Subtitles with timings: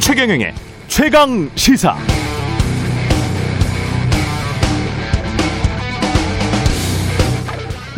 [0.00, 0.54] 최경영의
[0.88, 1.96] 최강 시사.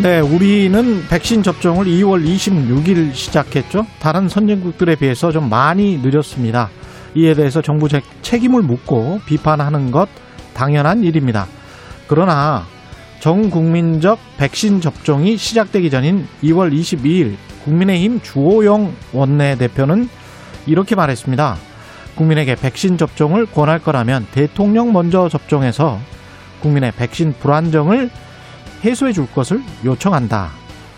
[0.03, 3.87] 네, 우리는 백신 접종을 2월 26일 시작했죠.
[4.01, 6.69] 다른 선진국들에 비해서 좀 많이 느렸습니다.
[7.15, 7.89] 이에 대해서 정부
[8.23, 10.09] 책임을 묻고 비판하는 것
[10.53, 11.47] 당연한 일입니다.
[12.07, 12.67] 그러나
[13.21, 20.09] 전 국민적 백신 접종이 시작되기 전인 2월 22일 국민의힘 주호영 원내대표는
[20.67, 21.57] 이렇게 말했습니다.
[22.17, 25.99] 국민에게 백신 접종을 권할 거라면 대통령 먼저 접종해서
[26.61, 28.11] 국민의 백신 불안정을
[28.85, 30.51] 해소해 줄 것을 요청한다.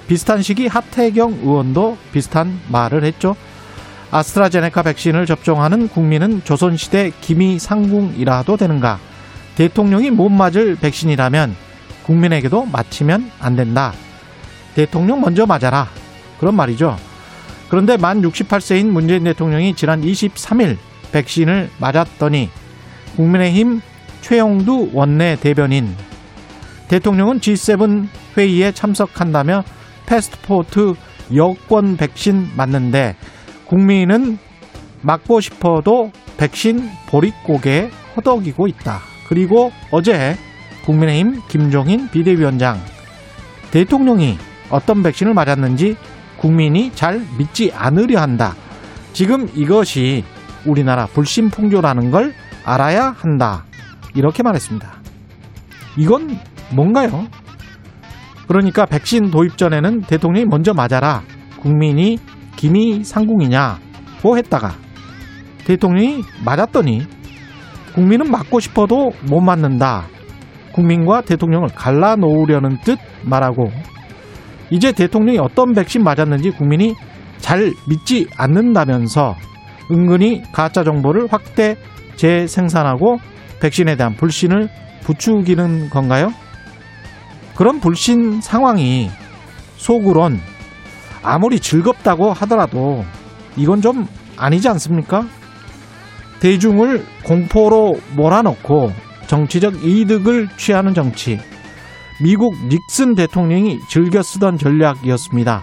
[0.09, 3.37] 비슷한 시기 하태경 의원도 비슷한 말을 했죠.
[4.11, 8.99] 아스트라제네카 백신을 접종하는 국민은 조선시대 기미상궁이라도 되는가?
[9.56, 11.56] 대통령이 못 맞을 백신이라면
[12.05, 13.92] 국민에게도 맞히면 안 된다.
[14.74, 15.88] 대통령 먼저 맞아라.
[16.38, 16.96] 그런 말이죠.
[17.68, 20.76] 그런데 만 68세인 문재인 대통령이 지난 23일
[21.10, 22.51] 백신을 맞았더니
[23.16, 23.80] 국민의힘
[24.21, 25.96] 최형두 원내 대변인
[26.88, 29.65] 대통령은 G7 회의에 참석한다며
[30.05, 30.95] 패스포트
[31.35, 33.16] 여권 백신 맞는데
[33.65, 34.38] 국민은
[35.02, 39.16] 맞고 싶어도 백신 보릿고개 허덕이고 있다.
[39.29, 40.37] 그리고 어제
[40.85, 42.79] 국민의힘 김종인 비대위원장
[43.71, 44.38] 대통령이
[44.71, 45.96] 어떤 백신을 맞았는지
[46.37, 48.54] 국민이 잘 믿지 않으려 한다.
[49.13, 50.24] 지금 이것이
[50.65, 53.65] 우리나라 불신 풍조라는 걸 알아야 한다.
[54.15, 54.93] 이렇게 말했습니다.
[55.97, 56.38] 이건
[56.71, 57.27] 뭔가요?
[58.47, 61.23] 그러니까 백신 도입 전에는 대통령이 먼저 맞아라.
[61.60, 62.19] 국민이
[62.57, 64.75] 김이 상궁이냐고 했다가
[65.65, 67.16] 대통령이 맞았더니
[67.97, 70.05] 국민은 맞고 싶어도 못 맞는다.
[70.75, 73.71] 국민과 대통령을 갈라놓으려는 뜻 말하고
[74.69, 76.94] 이제 대통령이 어떤 백신 맞았는지 국민이
[77.38, 79.34] 잘 믿지 않는다면서
[79.91, 81.76] 은근히 가짜 정보를 확대
[82.16, 83.16] 재생산하고
[83.60, 84.69] 백신에 대한 불신을
[85.04, 86.32] 부추기는 건가요?
[87.54, 89.09] 그런 불신 상황이
[89.76, 90.38] 속으론
[91.22, 93.06] 아무리 즐겁다고 하더라도
[93.56, 94.06] 이건 좀
[94.37, 95.25] 아니지 않습니까?
[96.41, 98.92] 대중을 공포로 몰아넣고
[99.26, 101.38] 정치적 이득을 취하는 정치.
[102.22, 105.62] 미국 닉슨 대통령이 즐겨 쓰던 전략이었습니다.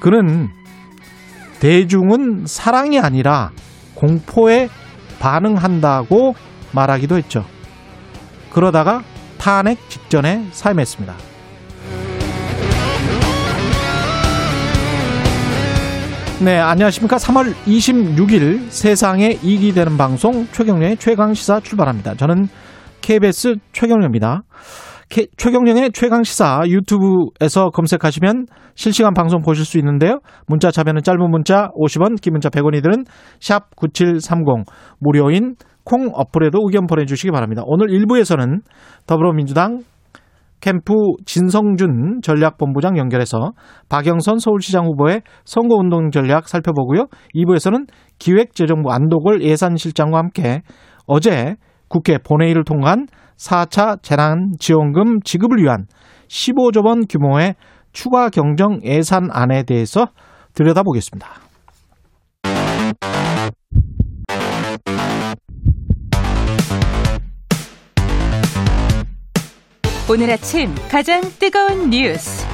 [0.00, 0.50] 그는
[1.60, 3.50] 대중은 사랑이 아니라
[3.94, 4.68] 공포에
[5.18, 6.34] 반응한다고
[6.72, 7.44] 말하기도 했죠.
[8.50, 9.02] 그러다가
[9.38, 11.33] 탄핵 직전에 사임했습니다.
[16.44, 17.16] 네, 안녕하십니까.
[17.16, 22.16] 3월 26일 세상에 이익이 되는 방송 최경련의 최강시사 출발합니다.
[22.16, 22.48] 저는
[23.00, 24.42] KBS 최경련입니다.
[25.38, 28.44] 최경련의 최강시사 유튜브에서 검색하시면
[28.74, 30.18] 실시간 방송 보실 수 있는데요.
[30.46, 33.04] 문자 참여는 짧은 문자 50원, 긴 문자 100원이 드는
[33.40, 34.66] 샵9730
[35.00, 37.62] 무료인 콩 어플에도 의견 보내주시기 바랍니다.
[37.64, 38.60] 오늘 1부에서는
[39.06, 39.80] 더불어민주당
[40.64, 40.94] 캠프
[41.26, 43.52] 진성준 전략본부장 연결해서
[43.90, 47.08] 박영선 서울시장 후보의 선거운동 전략 살펴보고요.
[47.34, 47.86] 2부에서는
[48.18, 50.62] 기획재정부 안도걸 예산실장과 함께
[51.06, 51.56] 어제
[51.88, 55.84] 국회 본회의를 통한 4차 재난지원금 지급을 위한
[56.28, 57.56] 15조 원 규모의
[57.92, 60.06] 추가 경정 예산안에 대해서
[60.54, 61.43] 들여다보겠습니다.
[70.10, 72.46] 오늘 아침 가장 뜨거운 뉴스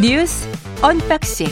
[0.00, 0.48] 뉴스
[0.84, 1.46] unboxing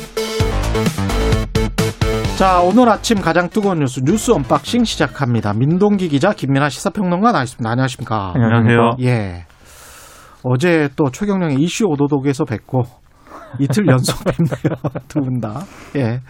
[2.37, 5.53] 자 오늘 아침 가장 뜨거운 뉴스 뉴스 unboxing 시작합니다.
[5.55, 7.69] 민동기 기자 김민하 시사평론가 나와있습니다.
[7.71, 8.33] 안녕하십니까?
[8.35, 8.97] 안녕하세요.
[9.01, 9.45] 예.
[10.43, 12.83] 어제 또 최경영의 이슈 오도독에서 뵙고
[13.59, 14.77] 이틀 연속 뵙네요.
[15.09, 15.61] 두 분 다.
[15.97, 16.21] 예.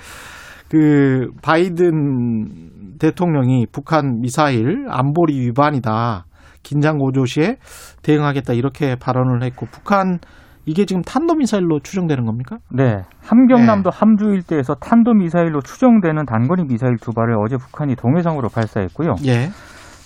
[0.70, 6.24] 그 바이든 대통령이 북한 미사일 안보리 위반이다.
[6.66, 7.56] 긴장 고조 시에
[8.02, 10.18] 대응하겠다 이렇게 발언을 했고 북한
[10.64, 12.56] 이게 지금 탄도미사일로 추정되는 겁니까?
[12.74, 13.02] 네.
[13.22, 13.96] 함경남도 네.
[13.96, 19.14] 함주 일대에서 탄도미사일로 추정되는 단거리 미사일 두 발을 어제 북한이 동해상으로 발사했고요.
[19.26, 19.46] 예.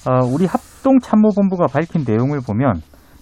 [0.07, 2.75] 어, 우리 합동참모본부가 밝힌 내용을 보면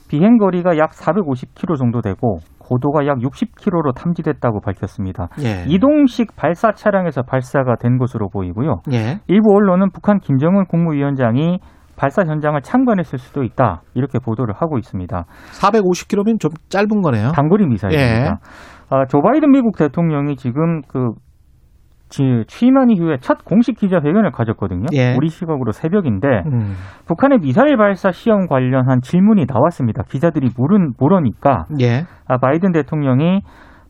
[0.08, 5.28] 비행거리가 약 450km 정도 되고 고도가 약 60km로 탐지됐다고 밝혔습니다.
[5.42, 5.64] 예.
[5.68, 8.82] 이동식 발사 차량에서 발사가 된 것으로 보이고요.
[8.92, 9.20] 예.
[9.28, 11.60] 일부 언론은 북한 김정은 국무위원장이
[11.98, 15.24] 발사 현장을 참관했을 수도 있다 이렇게 보도를 하고 있습니다.
[15.60, 17.32] 450km면 좀 짧은 거네요.
[17.32, 18.30] 단거리 미사일입니다.
[18.30, 18.30] 예.
[18.90, 21.10] 아, 조 바이든 미국 대통령이 지금 그
[22.08, 24.86] 지- 취임한 이후에 첫 공식 기자회견을 가졌거든요.
[24.94, 25.14] 예.
[25.14, 26.72] 우리 시각으로 새벽인데 음.
[27.06, 30.04] 북한의 미사일 발사 시험 관련한 질문이 나왔습니다.
[30.04, 32.04] 기자들이 물은 물으니까 예.
[32.26, 33.42] 아, 바이든 대통령이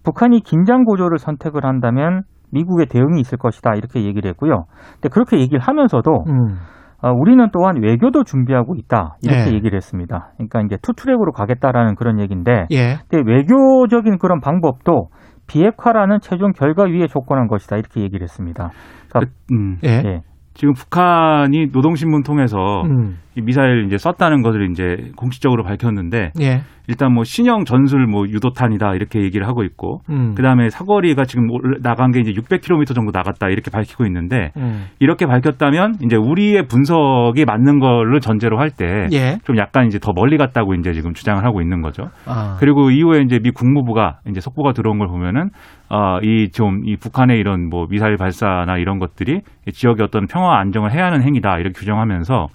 [0.03, 4.65] 북한이 긴장 고조를 선택을 한다면 미국의 대응이 있을 것이다 이렇게 얘기를 했고요.
[4.95, 6.57] 근데 그렇게 얘기를 하면서도 음.
[7.01, 9.55] 아, 우리는 또한 외교도 준비하고 있다 이렇게 네.
[9.55, 10.33] 얘기를 했습니다.
[10.37, 12.97] 그러니까 이제 투트랙으로 가겠다라는 그런 얘기인데 예.
[13.09, 15.09] 근데 외교적인 그런 방법도
[15.47, 18.71] 비핵화라는 최종 결과 위에 조건한 것이다 이렇게 얘기를 했습니다.
[19.09, 20.03] 그러니까, 음, 예.
[20.05, 20.21] 예.
[20.55, 23.19] 지금 북한이 노동신문 통해서 음.
[23.37, 26.63] 이 미사일 이제 썼다는 것을 이제 공식적으로 밝혔는데 예.
[26.89, 30.35] 일단 뭐 신형 전술 뭐 유도탄이다 이렇게 얘기를 하고 있고 음.
[30.35, 34.87] 그다음에 사거리가 지금 올- 나간 게 이제 600km 정도 나갔다 이렇게 밝히고 있는데 음.
[34.99, 39.37] 이렇게 밝혔다면 이제 우리의 분석이 맞는 걸로 전제로 할 때좀 예.
[39.59, 42.09] 약간 이제 더 멀리 갔다고 이제 지금 주장을 하고 있는 거죠.
[42.27, 42.57] 아.
[42.59, 45.51] 그리고 이후에 이제 미 국무부가 이제 속보가 들어온 걸 보면은
[45.91, 51.05] 어이 좀이 북한의 이런 뭐 미사일 발사나 이런 것들이 이 지역의 어떤 평화 안정을 해야
[51.07, 52.47] 하는 행위다 이렇게 규정하면서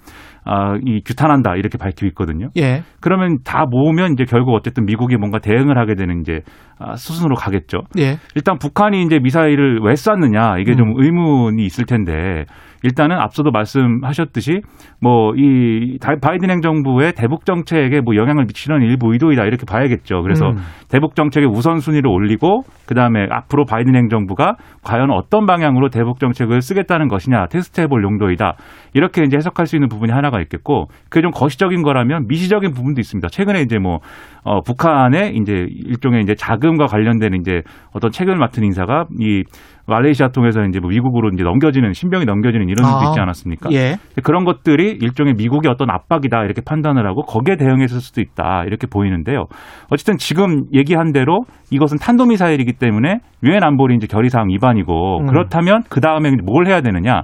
[0.44, 2.48] 아 이 규탄한다 이렇게 밝히고 있거든요.
[2.56, 2.82] 예.
[3.00, 6.40] 그러면 다 모으면 이제 결국 어쨌든 미국이 뭔가 대응을 하게 되는 이제
[6.78, 7.82] 아, 수순으로 가겠죠.
[7.98, 8.18] 예.
[8.34, 10.94] 일단 북한이 이제 미사일을 왜 쐈느냐 이게 좀 음.
[11.02, 12.44] 의문이 있을 텐데
[12.84, 14.60] 일단은 앞서도 말씀하셨듯이
[15.00, 20.22] 뭐 이 바이든 행정부의 대북 정책에 뭐 영향을 미치는 일부 의도이다 이렇게 봐야겠죠.
[20.22, 20.56] 그래서 음.
[20.90, 27.46] 대북 정책의 우선순위를 올리고 그다음에 앞으로 바이든 행정부가 과연 어떤 방향으로 대북 정책을 쓰겠다는 것이냐
[27.46, 28.54] 테스트해 볼 용도이다.
[28.94, 33.28] 이렇게 이제 해석할 수 있는 부분이 하나가 있겠고 그게 좀 거시적인 거라면 미시적인 부분도 있습니다.
[33.28, 33.98] 최근에 이제 뭐
[34.44, 39.42] 어, 북한의 이제 일종의 이제 자금과 관련된 이제 어떤 책임을 맡은 인사가 이
[39.86, 43.08] 말레이시아 통해서 이제 뭐 미국으로 이제 넘겨지는 신병이 넘겨지는 이런 일도 아.
[43.08, 43.70] 있지 않았습니까?
[43.72, 43.96] 예.
[44.22, 49.44] 그런 것들이 일종의 미국의 어떤 압박이다 이렇게 판단을 하고 거기에 대응했을 수도 있다 이렇게 보이는데요.
[49.90, 55.26] 어쨌든 지금 얘기한 대로 이것은 탄도미사일이기 때문에 유엔 안보리 이제 결의사항 위반이고 음.
[55.26, 57.22] 그렇다면 그 다음에 뭘 해야 되느냐?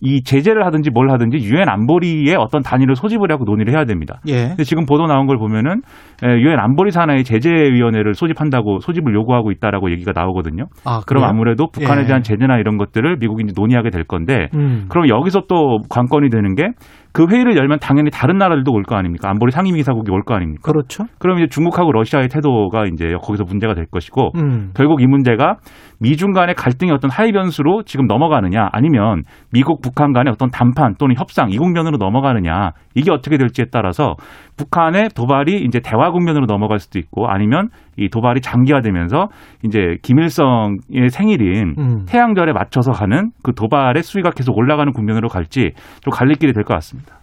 [0.00, 4.20] 이 제재를 하든지 뭘 하든지 유엔 안보리의 어떤 단위를 소집을 하고 논의를 해야 됩니다.
[4.28, 4.48] 예.
[4.48, 5.82] 근데 지금 보도 나온 걸 보면은
[6.22, 10.64] 유엔 안보리 산하의 제재위원회를 소집한다고 소집을 요구하고 있다라고 얘기가 나오거든요.
[10.84, 11.24] 아, 그럼?
[11.24, 12.06] 아무래도 북한에 예.
[12.06, 14.86] 대한 제재나 이런 것들을 미국이 이제 논의하게 될 건데 음.
[14.88, 16.68] 그럼 여기서 또 관건이 되는 게
[17.12, 19.28] 그 회의를 열면 당연히 다른 나라들도 올 거 아닙니까?
[19.30, 20.62] 안보리 상임이사국이 올 거 아닙니까?
[20.62, 21.04] 그렇죠.
[21.18, 24.70] 그럼 이제 중국하고 러시아의 태도가 이제 거기서 문제가 될 것이고 음.
[24.74, 25.56] 결국 이 문제가
[26.00, 29.22] 미중 간의 갈등이 어떤 하위 변수로 지금 넘어가느냐 아니면
[29.52, 34.14] 미국 북한 간의 어떤談判 또는 협상 이 국 면으로 넘어가느냐 이게 어떻게 될지에 따라서
[34.56, 39.28] 북한의 도발이 이제 대화 국면으로 넘어갈 수도 있고 아니면 이 도발이 장기화되면서
[39.64, 42.04] 이제 김일성의 생일인 음.
[42.06, 45.72] 태양절에 맞춰서 가는 그 도발의 수위가 계속 올라가는 국면으로 갈지
[46.02, 47.19] 좀 갈릴 길이 될 것 같습니다.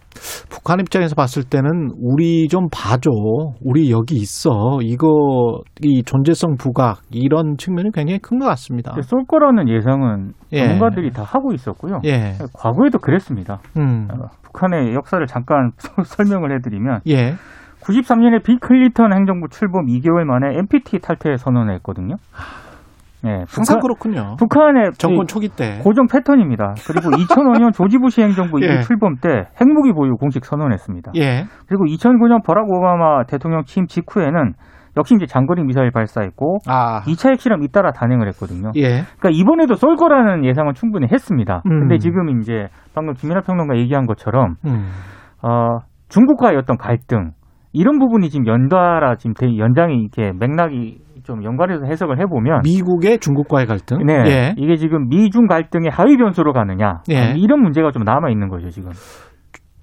[0.50, 3.10] 북한 입장에서 봤을 때는 우리 좀 봐줘.
[3.62, 4.80] 우리 여기 있어.
[4.82, 8.94] 이거 이 존재성 부각 이런 측면이 굉장히 큰 것 같습니다.
[9.02, 10.60] 쏠 거라는 예상은 예.
[10.60, 12.02] 전문가들이 다 하고 있었고요.
[12.06, 12.34] 예.
[12.54, 13.60] 과거에도 그랬습니다.
[13.78, 14.08] 음.
[14.12, 15.72] 어, 북한의 역사를 잠깐
[16.06, 17.34] 설명을 해드리면 예.
[17.82, 22.16] 93년에 빌 클린턴 행정부 출범 2개월 만에 NPT 탈퇴 선언을 했거든요.
[23.28, 24.36] 예, 항상 북한, 그렇군요.
[24.38, 25.80] 북한의 정권 이 초기 때.
[25.84, 26.76] 고정 패턴입니다.
[26.88, 28.76] 그리고 2005년 조지 부시 행정부 예.
[28.80, 31.12] 이 출범 때 핵무기 보유 공식 선언했습니다.
[31.18, 31.44] 예.
[31.68, 34.54] 그리고 2009년 버락 오바마 대통령 취임 직후에는
[34.98, 37.02] 역시 이제 장거리 미사일 발사했고 아.
[37.02, 38.72] 2차 핵실험 잇따라 단행을 했거든요.
[38.78, 39.04] 예.
[39.20, 41.62] 그러니까 이번에도 쏠 거라는 예상은 충분히 했습니다.
[41.68, 41.82] 음.
[41.82, 44.88] 근데 지금 이제 방금 김민하 평론가 얘기한 것처럼 음.
[45.44, 47.32] 어, 중국과의 어떤 갈등
[47.74, 53.68] 이런 부분이 지금 연달아 지금 대- 연장이 이렇게 맥락이 좀 연관해서 해석을 해보면 미국의 중국과의
[53.68, 53.98] 갈등.
[54.06, 54.56] 네 예.
[54.58, 57.34] 이게 지금 미중 갈등의 하위 변수로 가느냐 예.
[57.36, 58.92] 이런 문제가 좀 남아 있는 거죠 지금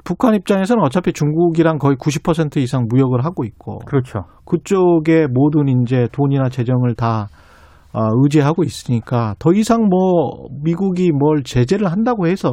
[0.05, 6.49] 북한 입장에서는 어차피 중국이랑 거의 90% 이상 무역을 하고 있고 그렇죠 그쪽에 모든 이제 돈이나
[6.49, 7.27] 재정을 다
[7.93, 12.51] 어, 의지하고 있으니까 더 이상 뭐 미국이 뭘 제재를 한다고 해서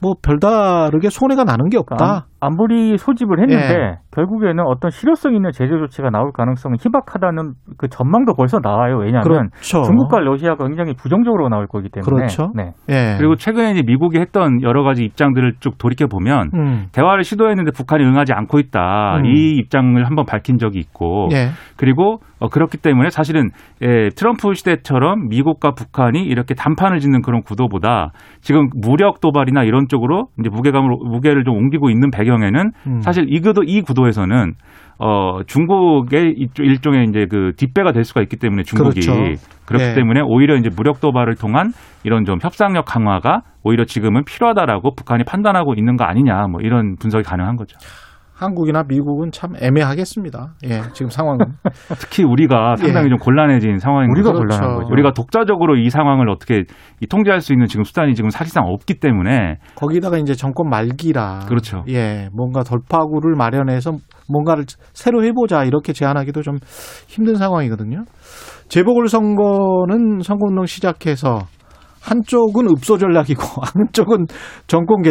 [0.00, 2.26] 뭐 별다르게 손해가 나는 게 없다.
[2.38, 3.98] 그러니까 안, 보리 소집을 했는데 예.
[4.12, 9.82] 결국에는 어떤 실효성 있는 제재 조치가 나올 가능성은 희박하다는 그 전망도 벌써 나와요 왜냐하면 그렇죠.
[9.82, 12.50] 중국과 러시아가 굉장히 부정적으로 나올 거기 때문에 그렇죠.
[12.54, 12.72] 네.
[12.88, 13.16] 예.
[13.18, 16.86] 그리고 최근에 이제 미국이 했던 여러 가지 입장들을 쭉 돌이켜 보면 음.
[16.92, 19.26] 대화를 시도했는데 북한이 응하지 않고 있다 음.
[19.26, 21.48] 이 입장을 한번 밝힌 적이 있고 예.
[21.76, 23.48] 그리고 어, 그렇기 때문에 사실은
[23.82, 30.28] 예, 트럼프 시대처럼 미국과 북한이 이렇게 단판을 짓는 그런 구도보다 지금 무력 도발이나 이런 쪽으로
[30.38, 33.00] 이제 무게감을 무게를 좀 옮기고 있는 배경 에는 음.
[33.00, 34.54] 사실 이 구도 이 구도에서는
[34.98, 39.42] 어 중국의 일종의 이제 그 뒷배가 될 수가 있기 때문에 중국이 그렇죠.
[39.64, 39.94] 그렇기 예.
[39.94, 45.74] 때문에 오히려 이제 무력 도발을 통한 이런 좀 협상력 강화가 오히려 지금은 필요하다라고 북한이 판단하고
[45.76, 47.78] 있는 거 아니냐 뭐 이런 분석이 가능한 거죠.
[48.38, 50.54] 한국이나 미국은 참 애매하겠습니다.
[50.64, 51.38] 예, 지금 상황은.
[51.98, 53.08] 특히 우리가 상당히 예.
[53.10, 54.38] 좀 곤란해진 상황인 우리가 거죠.
[54.38, 54.82] 곤란한 그렇죠.
[54.82, 54.92] 거죠.
[54.92, 56.62] 우리가 독자적으로 이 상황을 어떻게
[57.00, 61.46] 이 통제할 수 있는 지금 수단이 지금 사실상 없기 때문에 거기다가 이제 정권 말기라.
[61.48, 61.82] 그렇죠.
[61.88, 63.92] 예, 뭔가 돌파구를 마련해서
[64.30, 66.58] 뭔가를 새로 해보자 이렇게 제안하기도 좀
[67.08, 68.04] 힘든 상황이거든요.
[68.68, 71.40] 재보궐 선거는 선거운동 시작해서
[72.08, 73.42] 한쪽은 읍소 전략이고
[73.74, 74.26] 한쪽은
[74.66, 75.02] 정권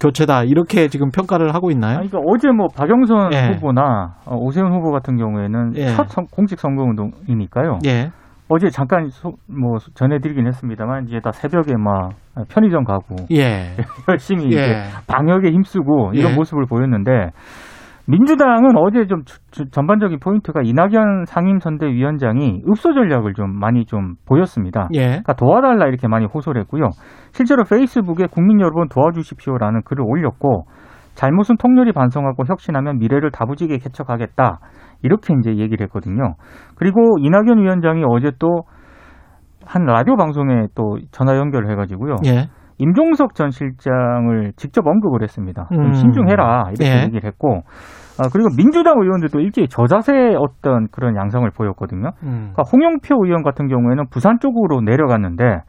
[0.00, 1.98] 교체다 이렇게 지금 평가를 하고 있나요?
[1.98, 3.54] 아니, 그러니까 어제 뭐 박영선 예.
[3.54, 5.86] 후보나 어, 오세훈 후보 같은 경우에는 예.
[5.88, 7.78] 첫 선- 공식 선거 운동이니까요.
[7.86, 8.10] 예,
[8.48, 12.10] 어제 잠깐 소- 뭐 전해드리긴 했습니다만 이제 다 새벽에 막
[12.48, 13.74] 편의점 가고 예,
[14.08, 14.82] 열심히 이제 예.
[15.06, 16.34] 방역에 힘쓰고 이런 예.
[16.36, 17.30] 모습을 보였는데
[18.08, 19.22] 민주당은 어제 좀
[19.70, 24.88] 전반적인 포인트가 이낙연 상임선대위원장이 읍소 전략을 좀 많이 좀 보였습니다.
[24.94, 25.06] 예.
[25.06, 26.90] 그러니까 도와달라 이렇게 많이 호소를 했고요.
[27.32, 30.66] 실제로 페이스북에 국민 여러분 도와주십시오라는 글을 올렸고
[31.14, 34.58] 잘못은 통렬히 반성하고 혁신하면 미래를 다부지게 개척하겠다
[35.02, 36.34] 이렇게 이제 얘기를 했거든요.
[36.76, 38.64] 그리고 이낙연 위원장이 어제 또
[39.66, 42.16] 한 라디오 방송에 또 전화 연결을 해가지고요.
[42.26, 42.48] 예.
[42.78, 45.66] 임종석 전 실장을 직접 언급을 했습니다.
[45.72, 45.92] 좀 음.
[45.92, 47.02] 신중해라 이렇게 예.
[47.04, 47.62] 얘기를 했고
[48.18, 52.12] 아, 그리고 민주당 의원들도 일제히 저자세의 어떤 그런 양상을 보였거든요.
[52.22, 52.52] 음.
[52.52, 55.60] 그러니까 홍영표 의원 같은 경우에는 부산 쪽으로 내려갔는데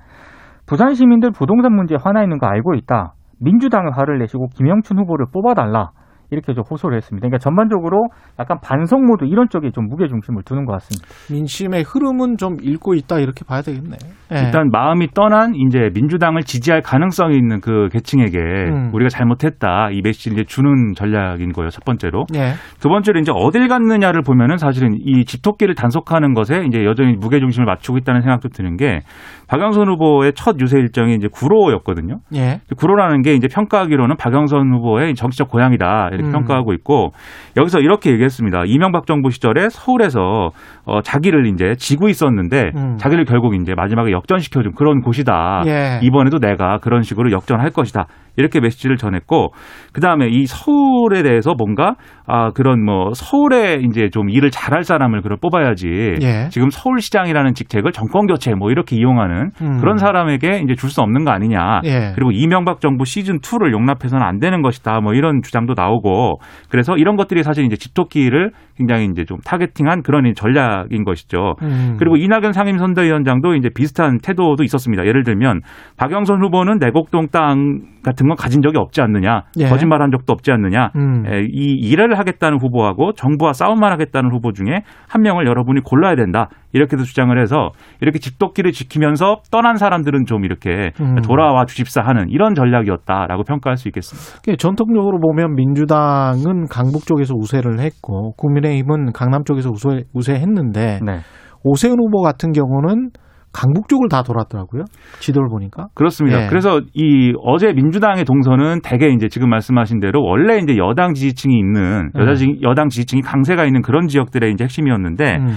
[0.66, 3.14] 부산 시민들 부동산 문제 화나 있는 거 알고 있다.
[3.40, 5.92] 민주당을 화를 내시고 김영춘 후보를 뽑아달라.
[6.30, 7.26] 이렇게 좀 호소를 했습니다.
[7.26, 8.08] 그러니까 전반적으로
[8.40, 11.08] 약간 반성 모드 이런 쪽에 좀 무게 중심을 두는 것 같습니다.
[11.32, 13.98] 민심의 흐름은 좀 읽고 있다 이렇게 봐야 되겠네.
[14.34, 14.40] 예.
[14.46, 18.92] 일단 마음이 떠난 이제 민주당을 지지할 가능성이 있는 그 계층에게 음.
[18.94, 21.70] 우리가 잘못했다 이 메시지를 이제 주는 전략인 거예요.
[21.70, 22.26] 첫 번째로.
[22.36, 22.54] 예.
[22.80, 27.66] 두 번째로 이제 어딜 갔느냐를 보면은 사실은 이 집토끼를 단속하는 것에 이제 여전히 무게 중심을
[27.66, 29.00] 맞추고 있다는 생각도 드는 게
[29.48, 32.20] 박영선 후보의 첫 유세 일정이 이제 구로였거든요.
[32.36, 32.60] 예.
[32.76, 36.32] 구로라는 게 이제 평가하기로는 박영선 후보의 정치적 고향이다 이렇게 음.
[36.34, 37.12] 평가하고 있고
[37.56, 38.64] 여기서 이렇게 얘기했습니다.
[38.66, 40.52] 이명박 정부 시절에 서울에서
[40.86, 42.98] 어, 자기를 이제 지고 있었는데 음.
[42.98, 45.64] 자기를 결국 이제 마지막에 역전시켜준 그런 곳이다.
[45.68, 46.00] 예.
[46.02, 48.08] 이번에도 내가 그런 식으로 역전할 것이다.
[48.38, 49.50] 이렇게 메시지를 전했고
[49.94, 55.22] 그 다음에 이 서울에 대해서 뭔가 아 그런 뭐 서울에 이제 좀 일을 잘할 사람을
[55.22, 56.50] 그걸 뽑아야지 예.
[56.50, 59.78] 지금 서울시장이라는 직책을 정권 교체 뭐 이렇게 이용하는 음.
[59.80, 61.82] 그런 사람에게 이제 줄 수 없는 거 아니냐.
[61.84, 62.14] 예.
[62.16, 65.02] 그리고 이명박 정부 시즌 2를 용납해서는 안 되는 것이다.
[65.02, 66.40] 뭐 이런 주장도 나오고
[66.70, 71.56] 그래서 이런 것들이 사실 이제 집토끼를 굉장히 이제 좀 타겟팅한 그런 전략인 것이죠.
[71.62, 71.98] 음.
[72.00, 75.06] 그리고 이낙연 상임선대위원장도 이제 비슷한 태도도 있었습니다.
[75.06, 75.62] 예를 들면
[75.98, 79.66] 박영선 후보는 내곡동 땅 같은 건 가진 적이 없지 않느냐, 예.
[79.66, 81.26] 거짓말한 적도 없지 않느냐, 음.
[81.26, 86.50] 에, 이 일을 하겠다는 후보하고 정부와 싸움만 하겠다는 후보 중에 한 명을 여러분이 골라야 된다.
[86.74, 91.16] 이렇게도 주장을 해서 이렇게 집도끼를 지키면서 떠난 사람들은 좀 이렇게 음.
[91.22, 94.42] 돌아와 주십사 하는 이런 전략이었다라고 평가할 수 있겠습니다.
[94.44, 101.20] 그게 전통적으로 보면 민주당은 강북 쪽에서 우세를 했고 국민의힘은 강남 쪽에서 우세, 우세했는데 네.
[101.64, 103.10] 오세훈 후보 같은 경우는
[103.54, 104.84] 강북 쪽을 다 돌았더라고요.
[105.20, 105.88] 지도를 보니까.
[105.96, 106.44] 그렇습니다.
[106.44, 106.48] 예.
[106.48, 112.12] 그래서 이 어제 민주당의 동선은 대개 이제 지금 말씀하신 대로 원래 이제 여당 지지층이 있는
[112.16, 115.48] 여자 지- 여당 지지층이 강세가 있는 그런 지역들의 이제 핵심이었는데 음.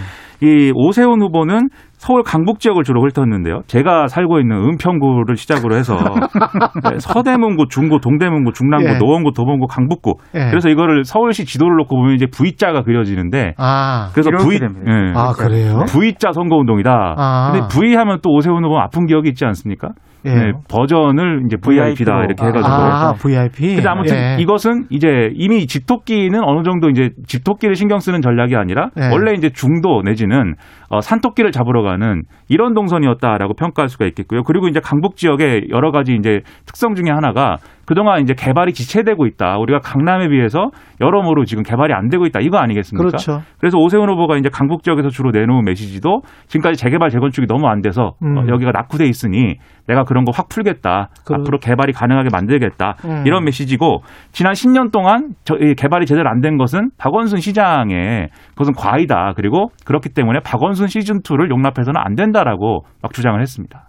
[0.43, 1.69] 이 오세훈 후보는
[2.01, 3.61] 서울 강북 지역을 주로 훑었는데요.
[3.67, 5.97] 제가 살고 있는 은평구를 시작으로 해서
[6.91, 8.99] 네, 서대문구, 중구, 동대문구, 중랑구, 예.
[8.99, 10.15] 노원구, 도봉구, 강북구.
[10.35, 10.49] 예.
[10.49, 14.61] 그래서 이거를 서울시 지도를 놓고 보면 이제 V자가 그려지는데 아, 그래서 V.
[14.63, 15.13] 예.
[15.15, 15.85] 아 그래요?
[15.93, 17.15] V자 선거 운동이다.
[17.19, 17.53] 아.
[17.53, 19.91] 근데 V 하면 또 오세훈 후보 아픈 기억이 있지 않습니까?
[20.25, 20.35] 예.
[20.35, 22.25] 네, 버전을 이제 VIP다.
[22.25, 22.69] 이렇게 해가지고.
[22.73, 23.77] 아, VIP.
[23.77, 24.37] 근데 아무튼 예.
[24.39, 29.11] 이것은 이제 이미 집토끼는 어느 정도 이제 집토끼를 신경 쓰는 전략이 아니라 네.
[29.11, 30.55] 원래 이제 중도 내지는
[30.89, 34.43] 어, 산토끼를 잡으러 가는 이런 동선이었다라고 평가할 수가 있겠고요.
[34.43, 37.57] 그리고 이제 강북 지역의 여러 가지 이제 특성 중에 하나가
[37.91, 39.59] 그동안 이제 개발이 지체되고 있다.
[39.59, 40.71] 우리가 강남에 비해서
[41.01, 42.39] 여러모로 지금 개발이 안 되고 있다.
[42.39, 43.05] 이거 아니겠습니까?
[43.05, 43.43] 그렇죠.
[43.59, 48.13] 그래서 오세훈 후보가 이제 강북 지역에서 주로 내놓은 메시지도 지금까지 재개발 재건축이 너무 안 돼서
[48.23, 48.39] 음.
[48.39, 49.57] 어, 여기가 낙후돼 있으니
[49.89, 51.09] 내가 그런 거 확 풀겠다.
[51.27, 52.95] 그- 앞으로 개발이 가능하게 만들겠다.
[53.07, 53.25] 음.
[53.27, 58.75] 이런 메시지고 지난 10년 동안 저, 이 개발이 제대로 안 된 것은 박원순 시장의 그것은
[58.75, 59.33] 과이다.
[59.35, 63.89] 그리고 그렇기 때문에 박원순 시즌 2를 용납해서는 안 된다라고 막 주장을 했습니다.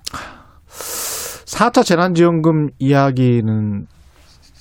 [1.52, 3.86] 4차 재난지원금 이야기는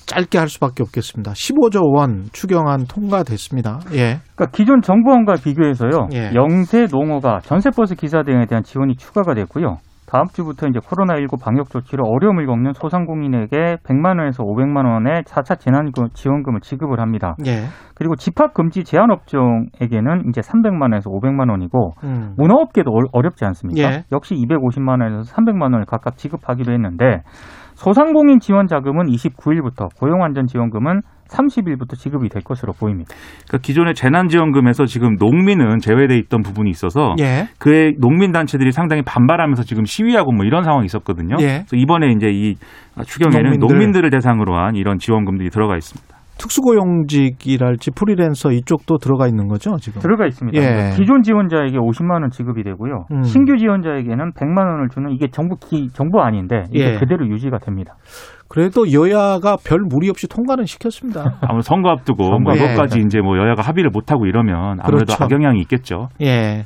[0.05, 1.31] 짧게 할 수밖에 없겠습니다.
[1.31, 3.79] 15조 원 추경안 통과됐습니다.
[3.93, 4.19] 예.
[4.35, 6.09] 그러니까 기존 정부안과 비교해서요.
[6.13, 6.31] 예.
[6.35, 9.77] 영세 농어가 전세버스 기사 등에 대한 지원이 추가가 됐고요.
[10.11, 15.89] 다음 주부터 이제 코로나19 방역 조치로 어려움을 겪는 소상공인에게 100만 원에서 500만 원의 4차 재난
[16.13, 17.35] 지원금을 지급을 합니다.
[17.45, 17.63] 예.
[17.95, 22.33] 그리고 집합 금지 제한 업종에게는 이제 300만 원에서 500만 원이고 음.
[22.37, 23.81] 문화업계도 어- 어렵지 않습니까?
[23.81, 24.03] 예.
[24.11, 27.21] 역시 250만 원에서 300만 원을 각각 지급하기로 했는데
[27.75, 31.01] 소상공인 지원 자금은 29일부터 고용안전지원금은
[31.31, 33.13] 30일부터 지급이 될 것으로 보입니다.
[33.47, 37.47] 그러니까 기존의 재난지원금에서 지금 농민은 제외돼 있던 부분이 있어서 예.
[37.57, 41.37] 그의 농민 단체들이 상당히 반발하면서 지금 시위하고 뭐 이런 상황이 있었거든요.
[41.39, 41.63] 예.
[41.67, 42.55] 그래서 이번에 이제 이
[43.05, 43.67] 추경에는 농민들.
[43.67, 44.05] 농민들.
[44.05, 46.20] 을 대상으로 한 이런 지원금들이 들어가 있습니다.
[46.41, 50.01] 특수고용직이랄지 프리랜서 이쪽도 들어가 있는 거죠, 지금?
[50.01, 50.59] 들어가 있습니다.
[50.59, 50.89] 예.
[50.95, 53.05] 기존 지원자에게 50만 원 지급이 되고요.
[53.11, 53.21] 음.
[53.23, 56.97] 신규 지원자에게는 100만 원을 주는 이게 정부 기, 정부 아닌데 이게 예.
[56.97, 57.95] 그대로 유지가 됩니다.
[58.47, 61.37] 그래도 여야가 별 무리 없이 통과는 시켰습니다.
[61.41, 62.39] 아무래도 선거 앞두고 선거.
[62.39, 62.59] 뭐 예.
[62.59, 65.23] 그것까지 이제 뭐 여야가 합의를 못 하고 이러면 아무래도 그렇죠.
[65.23, 66.09] 악영향이 있겠죠.
[66.21, 66.65] 예.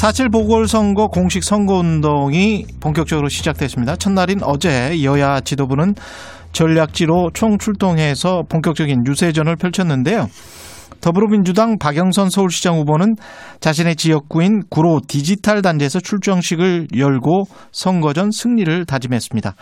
[0.00, 3.96] 사칠 보궐선거 공식 선거운동이 본격적으로 시작됐습니다.
[3.96, 5.94] 첫날인 어제 여야 지도부는
[6.52, 10.30] 전략지로 총출동해서 본격적인 유세전을 펼쳤는데요.
[11.02, 13.16] 더불어민주당 박영선 서울시장 후보는
[13.60, 19.54] 자신의 지역구인 구로 디지털 단지에서 출정식을 열고 선거전 승리를 다짐했습니다.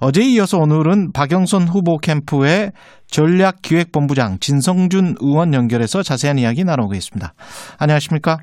[0.00, 2.72] 어제에 이어서 오늘은 박영선 후보 캠프의
[3.10, 7.32] 전략기획본부장 진성준 의원 연결해서 자세한 이야기 나눠보겠습니다.
[7.78, 8.36] 안녕하십니까?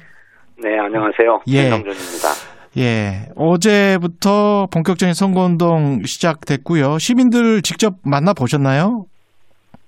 [0.58, 1.42] 네, 안녕하세요.
[1.48, 1.70] 예.
[1.70, 2.56] 김성준입니다.
[2.78, 6.98] 예, 어제부터 본격적인 선거운동 시작됐고요.
[6.98, 9.06] 시민들 직접 만나 보셨나요?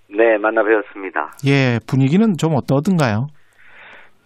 [0.09, 1.33] 네, 만나 뵈었습니다.
[1.45, 3.27] 예, 분위기는 좀 어떠든가요?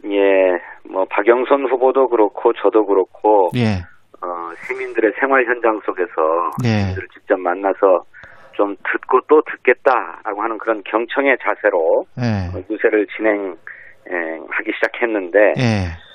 [0.06, 3.82] 예, 뭐 박영선 후보도 그렇고 저도 그렇고 예,
[4.22, 6.12] 어, 시민들의 생활 현장 속에서
[6.62, 6.70] 네.
[6.82, 8.04] 시민들을 직접 만나서
[8.54, 16.11] 좀 듣고 또 듣겠다라고 하는 그런 경청의 자세로 예, 어, 유세를 진행하기 시작했는데 예, 에,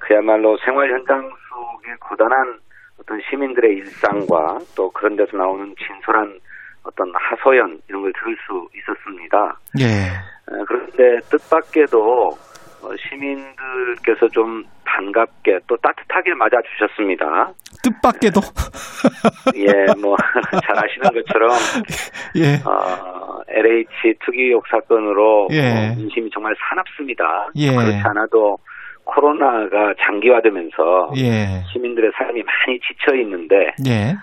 [0.00, 2.58] 그야말로 생활 현장 속에 고단한
[3.00, 6.38] 어떤 시민들의 일상과 또 그런 데서 나오는 진솔한
[6.82, 9.58] 어떤 하소연 이런 걸 들을 수 있었습니다.
[9.80, 12.30] 예, 에, 그런데 뜻밖에도
[12.80, 17.52] 어, 시민들께서 좀 반갑게 또 따뜻하게 맞아주셨습니다.
[17.82, 18.40] 뜻밖에도,
[19.56, 20.16] 예, 뭐
[20.64, 21.50] 잘 아시는 것처럼
[22.36, 25.60] 예, 어, LH 특이욕 사건으로 예.
[25.60, 27.50] 어, 민심이 정말 사납습니다.
[27.56, 27.70] 예.
[27.74, 28.56] 그렇지 않아도
[29.08, 34.14] 코로나가 장기화되면서 예, 시민들의 삶이 많이 지쳐 있는데 예,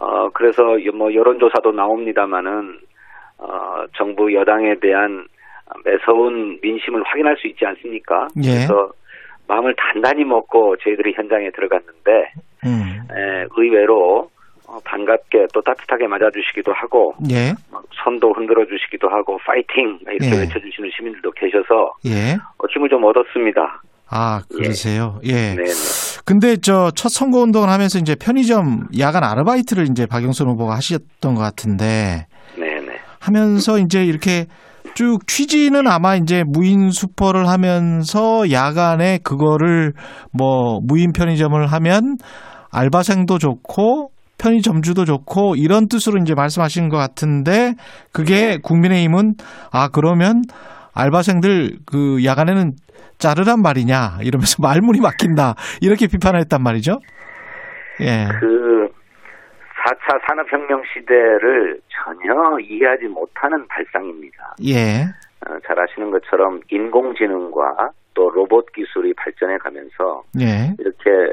[0.00, 2.78] 어 그래서 여- 뭐 여론조사도 나옵니다마는
[3.38, 5.26] 어 정부 여당에 대한
[5.84, 8.28] 매서운 민심을 확인할 수 있지 않습니까?
[8.42, 8.50] 예.
[8.66, 8.90] 그래서
[9.46, 12.32] 마음을 단단히 먹고 저희들이 현장에 들어갔는데
[12.64, 14.30] 음, 에, 의외로
[14.68, 20.40] 어, 반갑게 또 따뜻하게 맞아주시기도 하고 예, 막 손도 흔들어 주시기도 하고 파이팅 이렇게 예.
[20.40, 22.34] 외쳐주시는 시민들도 계셔서 예.
[22.58, 23.82] 어, 힘을 좀 얻었습니다.
[24.10, 25.18] 아, 그러세요?
[25.24, 25.54] 예.
[25.54, 25.64] 네, 네.
[26.24, 31.40] 근데 저 첫 선거 운동을 하면서 이제 편의점 야간 아르바이트를 이제 박영선 후보가 하셨던 것
[31.40, 32.26] 같은데
[32.58, 32.92] 네, 네.
[33.18, 34.46] 하면서 이제 이렇게
[34.94, 39.92] 쭉 취지는 아마 이제 무인 슈퍼를 하면서 야간에 그거를
[40.32, 42.16] 뭐 무인 편의점을 하면
[42.70, 47.74] 알바생도 좋고 편의점주도 좋고 이런 뜻으로 이제 말씀하신 것 같은데
[48.12, 49.34] 그게 국민의힘은
[49.70, 50.42] 아 그러면
[50.92, 52.72] 알바생들 그 야간에는
[53.20, 56.98] 자르란 말이냐 이러면서 말문이 막힌다 이렇게 비판을 했단 말이죠.
[58.00, 58.26] 예.
[58.40, 58.88] 그
[59.84, 64.56] 4차 산업혁명 시대를 전혀 이해하지 못하는 발상입니다.
[64.66, 65.04] 예.
[65.46, 70.74] 어, 잘 아시는 것처럼 인공지능과 또 로봇 기술이 발전해 가면서 예.
[70.78, 71.32] 이렇게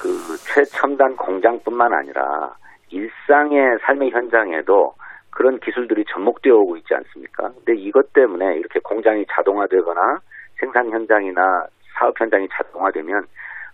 [0.00, 2.54] 그 최첨단 공장뿐만 아니라
[2.90, 4.94] 일상의 삶의 현장에도
[5.30, 7.50] 그런 기술들이 접목되어 오고 있지 않습니까?
[7.50, 10.18] 근데 이것 때문에 이렇게 공장이 자동화되거나
[10.58, 11.66] 생산 현장이나
[11.98, 13.24] 사업 현장이 자동화되면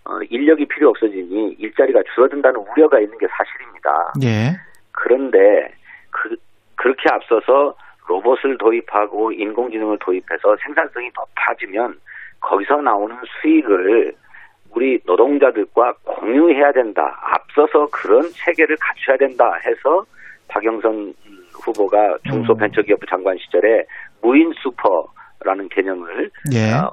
[0.05, 4.13] 어, 인력이 필요 없어지니 일자리가 줄어든다는 우려가 있는 게 사실입니다.
[4.23, 4.55] 예.
[4.91, 5.73] 그런데
[6.11, 6.35] 그
[6.75, 7.75] 그렇게 앞서서
[8.07, 11.99] 로봇을 도입하고 인공지능을 도입해서 생산성이 높아지면
[12.39, 14.13] 거기서 나오는 수익을
[14.75, 17.17] 우리 노동자들과 공유해야 된다.
[17.21, 20.05] 앞서서 그런 체계를 갖춰야 된다 해서
[20.49, 21.13] 박영선
[21.53, 23.85] 후보가 중소벤처기업부 장관 시절에
[24.21, 25.07] 무인 슈퍼
[25.45, 26.73] 라는 개념을 예.
[26.73, 26.91] 어,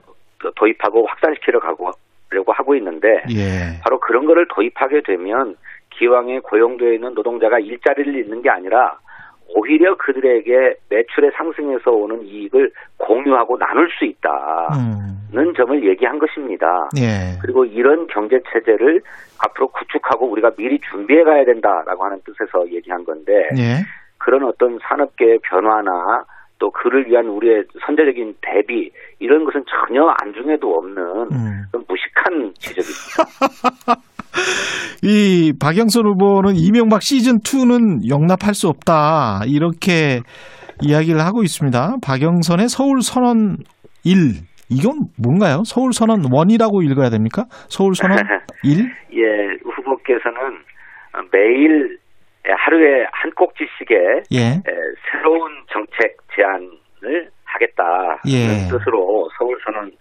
[0.55, 1.91] 도입하고 확산시키려 가고
[2.31, 3.81] 려고 하고 있는데 예.
[3.83, 5.57] 바로 그런 거를 도입하게 되면
[5.91, 8.99] 기왕에 고용되어 있는 노동자가 일자리를 잃는 게 아니라
[9.55, 15.55] 오히려 그들에게 매출의 상승에서 오는 이익을 공유하고 나눌 수 있다는 음.
[15.55, 16.88] 점을 얘기한 것입니다.
[16.97, 17.38] 예.
[17.43, 19.03] 그리고 이런 경제 체제를
[19.45, 23.77] 앞으로 구축하고 우리가 미리 준비해 가야 된다라고 하는 뜻에서 얘기한 건데 예.
[24.17, 26.25] 그런 어떤 산업계의 변화나
[26.62, 31.64] 또 그를 위한 우리의 선제적인 대비 이런 것은 전혀 안중에도 없는 음.
[31.88, 33.98] 무식한 지적입니다.
[35.03, 40.20] 이 박영선 후보는 이명박 시즌 2는 용납할 수 없다 이렇게
[40.81, 41.96] 이야기를 하고 있습니다.
[42.01, 43.57] 박영선의 서울 선언
[44.05, 44.14] 1
[44.70, 45.64] 이건 뭔가요?
[45.66, 47.46] 서울 선언 1이라고 읽어야 됩니까?
[47.68, 48.18] 서울 선언
[48.62, 48.79] 1?
[49.14, 50.62] 예, 후보께서는
[51.33, 51.98] 매일
[52.44, 54.38] 하루에 한 꼭지씩의 예.
[54.38, 54.62] 에,
[55.11, 58.68] 새로운 정책 제안을 하겠다 예.
[58.70, 59.92] 뜻으로 서울 선언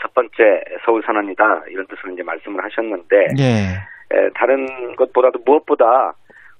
[0.00, 4.16] 첫 번째 서울 선언이다 이런 뜻으로 이제 말씀을 하셨는데 예.
[4.16, 6.14] 에, 다른 것보다도 무엇보다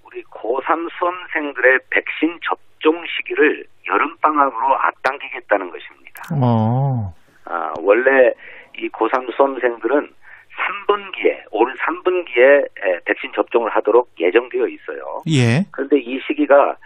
[0.05, 6.23] 우리 고3 수험생들의 백신 접종 시기를 여름 방학으로 앞당기겠다는 것입니다.
[6.41, 7.13] 어.
[7.47, 8.33] 아, 원래
[8.77, 10.11] 이 고3 수험생들은
[10.59, 15.23] 3분기에 올 3분기에 에, 백신 접종을 하도록 예정되어 있어요.
[15.29, 15.65] 예.
[15.73, 16.77] 그런데 이 시기가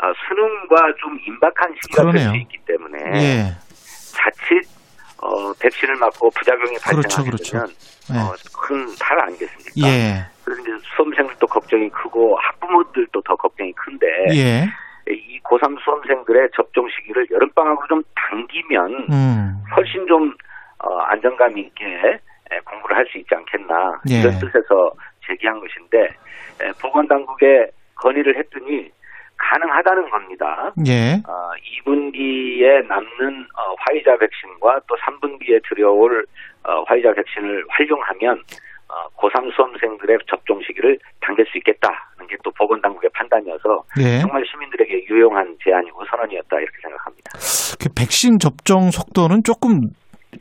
[0.00, 2.20] 아, 수능과 좀 임박한 시기가 될.
[2.20, 3.52] 수 있기 때문에 예.
[4.14, 4.62] 자칫
[5.20, 7.52] 어, 백신을 맞고 부작용이 그렇죠, 발생하게 그렇죠.
[7.52, 7.66] 되면
[8.12, 8.18] 네.
[8.20, 9.88] 어, 큰 탈 아니겠습니까?
[9.88, 10.24] 예.
[10.44, 14.64] 그래서 이제 수험생들도 걱정이 크고 학부모들도 더 걱정이 큰데 예.
[15.10, 19.62] 이 고3 수험생들의 접종 시기를 여름방학으로 좀 당기면 음.
[19.76, 20.32] 훨씬 좀
[20.78, 22.18] 어, 안정감 있게 에,
[22.64, 24.20] 공부를 할 수 있지 않겠나 예.
[24.20, 24.92] 이런 뜻에서
[25.26, 25.98] 제기한 것인데
[26.60, 28.90] 에, 보건당국에 건의를 했더니
[29.36, 30.72] 가능하다는 겁니다.
[30.86, 31.14] 예.
[31.26, 31.50] 어,
[31.86, 36.26] 2분기에 남는 어, 화이자 백신과 또 3분기에 들여올
[36.64, 38.42] 어, 화이자 백신을 활용하면
[38.88, 44.20] 어, 고3 수험생들의 접종 시기를 당길 수 있겠다는 게 또 보건당국의 판단이어서 예.
[44.20, 47.30] 정말 시민들에게 유용한 제안이고 선언이었다 이렇게 생각합니다.
[47.80, 49.90] 그 백신 접종 속도는 조금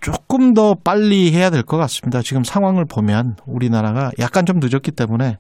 [0.02, 2.20] 조금 더 빨리 해야 될 것 같습니다.
[2.22, 5.38] 지금 상황을 보면 우리나라가 약간 좀 늦었기 때문에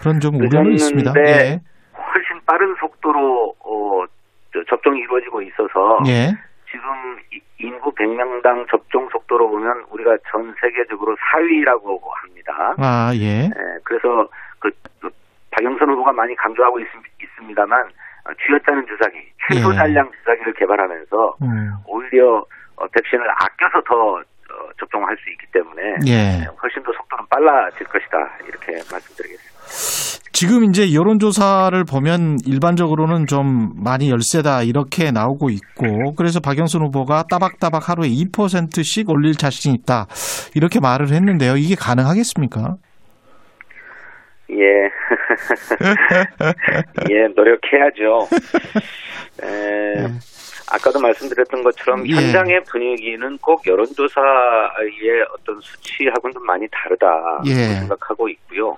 [0.00, 1.12] 그런 좀 우려는 있습니다.
[1.26, 1.60] 예.
[1.94, 4.04] 훨씬 빠른 속도로 어,
[4.52, 6.32] 저 접종이 이루어지고 있어서 예.
[6.70, 6.88] 지금
[7.32, 12.74] 이- 인구 100명당 접종 속도로 보면 우리가 전 세계적으로 4위라고 합니다.
[12.78, 13.44] 아, 예.
[13.44, 13.50] 예,
[13.84, 14.26] 그래서
[14.58, 15.08] 그, 그
[15.52, 16.86] 박영선 후보가 많이 강조하고 있,
[17.38, 17.88] 습니다만
[18.46, 19.16] 쥐어짜는 주사기,
[19.48, 19.76] 최소 예.
[19.76, 21.70] 잔량 주사기를 개발하면서 음.
[21.86, 22.44] 오히려
[22.76, 24.22] 어, 백신을 아껴서 더 어,
[24.78, 26.46] 접종할 수 있기 때문에 예.
[26.62, 29.52] 훨씬 더 속도는 빨라질 것이다 이렇게 말씀드리겠습니다.
[30.32, 37.88] 지금 이제 여론조사를 보면 일반적으로는 좀 많이 열세다 이렇게 나오고 있고 그래서 박영선 후보가 따박따박
[37.88, 40.08] 하루에 2%씩 올릴 자신이 있다
[40.54, 41.56] 이렇게 말을 했는데요.
[41.56, 42.76] 이게 가능하겠습니까?
[44.50, 44.56] 예.
[47.10, 48.28] 예, 노력해야죠.
[49.44, 50.08] 에,
[50.72, 52.14] 아까도 말씀드렸던 것처럼 예.
[52.14, 57.54] 현장의 분위기는 꼭 여론조사의 어떤 수치하고는 좀 많이 다르다 예.
[57.80, 58.76] 생각하고 있고요.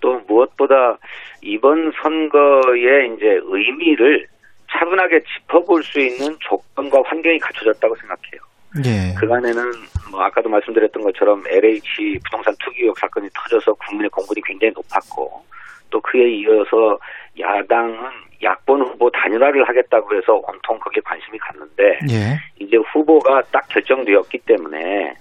[0.00, 0.98] 또 무엇보다
[1.42, 4.26] 이번 선거의 이제 의미를
[4.70, 8.40] 차분하게 짚어볼 수 있는 조건과 환경이 갖춰졌다고 생각해요.
[8.84, 9.14] 예.
[9.14, 9.72] 그간에는
[10.10, 15.44] 뭐 아까도 말씀드렸던 것처럼 LH 부동산 투기 의혹 사건이 터져서 국민의 공분이 굉장히 높았고
[15.90, 16.98] 또 그에 이어서
[17.38, 17.98] 야당은
[18.42, 22.38] 야권 후보 단일화를 하겠다고 해서 온통 거기에 관심이 갔는데 예.
[22.58, 25.14] 이제 후보가 딱 결정되었기 때문에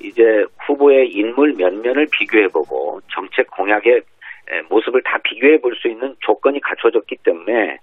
[0.00, 7.16] 이제 후보의 인물 면면을 비교해보고 정책 공약의 에, 모습을 다 비교해볼 수 있는 조건이 갖춰졌기
[7.22, 7.78] 때문에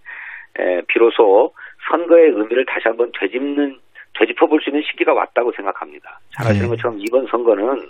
[0.59, 1.53] 에, 비로소
[1.89, 3.79] 선거의 의미를 다시 한번 되짚는
[4.19, 6.19] 되짚어볼 수 있는 시기가 왔다고 생각합니다.
[6.35, 6.75] 잘 아시는 네.
[6.75, 7.87] 것처럼 이번 선거는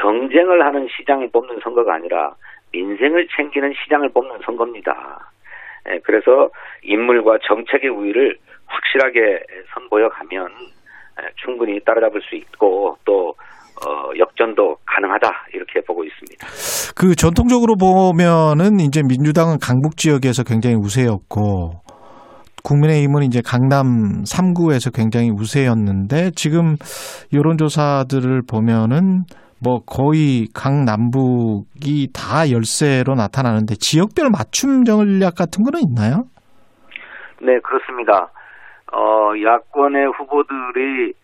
[0.00, 2.34] 정쟁을 하는 시장을 뽑는 선거가 아니라
[2.72, 5.30] 민생을 챙기는 시장을 뽑는 선거입니다.
[5.90, 6.50] 예, 그래서
[6.82, 9.42] 인물과 정책의 우위를 확실하게
[9.74, 10.48] 선보여 가면
[11.20, 13.34] 예, 충분히 따라잡을 수 있고 또
[13.84, 16.46] 어, 역전도 가능하다 이렇게 보고 있습니다.
[16.94, 21.82] 그 전통적으로 보면은 이제 민주당은 강북 지역에서 굉장히 우세였고
[22.62, 26.76] 국민의힘은 이제 강남 3구에서 굉장히 우세였는데 지금
[27.32, 29.24] 여론조사들을 보면은
[29.62, 36.24] 뭐 거의 강남북이 다 열세로 나타나는데 지역별 맞춤 전략 같은 거는 있나요?
[37.40, 38.30] 네, 그렇습니다.
[38.92, 41.14] 어, 야권의 후보들이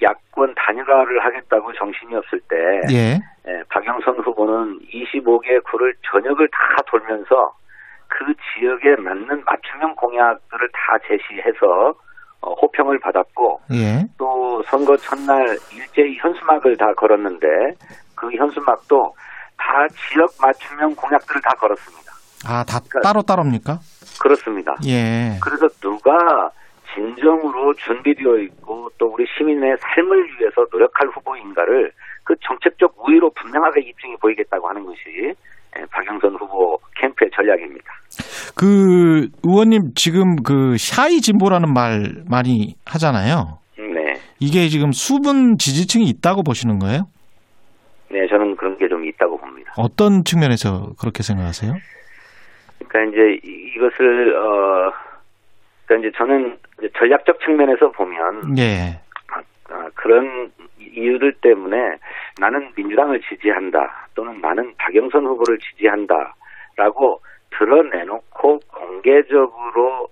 [0.00, 2.56] 야권 단일화를 하겠다고 정신이 없을 때,
[2.92, 3.18] 예.
[3.50, 7.52] 예, 박영선 후보는 25개 구를 전역을 다 돌면서
[8.06, 11.94] 그 지역에 맞는 맞춤형 공약들을 다 제시해서 어,
[12.42, 14.04] 호평을 받았고 예.
[14.18, 15.38] 또 선거 첫날
[15.72, 17.46] 일제히 현수막을 다 걸었는데
[18.14, 19.14] 그 현수막도
[19.56, 22.12] 다 지역 맞춤형 공약들을 다 걸었습니다.
[22.46, 23.78] 아, 다 그러니까- 따로 따로입니까?
[24.22, 24.74] 그렇습니다.
[24.86, 25.38] 예.
[25.42, 26.12] 그래서 누가
[26.94, 31.92] 진정으로 준비되어 있고 또 우리 시민의 삶을 위해서 노력할 후보인가를
[32.24, 35.34] 그 정책적 우위로 분명하게 입증해 보이겠다고 하는 것이 예,
[35.90, 37.86] 박영선 후보 캠프의 전략입니다.
[38.56, 43.58] 그 의원님 지금 그 샤이 진보라는 말 많이 하잖아요.
[43.76, 44.14] 네.
[44.40, 47.02] 이게 지금 수분 지지층이 있다고 보시는 거예요?
[48.10, 49.72] 네, 저는 그런 게 좀 있다고 봅니다.
[49.76, 51.72] 어떤 측면에서 그렇게 생각하세요?
[52.88, 54.92] 그러니까 이제 이- 이것을 어
[55.86, 59.00] 그러니까 이제 저는 이제 전략적 측면에서 보면 예.
[59.70, 61.76] 아, 그런 이유들 때문에
[62.38, 67.20] 나는 민주당을 지지한다 또는 나는 박영선 후보를 지지한다라고
[67.50, 70.08] 드러내놓고 공개적으로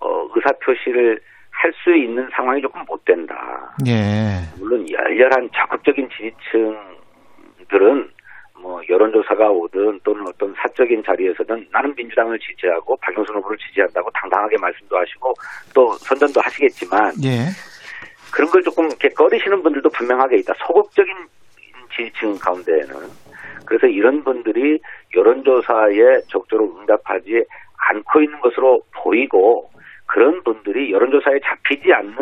[0.00, 1.20] 어, 의사 표시를
[1.60, 3.74] 할 수 있는 상황이 조금 못 된다.
[3.86, 4.40] 예.
[4.58, 8.10] 물론 열렬한 적극적인 지지층들은
[8.60, 14.96] 뭐 여론조사가 오든 또는 어떤 사적인 자리에서든 나는 민주당을 지지하고 박영선 후보를 지지한다고 당당하게 말씀도
[14.96, 15.34] 하시고
[15.74, 17.48] 또 선전도 하시겠지만 예.
[18.32, 20.54] 그런 걸 조금 이렇게 꺼리시는 분들도 분명하게 있다.
[20.66, 21.12] 소극적인
[21.98, 22.94] 지지층 가운데에는.
[23.66, 24.78] 그래서 이런 분들이
[25.14, 27.44] 여론조사에 적절로 응답하지
[27.90, 29.68] 않고 있는 것으로 보이고
[30.06, 32.14] 그런 분들이 여론조사에 잡히지 않는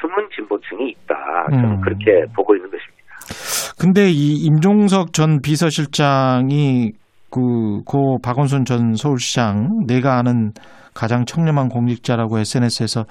[0.00, 1.14] 숨은 진보층이 있다.
[1.50, 1.80] 저는 음.
[1.82, 3.00] 그렇게 보고 있는 것입니다.
[3.78, 6.92] 근데 이 임종석 전 비서실장이
[7.30, 10.50] 그, 고 박원순 전 서울시장 내가 아는
[10.94, 13.04] 가장 청렴한 공직자라고 SNS에서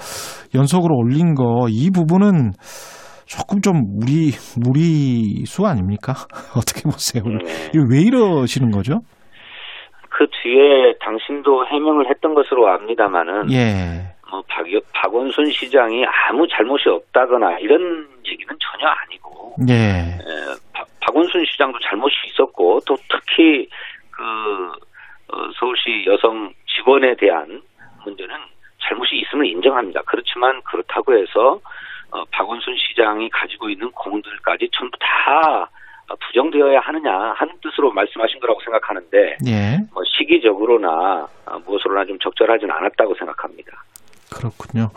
[0.53, 2.51] 연속으로 올린 거 이 부분은
[3.29, 6.13] 조금 좀 무리 무리수 아닙니까?
[6.57, 7.23] 어떻게 보세요?
[7.23, 7.71] 네.
[7.75, 9.01] 왜 이러시는 거죠?
[10.09, 14.15] 그 뒤에 당신도 해명을 했던 것으로 압니다마는 예.
[14.31, 19.73] 뭐 박, 박원순 시장이 아무 잘못이 없다거나 이런 얘기는 전혀 아니고 예.
[19.73, 23.69] 에, 박- 박원순 시장도 잘못이 있었고 또 특히
[24.09, 24.23] 그
[25.31, 27.61] 어, 서울시 여성 직원에 대한
[28.03, 28.35] 문제는
[28.81, 30.01] 잘못이 있음을 인정합니다.
[30.07, 31.59] 그렇지만 그렇다고 해서
[32.11, 35.69] 어, 박원순 시장이 가지고 있는 공들까지 전부 다
[36.09, 39.77] 어, 부정되어야 하느냐 하는 뜻으로 말씀하신 거라고 생각하는데 예.
[39.93, 43.71] 뭐 시기적으로나 어, 무엇으로나 좀 적절하지는 않았다고 생각합니다.
[44.35, 44.89] 그렇군요.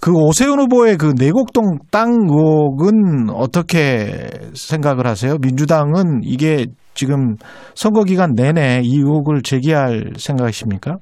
[0.00, 5.36] 그 오세훈 후보의 그 내곡동 땅 의혹은 어떻게 생각을 하세요?
[5.40, 7.36] 민주당은 이게 지금
[7.74, 10.98] 선거 기간 내내 이 의혹을 제기할 생각이십니까?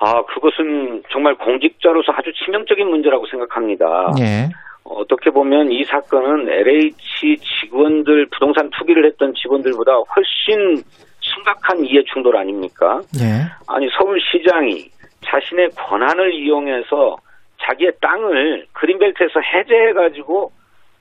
[0.00, 4.10] 아 그것은 정말 공직자로서 아주 치명적인 문제라고 생각합니다.
[4.20, 4.48] 예.
[4.84, 10.82] 어떻게 보면 이 사건은 LH 직원들 부동산 투기를 했던 직원들보다 훨씬
[11.20, 13.00] 심각한 이해 충돌 아닙니까?
[13.20, 13.46] 예.
[13.66, 14.90] 아니 서울시장이
[15.24, 17.16] 자신의 권한을 이용해서
[17.62, 20.52] 자기의 땅을 그린벨트에서 해제해 가지고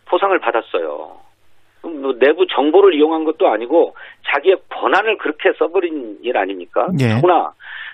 [0.06, 1.18] 포상을 받았어요.
[1.84, 3.94] 뭐 내부 정보를 이용한 것도 아니고
[4.32, 6.88] 자기의 권한을 그렇게 써버린 일 아닙니까?
[7.02, 7.16] 예.
[7.16, 7.52] 더구나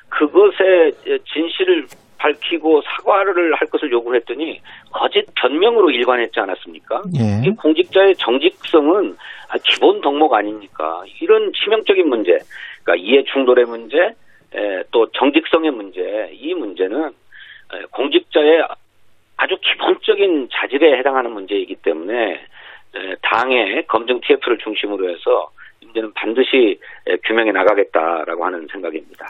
[0.09, 0.93] 그것의
[1.33, 1.87] 진실을
[2.19, 7.01] 밝히고 사과를 할 것을 요구했더니 거짓 변명으로 일관했지 않았습니까?
[7.17, 7.47] 예.
[7.47, 9.15] 이 공직자의 정직성은
[9.49, 11.03] 아, 기본 덕목 아닙니까?
[11.21, 12.37] 이런 치명적인 문제,
[12.83, 13.97] 그러니까 이해 충돌의 문제,
[14.53, 18.67] 에, 또 정직성의 문제, 이 문제는 에, 공직자의
[19.37, 25.49] 아주 기본적인 자질에 해당하는 문제이기 때문에 에, 당의 검증 TF를 중심으로 해서
[25.81, 26.77] 문제는 반드시 에,
[27.25, 29.25] 규명해 나가겠다라고 하는 생각입니다.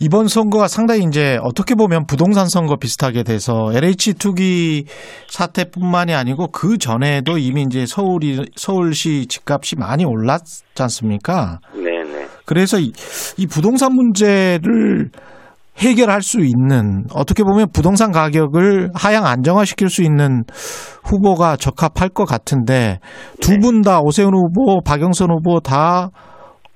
[0.00, 4.84] 이번 선거가 상당히 이제 어떻게 보면 부동산 선거 비슷하게 돼서 LH 투기
[5.28, 11.58] 사태뿐만이 아니고 그 전에도 이미 이제 서울이 서울시 집값이 많이 올랐지 않습니까?
[11.74, 12.26] 네 네.
[12.44, 12.92] 그래서 이,
[13.36, 15.10] 이 부동산 문제를
[15.78, 20.42] 해결할 수 있는 어떻게 보면 부동산 가격을 하향 안정화시킬 수 있는
[21.04, 22.98] 후보가 적합할 것 같은데
[23.40, 26.10] 두 분 다 오세훈 후보, 박영선 후보 다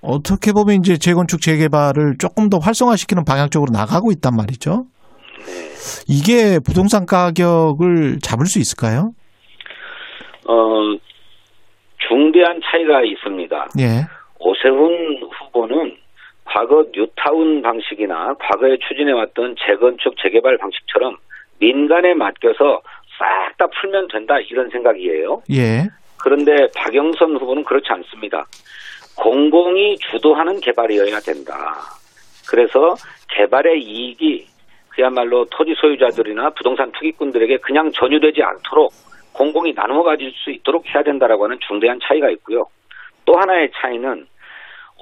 [0.03, 4.87] 어떻게 보면 이제 재건축 재개발을 조금 더 활성화시키는 방향 쪽으로 나가고 있단 말이죠.
[6.09, 9.13] 이게 부동산 가격을 잡을 수 있을까요?
[10.49, 10.55] 어,
[12.09, 13.69] 중대한 차이가 있습니다.
[13.79, 14.07] 예.
[14.39, 15.97] 오세훈 후보는
[16.45, 21.17] 과거 뉴타운 방식이나 과거에 추진해왔던 재건축 재개발 방식처럼
[21.61, 22.83] 민간에 맡겨서
[23.19, 25.43] 싹 다 풀면 된다 이런 생각이에요.
[25.53, 25.87] 예.
[26.23, 28.45] 그런데 박영선 후보는 그렇지 않습니다.
[29.23, 31.55] 공공이 주도하는 개발이어야 된다.
[32.51, 32.97] 그래서
[33.29, 34.49] 개발의 이익이
[34.89, 38.91] 그야말로 토지 소유자들이나 부동산 투기꾼들에게 그냥 전유되지 않도록
[39.33, 42.67] 공공이 나누어 가질 수 있도록 해야 된다라고 하는 중대한 차이가 있고요.
[43.25, 44.27] 또 하나의 차이는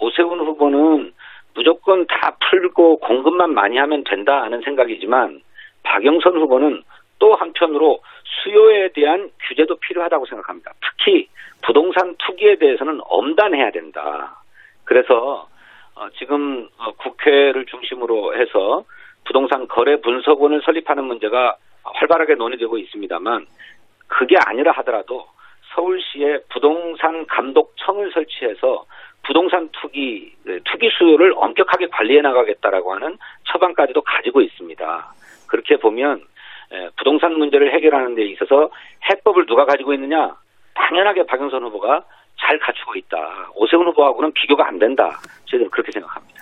[0.02, 1.14] 오세훈 후보는
[1.54, 5.40] 무조건 다 풀고 공급만 많이 하면 된다 하는 생각이지만
[5.83, 6.83] 박영선 후보는
[7.18, 10.72] 또 한편으로 수요에 대한 규제도 필요하다고 생각합니다.
[10.83, 11.26] 특히
[11.62, 14.42] 부동산 투기에 대해서는 엄단해야 된다.
[14.85, 15.49] 그래서
[15.94, 18.85] 어, 지금 어, 국회를 중심으로 해서
[19.25, 23.46] 부동산 거래 분석원을 설립하는 문제가 활발하게 논의되고 있습니다만
[24.09, 25.27] 그게 아니라 하더라도
[25.75, 28.87] 서울시에 부동산 감독청을 설치해서
[29.23, 35.14] 부동산 투기 투기 수요를 엄격하게 관리해 나가겠다라고 하는 처방까지도 가지고 있습니다.
[35.46, 36.25] 그렇게 보면
[36.96, 38.70] 부동산 문제를 해결하는 데 있어서
[39.11, 40.35] 해법을 누가 가지고 있느냐?
[40.88, 42.04] 당연하게 박영선 후보가
[42.40, 43.16] 잘 갖추고 있다.
[43.54, 45.18] 오세훈 후보하고는 비교가 안 된다.
[45.46, 46.40] 저희들은 그렇게 생각합니다.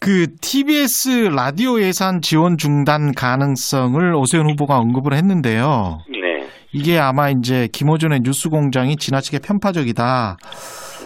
[0.00, 5.98] 그 TBS 라디오 예산 지원 중단 가능성을 오세훈 후보가 언급을 했는데요.
[6.10, 6.46] 네.
[6.72, 10.36] 이게 아마 이제 김호준의 뉴스공장이 지나치게 편파적이다.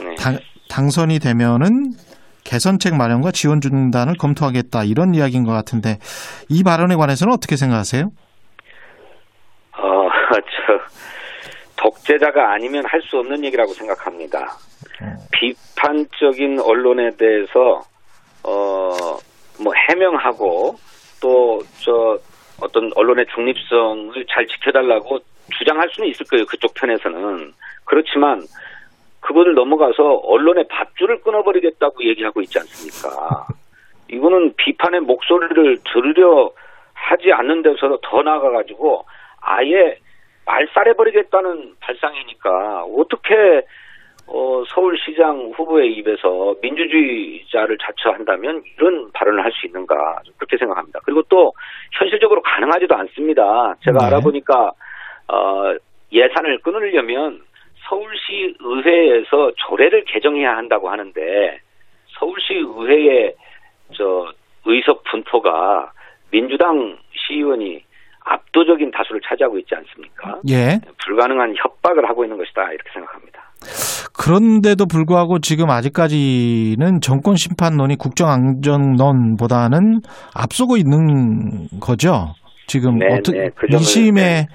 [0.05, 0.15] 네.
[0.17, 1.93] 당, 당선이 되면은
[2.45, 5.99] 개선책 마련과 지원 중단을 검토하겠다 이런 이야기인 것 같은데
[6.49, 8.11] 이 발언에 관해서는 어떻게 생각하세요?
[9.79, 10.79] 어, 저
[11.83, 14.57] 독재자가 아니면 할 수 없는 얘기라고 생각합니다.
[15.33, 17.83] 비판적인 언론에 대해서
[18.45, 18.93] 어
[19.61, 20.75] 뭐 해명하고
[21.21, 22.19] 또 저
[22.61, 25.19] 어떤 언론의 중립성을 잘 지켜달라고
[25.59, 26.47] 주장할 수는 있을 거예요.
[26.47, 27.53] 그쪽 편에서는
[27.85, 28.41] 그렇지만
[29.21, 33.47] 그거를 넘어가서 언론의 밧줄을 끊어버리겠다고 얘기하고 있지 않습니까?
[34.09, 36.51] 이거는 비판의 목소리를 들으려
[36.95, 39.05] 하지 않는 데서 더 나아가가지고
[39.41, 39.97] 아예
[40.47, 43.63] 말살해버리겠다는 발상이니까 어떻게
[44.27, 51.01] 어, 서울시장 후보의 입에서 민주주의자를 자처한다면 이런 발언을 할 수 있는가 그렇게 생각합니다.
[51.05, 51.53] 그리고 또
[51.93, 53.75] 현실적으로 가능하지도 않습니다.
[53.85, 54.07] 제가 네.
[54.07, 54.73] 알아보니까
[55.29, 55.75] 어,
[56.13, 57.43] 예산을 끊으려면
[57.89, 61.61] 서울시 의회에서 조례를 개정해야 한다고 하는데
[62.19, 63.35] 서울시 의회의
[63.95, 64.33] 저
[64.65, 65.93] 의석 분포가
[66.31, 67.85] 민주당 시의원이
[68.25, 70.41] 압도적인 다수를 차지하고 있지 않습니까?
[70.49, 70.81] 예.
[71.05, 73.43] 불가능한 협박을 하고 있는 것이다 이렇게 생각합니다.
[74.17, 80.01] 그런데도 불구하고 지금 아직까지는 정권 심판론이 국정안전론보다는
[80.35, 82.35] 앞서고 있는 거죠.
[82.67, 84.47] 지금 네, 어떻게 네, 그 민심의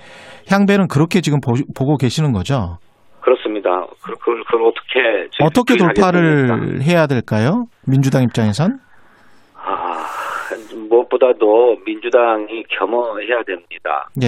[0.49, 1.53] 향배는 그렇게 지금 보,
[1.85, 2.77] 고 계시는 거죠.
[3.21, 3.69] 그렇습니다.
[4.01, 5.77] 그- 그걸, 그걸 어떻게 어떻게?
[5.77, 7.65] 돌파를 해야 될까요?
[7.85, 8.79] 민주당 입장에선?
[11.07, 14.09] 아, 무엇보다도 민주당이 겸허해야 됩니다.
[14.21, 14.27] 예.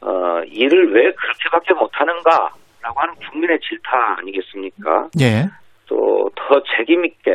[0.00, 5.08] 어, 일을 왜 그렇게밖에 못하는가라고 하는 국민의 질타 아니겠습니까?
[5.20, 5.48] 예.
[5.86, 7.30] 또더 책임 있게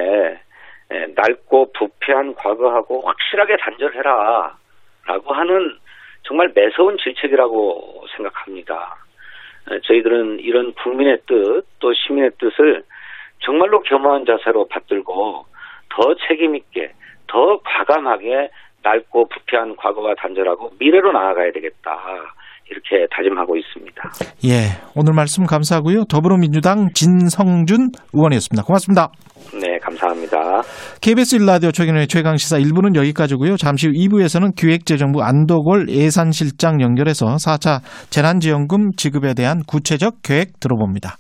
[0.94, 4.56] 예, 낡고 부패한 과거하고 확실하게 단절해라
[5.06, 5.78] 라고 하는
[6.24, 8.96] 정말 매서운 질책이라고 생각합니다.
[9.72, 12.84] 예, 저희들은 이런 국민의 뜻 또 시민의 뜻을
[13.40, 15.46] 정말로 겸허한 자세로 받들고
[15.90, 16.92] 더 책임 있게
[17.28, 18.50] 더 과감하게
[18.84, 21.92] 낡고 부패한 과거가 단절하고 미래로 나아가야 되겠다
[22.70, 24.02] 이렇게 다짐하고 있습니다.
[24.46, 24.76] 예.
[24.96, 26.06] 오늘 말씀 감사하고요.
[26.06, 28.64] 더불어민주당 진성준 의원이었습니다.
[28.64, 29.10] 고맙습니다.
[29.54, 30.62] 네, 감사합니다.
[31.02, 33.56] KBS 1라디오 최근의 최강시사 1부는 여기까지고요.
[33.56, 41.16] 잠시 후 2부에서는 기획재정부 안도골 예산실장 연결해서 4차 재난지원금 지급에 대한 구체적 계획 들어봅니다.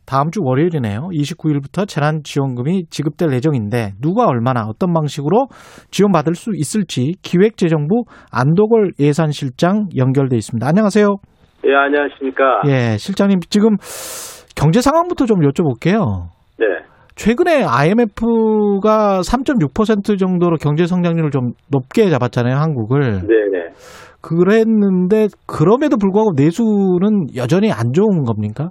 [0.05, 1.09] 다음 주 월요일이네요.
[1.11, 5.47] 29일부터 재난지원금이 지급될 예정인데 누가 얼마나 어떤 방식으로
[5.91, 10.67] 지원받을 수 있을지 기획재정부 안도걸 예산실장 연결돼 있습니다.
[10.67, 11.15] 안녕하세요.
[11.67, 12.61] 예, 안녕하십니까.
[12.67, 13.77] 예, 실장님 지금
[14.55, 16.29] 경제 상황부터 좀 여쭤볼게요.
[16.59, 16.65] 네.
[17.15, 23.21] 최근에 IMF가 3.6% 정도로 경제 성장률을 좀 높게 잡았잖아요, 한국을.
[23.21, 23.69] 네네.
[24.21, 28.69] 그랬는데 그럼에도 불구하고 내수는 여전히 안 좋은 겁니까?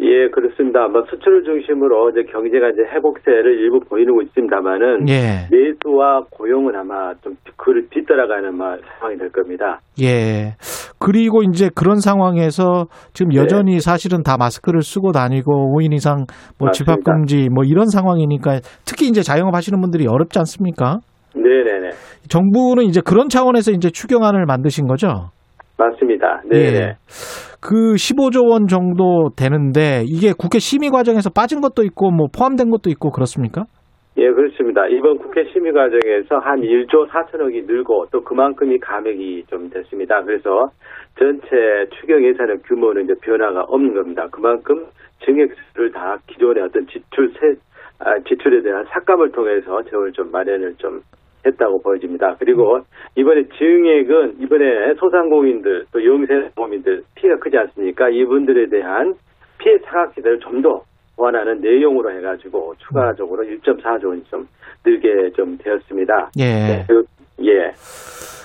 [0.00, 0.88] 예, 그렇습니다.
[0.88, 5.46] 뭐 수출을 중심으로 이제 경제가 이제 회복세를 일부 보이고 있습니다만은 예.
[5.50, 9.80] 내수와 고용은 아마 좀 그를 뒤따라가는 막 상황이 될 겁니다.
[10.02, 10.56] 예.
[10.98, 13.40] 그리고 이제 그런 상황에서 지금 네.
[13.40, 16.24] 여전히 사실은 다 마스크를 쓰고 다니고 5인 이상
[16.58, 16.70] 뭐.
[16.74, 20.98] 집합 금지 뭐 이런 상황이니까 특히 이제 자영업 하시는 분들이 어렵지 않습니까?
[21.36, 21.90] 네네네.
[22.28, 25.30] 정부는 이제 그런 차원에서 이제 추경안을 만드신 거죠?
[25.78, 26.42] 맞습니다.
[26.50, 26.64] 네네.
[26.64, 26.96] 예.
[27.64, 32.90] 그 15조 원 정도 되는데 이게 국회 심의 과정에서 빠진 것도 있고 뭐 포함된 것도
[32.90, 33.64] 있고 그렇습니까?
[34.18, 34.86] 예, 그렇습니다.
[34.86, 40.22] 이번 국회 심의 과정에서 한 1조 4천억이 늘고 또 그만큼이 감액이 좀 됐습니다.
[40.22, 40.68] 그래서
[41.18, 44.28] 전체 추경 예산의 규모는 이제 변화가 없는 겁니다.
[44.30, 44.84] 그만큼
[45.24, 47.56] 증액수를 다 기존의 어떤 지출 세,
[47.98, 51.00] 아, 지출에 대한 삭감을 통해서 재원을 좀 마련을 좀
[51.46, 52.36] 했다고 보여집니다.
[52.38, 52.80] 그리고
[53.16, 58.08] 이번에 증액은 이번에 소상공인들 또 영세공인들 피해가 크지 않습니까?
[58.08, 59.14] 이분들에 대한
[59.58, 60.82] 피해 사각지대를 좀 더
[61.16, 64.46] 보완하는 내용으로 해가지고 추가적으로 1.4조 원이 좀
[64.84, 66.30] 늘게 좀 되었습니다.
[66.38, 66.44] 예.
[66.44, 67.04] 네, 그,
[67.40, 67.70] 예,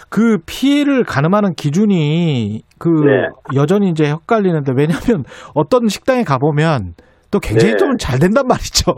[0.09, 3.27] 그 피해를 가늠하는 기준이 그 네.
[3.55, 5.23] 여전히 이제 헷갈리는데 왜냐하면
[5.55, 6.93] 어떤 식당에 가보면
[7.31, 7.77] 또 굉장히 네.
[7.77, 8.91] 좀잘 된단 말이죠.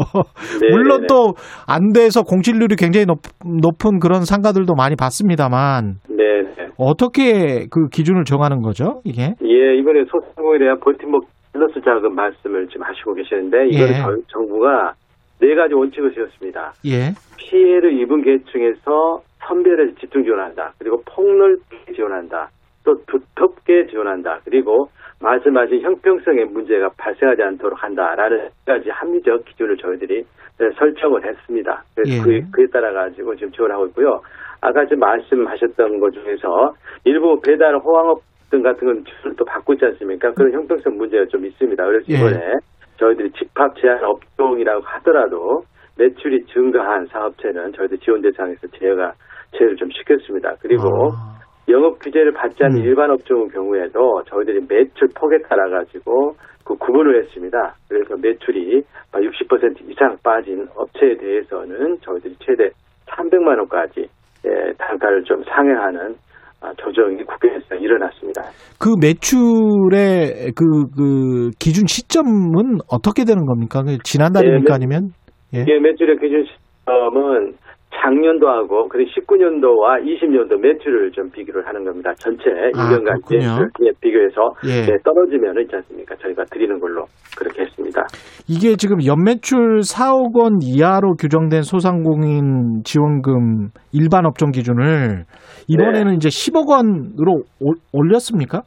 [0.62, 1.08] 네, 물론 네, 네.
[1.08, 6.68] 또안 돼서 공실률이 굉장히 높, 높은 그런 상가들도 많이 봤습니다만 네, 네.
[6.78, 9.02] 어떻게 그 기준을 정하는 거죠?
[9.04, 9.34] 이게?
[9.44, 13.98] 예, 이번에 소상공인에 대한 버팀목 플러스 자금 말씀을 지금 하시고 계시는데 이거는 예.
[14.02, 14.94] 정- 정부가
[15.42, 16.72] 네 가지 원칙을 세웠습니다.
[16.86, 17.12] 예.
[17.38, 20.72] 피해를 입은 계층에서 선별해서 집중 지원한다.
[20.80, 22.50] 그리고 폭넓게 지원한다.
[22.86, 24.40] 또 두텁게 지원한다.
[24.46, 24.86] 그리고
[25.22, 30.24] 말씀하신 형평성의 문제가 발생하지 않도록 한다라는 네 가지 합리적 기준을 저희들이
[30.60, 31.84] 네, 설정을 했습니다.
[31.96, 32.22] 그래서 예.
[32.22, 34.22] 그, 그에 따라 가지고 지금 지원하고 있고요.
[34.62, 36.74] 아까 지금 말씀하셨던 것 중에서
[37.06, 40.32] 일부 배달 호황업 등 같은 건 지원을 또 받고 있지 않습니까?
[40.34, 41.84] 그런 형평성 문제가 좀 있습니다.
[41.86, 42.16] 그래서 예.
[42.16, 42.54] 이번에
[42.98, 45.64] 저희들이 집합 제한 업종이라고 하더라도
[45.98, 49.14] 매출이 증가한 사업체는 저희들 지원 대상에서 제외가
[49.58, 50.56] 제외를 좀 시켰습니다.
[50.62, 51.41] 그리고 아,
[51.72, 52.84] 영업 규제를 받지 않는 음.
[52.84, 57.76] 일반 업종의 경우에도 저희들이 매출 폭에 따라 가지고 그 구분을 했습니다.
[57.90, 62.70] 그래서 매출이 60% 이상 빠진 업체에 대해서는 저희들이 최대
[63.08, 64.08] 300만 원까지
[64.46, 66.16] 예, 단가를 좀 상회하는
[66.62, 68.44] 아, 조정이 국회에서 일어났습니다.
[68.80, 73.82] 그 매출의 그, 그 기준 시점은 어떻게 되는 겁니까?
[73.82, 74.70] 그 지난달입니까?
[74.70, 75.10] 네, 아니면?
[75.56, 75.62] 예.
[75.62, 77.54] 이게 매출의 기준 시점은
[77.94, 82.12] 작년도 하고 그리고 19년도와 20년도 매출을 좀 비교를 하는 겁니다.
[82.18, 83.40] 전체 아, 1년간 그렇군요.
[83.40, 84.86] 매출 예, 비교해서 예.
[84.92, 86.16] 네, 떨어지면 있지 않습니까?
[86.16, 87.06] 저희가 드리는 걸로
[87.38, 88.02] 그렇게 했습니다.
[88.48, 95.26] 이게 지금 연매출 4억 원 이하로 규정된 소상공인 지원금 일반 업종 기준을
[95.68, 96.16] 이번에는 네.
[96.16, 98.62] 이제 10억 원으로 올- 올렸습니까?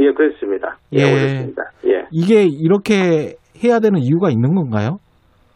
[0.00, 0.76] 예, 그렇습니다.
[0.92, 1.12] 예, 예.
[1.12, 1.62] 올렸습니다.
[1.86, 2.04] 예.
[2.12, 4.98] 이게 이렇게 해야 되는 이유가 있는 건가요?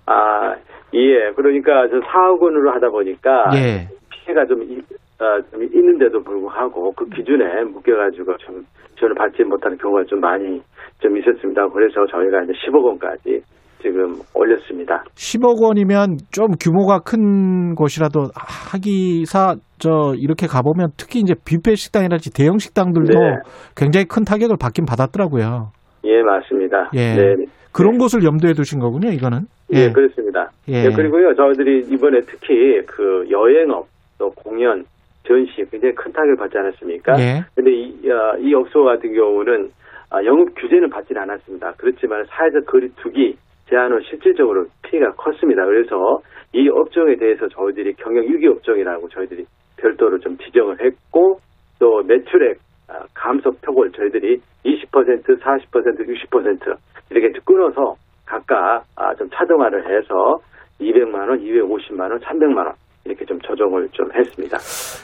[0.06, 0.54] 아,
[0.94, 1.32] 예.
[1.36, 3.88] 그러니까 저 4억 원으로 하다 보니까 예.
[4.10, 4.80] 피해가 좀, 이-
[5.20, 8.64] 어, 좀 있는데도 불구하고 그 기준에 묶여가지고 좀
[8.98, 10.60] 지원을 받지 못하는 경우가 좀 많이
[11.00, 11.68] 좀 있었습니다.
[11.68, 13.40] 그래서 저희가 이제 10억 원까지
[13.82, 15.02] 지금 올렸습니다.
[15.14, 22.58] 10억 원이면 좀 규모가 큰 곳이라도 하기사 저 이렇게 가보면 특히 이제 뷔페 식당이라든지 대형
[22.58, 23.36] 식당들도 네.
[23.76, 25.70] 굉장히 큰 타격을 받긴 받았더라고요.
[26.04, 26.90] 예, 맞습니다.
[26.94, 27.14] 예.
[27.14, 27.44] 네.
[27.72, 29.46] 그런 곳을 염두에 두신 거군요, 이거는.
[29.72, 30.50] 예, 그렇습니다.
[30.68, 30.84] 예.
[30.86, 33.86] 예, 그리고요, 저희들이 이번에 특히 그 여행업,
[34.18, 34.84] 또 공연,
[35.26, 37.14] 전시 굉장히 큰 타격을 받지 않았습니까?
[37.20, 37.44] 예.
[37.54, 39.70] 근데 이, 어, 이 업소 같은 경우는
[40.10, 41.74] 아, 영업 규제는 받지는 않았습니다.
[41.76, 43.36] 그렇지만 사회적 거리두기
[43.68, 45.64] 제한은 실질적으로 피해가 컸습니다.
[45.64, 46.20] 그래서
[46.52, 49.44] 이 업종에 대해서 저희들이 경영 유기 업종이라고 저희들이
[49.76, 51.38] 별도로 좀 지정을 했고
[51.78, 52.58] 또 매출액
[52.88, 56.76] 아, 감소 폭을 저희들이 20%, 40%, 60%
[57.10, 57.94] 이렇게 끊어서
[58.30, 60.38] 각각 아, 좀 차등화를 해서
[60.80, 62.72] 200만 원, 250만 원, 300만 원
[63.04, 64.56] 이렇게 좀 조정을 좀 했습니다.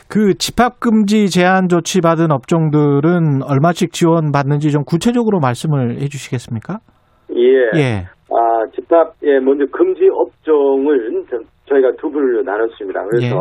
[0.08, 6.78] 그 집합 금지 제한 조치 받은 업종들은 얼마씩 지원 받는지 좀 구체적으로 말씀을 해 주시겠습니까?
[7.34, 7.78] 예.
[7.80, 8.04] 예.
[8.30, 13.04] 아, 집합, 예, 먼저 금지 업종을 저- 저희가 두 분으로 나눴습니다.
[13.10, 13.40] 그래서, 예.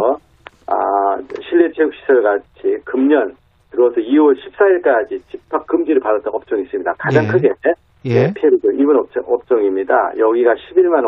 [0.68, 1.18] 아,
[1.48, 3.34] 실내 체육시설 같이 금년
[3.72, 6.92] 들어서 2월 14일까지 집합 금지를 받았던 업종이 있습니다.
[6.98, 7.28] 가장 예.
[7.28, 7.50] 크게
[8.06, 8.34] 예.
[8.34, 10.12] 피해를 입은 업종, 업종입니다.
[10.18, 11.04] 여기가 11만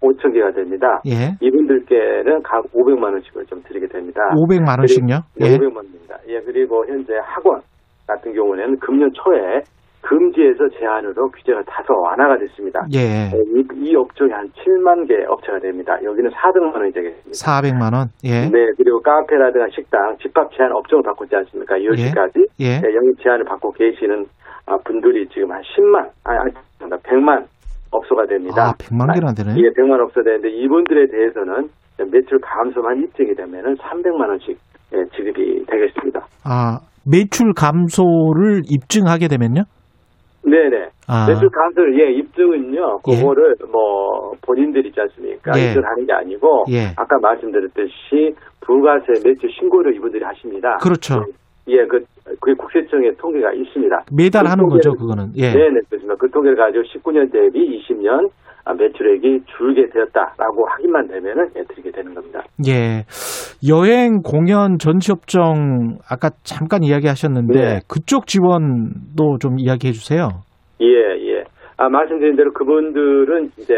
[0.00, 1.00] 5천 개가 됩니다.
[1.06, 1.36] 예.
[1.40, 4.20] 이분들께는 각 500만 원씩을 좀 드리게 됩니다.
[4.34, 5.20] 500만 원씩요?
[5.36, 5.56] 네, 예.
[5.56, 6.18] 500만 원입니다.
[6.28, 7.60] 예, 그리고 현재 학원
[8.06, 9.62] 같은 경우는 금년 초에
[10.00, 12.86] 금지에서 제한으로 규제가 다소 완화가 됐습니다.
[12.94, 13.28] 예.
[13.34, 15.98] 이, 이 업종이 한 7만 개 업체가 됩니다.
[16.02, 17.32] 여기는 400만 원이 되겠습니다.
[17.32, 18.08] 400만 원.
[18.24, 18.48] 예.
[18.48, 21.76] 네, 그리고 카페라든가 식당 집합 제한 업종을 있지 않습니까?
[21.76, 22.80] 10시까지 예.
[22.80, 24.37] 네, 영업 제한을 받고 계시는 아,
[24.84, 27.46] 분들이 지금 한 10만, 아니, 아니, 100만
[27.90, 28.68] 업소가 됩니다.
[28.68, 29.54] 아, 100만 개나 되네.
[29.56, 31.68] 예, 100만 업소 되는데 이분들에 대해서는
[32.12, 34.58] 매출 감소만 입증이 되면은 300만 원씩
[34.94, 36.20] 예, 지급이 되겠습니다.
[36.44, 39.62] 아, 매출 감소를 입증하게 되면요?
[40.44, 40.88] 네네.
[41.08, 41.26] 아.
[41.26, 43.00] 매출 감소를 예 입증은요.
[43.08, 43.16] 예.
[43.16, 45.52] 그거를 뭐 본인들 있지 않습니까?
[45.58, 45.68] 예.
[45.68, 46.88] 입증하는 게 아니고 예.
[46.96, 50.76] 아까 말씀드렸듯이 부가세 매출 신고를 이분들이 하십니다.
[50.80, 51.24] 그렇죠.
[51.68, 52.00] 예, 그,
[52.40, 54.04] 그 국세청에 통계가 있습니다.
[54.12, 55.32] 매달 그 하는 거죠, 그거는.
[55.36, 55.52] 예.
[55.52, 56.14] 네 네, 그렇습니다.
[56.18, 58.28] 그 통계를 가지고 19년 대비 20년
[58.64, 62.42] 아, 매출액이 줄게 되었다라고 확인만 되면은 예, 드리게 되는 겁니다.
[62.68, 63.04] 예.
[63.66, 67.80] 여행, 공연, 전시업종 아까 잠깐 이야기하셨는데 네.
[67.88, 70.28] 그쪽 지원도 좀 이야기해 주세요.
[70.82, 71.44] 예, 예.
[71.78, 73.74] 아, 말씀드린 대로 그분들은 이제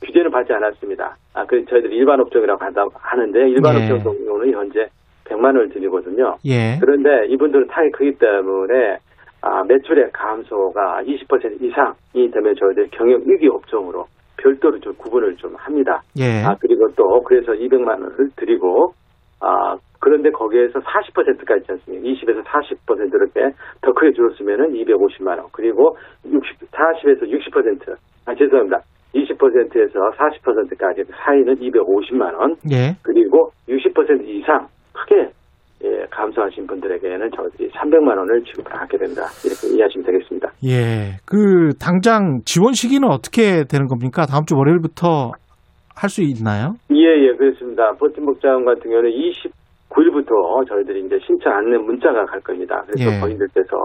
[0.00, 1.16] 규제는 받지 않았습니다.
[1.34, 3.92] 아, 그 저희들 일반 업종이라고 한다, 하는데 일반 예.
[3.92, 4.86] 업종 경우는 현재
[5.24, 6.36] 100만 원을 드리거든요.
[6.44, 6.78] 예.
[6.80, 8.98] 그런데 이분들은 타격이 크기 때문에
[9.42, 14.06] 아, 매출의 감소가 20% 이상이 되면 저희들 경영 위기 업종으로
[14.38, 16.02] 별도로 좀 구분을 좀 합니다.
[16.18, 16.42] 예.
[16.44, 18.94] 아, 그리고 또 그래서 200만 원을 드리고
[19.40, 22.08] 아, 그런데 거기에서 40%까지 있지 않습니까?
[22.08, 25.46] 20에서 40% 이렇게 더 크게 줄었으면은 250만 원.
[25.52, 27.96] 그리고 60, 40에서 60%.
[28.26, 28.80] 아, 죄송합니다.
[29.14, 32.56] 20%에서 40%까지 사이는 250만 원.
[32.70, 32.96] 예.
[33.02, 35.30] 그리고 60% 이상 크게
[35.84, 39.22] 예, 감소하신 분들에게는 저희들이 300만 원을 지급을 하게 된다.
[39.44, 40.48] 이렇게 이해하시면 되겠습니다.
[40.64, 41.18] 예.
[41.26, 44.24] 그 당장 지원 시기는 어떻게 되는 겁니까?
[44.24, 45.32] 다음 주 월요일부터
[45.94, 46.74] 할 수 있나요?
[46.90, 46.96] 예,
[47.28, 47.92] 예, 그렇습니다.
[48.00, 52.82] 버팀목장 같은 경우는 29일부터 저희들이 이제 신청 안내 문자가 갈 겁니다.
[52.86, 53.20] 그래서 예.
[53.20, 53.76] 본인들께서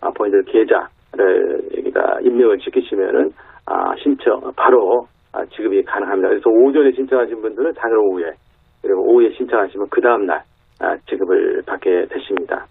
[0.00, 3.30] 아, 본인들 계좌를 여기다 입력을 시키시면은
[3.66, 6.28] 아, 신청 바로 아, 지급이 가능합니다.
[6.28, 8.30] 그래서 오전에 신청하신 분들은 당일 오후에
[8.84, 10.42] 그리고 오후에 신청하시면 그 다음 날
[10.78, 12.66] 아, 지급을 받게 되십니다.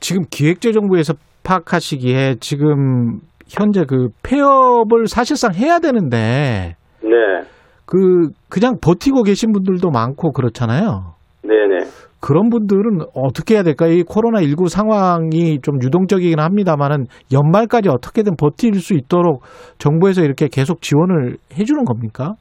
[0.00, 1.14] 지금 기획재정부에서
[1.44, 7.10] 파악하시기에 지금 현재 그 폐업을 사실상 해야 되는데 네,
[7.84, 11.12] 그 그냥 버티고 계신 분들도 많고 그렇잖아요.
[11.42, 11.84] 네, 네.
[12.20, 13.92] 그런 분들은 어떻게 해야 될까요?
[13.92, 19.42] 이 코로나 19 상황이 좀 유동적이긴 합니다만은 연말까지 어떻게든 버틸 수 있도록
[19.76, 22.32] 정부에서 이렇게 계속 지원을 해주는 겁니까?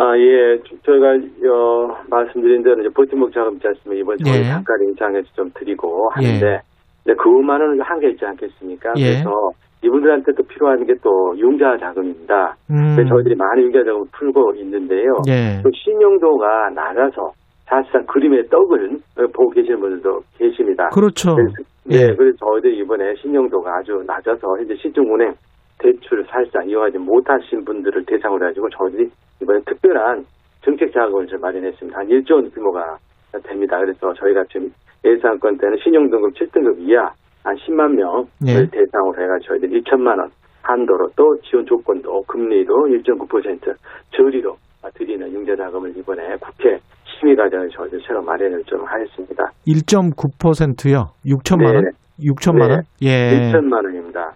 [0.00, 0.58] 아, 예.
[0.86, 1.08] 저희가,
[1.52, 4.00] 어, 말씀드린 대로 이제 버팀목 자금 있지 않습니까?
[4.00, 4.48] 이번 저희 예.
[4.48, 6.60] 단가 인상해서 좀 드리고 하는데, 예.
[7.04, 8.94] 이제 그것만은 한계 있지 않겠습니까?
[8.96, 9.20] 예.
[9.20, 9.50] 그래서
[9.84, 12.54] 이분들한테 또 필요한 게 또 융자 자금입니다.
[12.70, 15.12] 음, 그래서 저희들이 많은 융자 자금을 풀고 있는데요.
[15.28, 15.60] 예.
[15.62, 17.32] 또 신용도가 낮아서
[17.66, 18.98] 사실상 그림의 떡을
[19.34, 20.88] 보고 계시는 분들도 계십니다.
[20.92, 21.34] 그렇죠.
[21.34, 21.52] 그래서,
[21.90, 22.06] 예.
[22.08, 25.32] 네, 그래서 저희들이 이번에 신용도가 아주 낮아서 현재 시중은행
[25.80, 29.10] 대출을 사실상 이용하지 못하신 분들을 대상으로 해가지고 저희들이
[29.42, 30.24] 이번에 특별한
[30.62, 31.98] 정책 자금을 좀 마련했습니다.
[31.98, 32.98] 한 1조 원 규모가
[33.44, 33.78] 됩니다.
[33.78, 34.70] 그래서 저희가 지금
[35.04, 37.10] 예상권 때는 신용등급 7등급 이하
[37.42, 38.66] 한 10만 명을 예.
[38.70, 40.30] 대상으로 해가지고 저희들이 2천만 원
[40.62, 43.74] 한도로 또 지원 조건도 금리도 1.9%
[44.14, 44.56] 저리로
[44.94, 49.44] 드리는 융자 자금을 이번에 국회 심의 과정을 저희들 새로 마련을 좀 하였습니다.
[49.66, 51.12] 1.9%요.
[51.24, 51.84] 6천만 원?
[51.84, 51.90] 네.
[52.20, 52.82] 6천만 원?
[53.02, 53.50] 예.
[53.50, 54.32] 1천만 원입니다.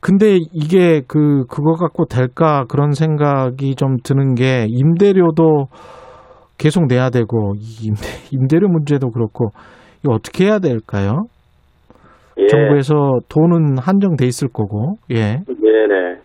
[0.00, 5.66] 근데 이게 그 그거 갖고 될까 그런 생각이 좀 드는 게 임대료도
[6.58, 8.02] 계속 내야 되고 이 임대,
[8.32, 9.50] 임대료 문제도 그렇고
[10.04, 11.26] 이거 어떻게 해야 될까요?
[12.38, 12.46] 예.
[12.46, 16.16] 정부에서 돈은 한정돼 있을 거고 예 네네.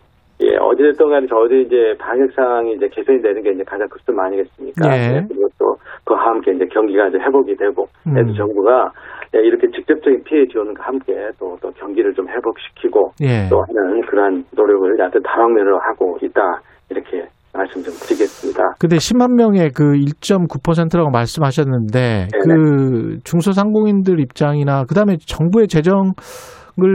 [0.44, 4.86] 예, 어찌됐든 간에 저도 이제 방역 상황이 이제 개선이 되는 게 이제 가장 급선 아니겠습니까?
[4.94, 5.26] 예.
[5.28, 5.76] 그리고 또
[6.06, 8.36] 그와 함께 이제 경기가 이제 회복이 되고, 그래서 음.
[8.36, 13.49] 정부가 예, 이렇게 직접적인 피해 지원과 함께 또, 또 경기를 좀 회복시키고 예.
[13.49, 16.41] 또 하는 그러한 노력을 여하튼 다방면으로 하고 있다.
[16.89, 18.75] 이렇게 말씀 좀 드리겠습니다.
[18.80, 22.43] 근데 10만 명의 그 1.9%라고 말씀하셨는데 네네.
[22.43, 26.13] 그 중소상공인들 입장이나 그다음에 정부의 재정을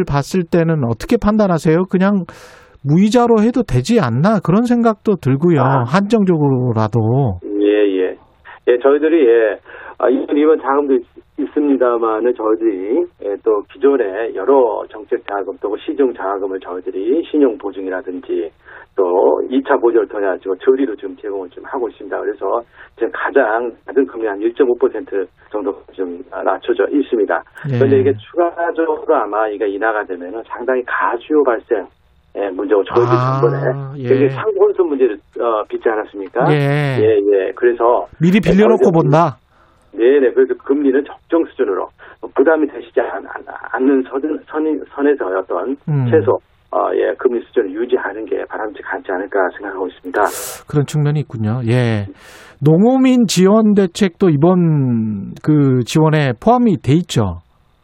[0.07, 1.85] 봤을 때는 어떻게 판단하세요?
[1.91, 2.25] 그냥
[2.85, 5.61] 무이자로 해도 되지 않나 그런 생각도 들고요.
[5.61, 5.85] 아.
[5.87, 8.17] 한정적으로라도 예, 예.
[8.69, 9.59] 예, 저희들이, 예,
[10.03, 11.07] 아, 이번, 이번 자금도 있,
[11.39, 18.51] 있습니다만은 저희들이, 예, 또 기존의 여러 정책 자금 또 시중 자금을 저희들이 신용 보증이라든지
[18.97, 19.05] 또
[19.49, 22.19] 2차 보조를 통해 가지고 저리로 지금 제공을 좀 하고 있습니다.
[22.21, 22.61] 그래서
[22.97, 27.43] 지금 가장 낮은 금리 한 1.5% 정도 좀 낮춰져 있습니다.
[27.73, 27.79] 예.
[27.79, 31.87] 그런데 이게 추가적으로 아마 이게 인하가 되면은 상당히 가수요 발생
[32.37, 34.09] 예, 문제고 저희도 아, 전번에 예.
[34.09, 36.47] 굉장히 상권수 문제를 어, 빚지 않았습니까?
[36.51, 36.99] 예.
[37.01, 37.53] 예, 예.
[37.55, 39.37] 그래서 미리 빌려놓고 본다.
[39.97, 40.33] 네네.
[40.33, 41.89] 그래서 금리는 적정 수준으로
[42.35, 46.07] 부담이 되시지 않, 않- 않는 선, 선, 선 에서 어떤 음.
[46.11, 46.39] 최소
[46.75, 50.23] 어, 예, 금리 수준을 유지하는 게 바람직하지 않을까 생각하고 있습니다.
[50.67, 51.61] 그런 측면이 있군요.
[51.69, 52.07] 예.
[52.65, 57.41] 농어민 지원 대책도 이번 그 지원에 포함이 돼 있죠.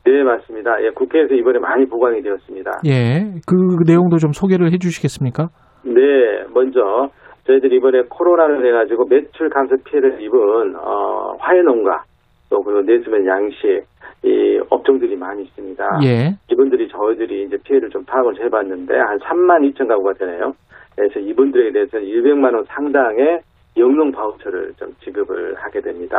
[0.07, 0.83] 네, 맞습니다.
[0.83, 2.81] 예, 국회에서 이번에 많이 보강이 되었습니다.
[2.87, 3.27] 예.
[3.47, 3.55] 그
[3.87, 5.49] 내용도 좀 소개를 해 주시겠습니까?
[5.85, 7.11] 네, 먼저
[7.49, 12.05] 저희들이 이번에 코로나를 해가지고 매출 감소 피해를 입은 어, 화훼농가
[12.51, 13.85] 또 그리고 내수면 양식
[14.23, 15.85] 이 업종들이 많이 있습니다.
[16.05, 16.35] 예.
[16.51, 20.53] 이분들이 저희들이 이제 피해를 좀 파악을 해봤는데 한 3만 2천 가구가 되네요.
[20.95, 23.41] 그래서 이분들에 대해서는 200만 원 상당의
[23.77, 26.17] 영농 바우처를 좀 지급을 하게 됩니다.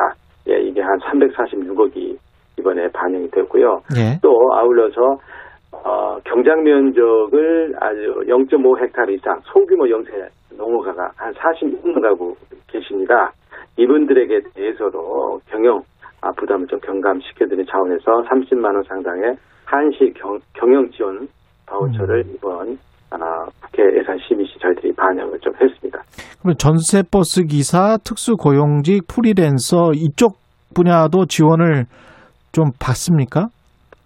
[0.47, 2.17] 예, 이게 한 346억이
[2.57, 3.81] 이번에 반영이 됐고요.
[3.97, 4.17] 예.
[4.21, 5.17] 또 아울러서
[5.71, 10.11] 어, 경장 면적을 아주 0.5 헥타르 이상 소규모 영세
[10.57, 12.35] 농어가가 한 46만 가구
[12.67, 13.31] 계십니다.
[13.77, 15.81] 이분들에게 대해서도 경영
[16.21, 21.27] 아, 부담을 좀 경감시켜드리는 차원에서 30만 원 상당의 한시 경, 경영 지원
[21.65, 22.77] 바우처를 이번
[23.11, 25.99] 아, 국회 예산 심의 시 저희들이 반영을 좀 했습니다.
[26.41, 30.37] 그럼 전세 버스 기사, 특수 고용직, 프리랜서 이쪽
[30.75, 31.85] 분야도 지원을
[32.51, 33.47] 좀 받습니까?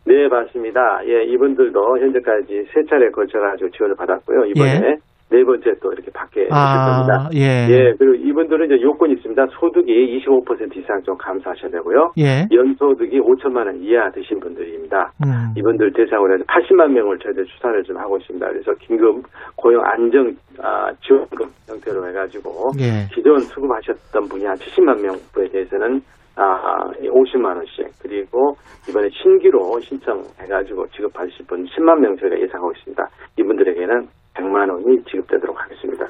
[0.05, 1.01] 네, 맞습니다.
[1.07, 4.45] 예, 이분들도 현재까지 세 차례 걸쳐가지고 지원을 받았고요.
[4.45, 4.97] 이번에
[5.33, 7.25] 네 번째 또 이렇게 받게 되실 겁니다.
[7.25, 7.67] 아, 예.
[7.67, 9.47] 예, 그리고 이분들은 이제 요건이 있습니다.
[9.59, 12.11] 소득이 25% 이상 좀 감소하셔야 되고요.
[12.19, 12.45] 예.
[12.53, 15.11] 연소득이 5천만 원 이하 되신 분들입니다.
[15.25, 15.53] 음.
[15.57, 18.45] 이분들 대상으로 해서 80만 명을 저희들 추산을 좀 하고 있습니다.
[18.47, 19.23] 그래서 긴급
[19.55, 23.07] 고용 안정 아, 지원금 형태로 해가지고 예.
[23.15, 26.01] 기존 수급하셨던 분이 한 70만 명에 대해서는
[26.35, 28.55] 아, 50만 원씩 그리고
[28.89, 33.03] 이번에 신규로 신청해가지고 지급하실 분 10만 명 저희가 예상하고 있습니다.
[33.37, 36.05] 이분들에게는 100만 원이 지급되도록 하겠습니다.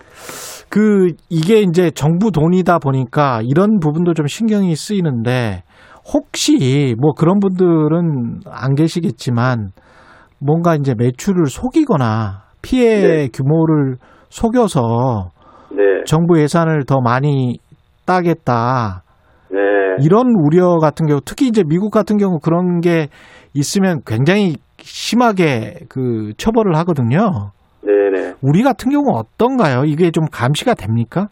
[0.70, 5.64] 그 이게 이제 정부 돈이다 보니까 이런 부분도 좀 신경이 쓰이는데
[6.14, 9.72] 혹시 뭐 그런 분들은 안 계시겠지만
[10.40, 13.28] 뭔가 이제 매출을 속이거나 피해 네.
[13.28, 13.96] 규모를
[14.30, 15.30] 속여서
[15.72, 17.58] 네, 정부 예산을 더 많이
[18.06, 19.03] 따겠다
[19.54, 19.60] 네,
[20.04, 23.08] 이런 우려 같은 경우 특히 이제 미국 같은 경우 그런 게
[23.54, 27.52] 있으면 굉장히 심하게 그 처벌을 하거든요.
[27.84, 28.34] 네, 네.
[28.42, 29.84] 우리 같은 경우 어떤가요?
[29.86, 31.28] 이게 좀 감시가 됩니까?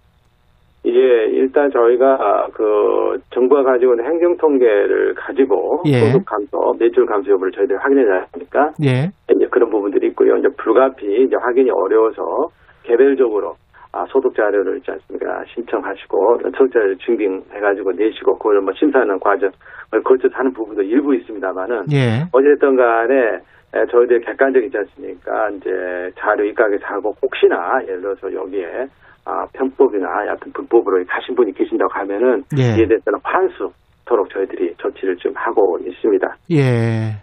[0.86, 6.12] 예, 일단 저희가 그 정부가 가지고 있는 행정 통계를 가지고 예.
[6.12, 9.10] 소득 감소, 매출 감소 여부를 저희들이 확인해 야 하니까 예.
[9.36, 10.38] 이제 그런 부분들이 있고요.
[10.38, 12.50] 이제 불가피 이제 확인이 어려워서
[12.84, 13.56] 개별적으로
[13.94, 15.44] 아, 소득 자료를 있지 않습니까?
[15.54, 22.24] 신청하시고 소득 자료를 증빙해가지고 내시고 그걸 뭐 심사하는 과정을 거쳐서 하는 부분도 일부 있습니다만은 예.
[22.32, 23.40] 어쨌든 간에
[23.74, 25.50] 에, 저희들 객관적이지 않습니까?
[25.52, 25.70] 이제
[26.18, 28.88] 자료 입각에서 하고 혹시나 예를 들어서 여기에
[29.26, 32.80] 아, 편법이나 여하튼 불법으로 가신 분이 계신다고 하면은 예.
[32.80, 36.36] 이에 대해서는 환수토록 저희들이 조치를 좀 하고 있습니다.
[36.52, 37.16] 예.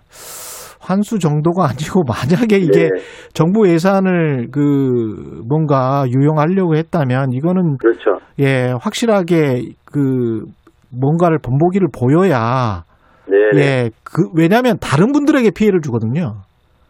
[0.81, 2.91] 환수 정도가 아니고 만약에 이게 네,
[3.33, 8.19] 정부 예산을 그 뭔가 유용하려고 했다면 이거는 그렇죠.
[8.39, 10.45] 예, 확실하게 그
[10.91, 12.85] 뭔가를 본보기를 보여야
[13.29, 16.43] 네, 네, 예, 그 왜냐하면 다른 분들에게 피해를 주거든요.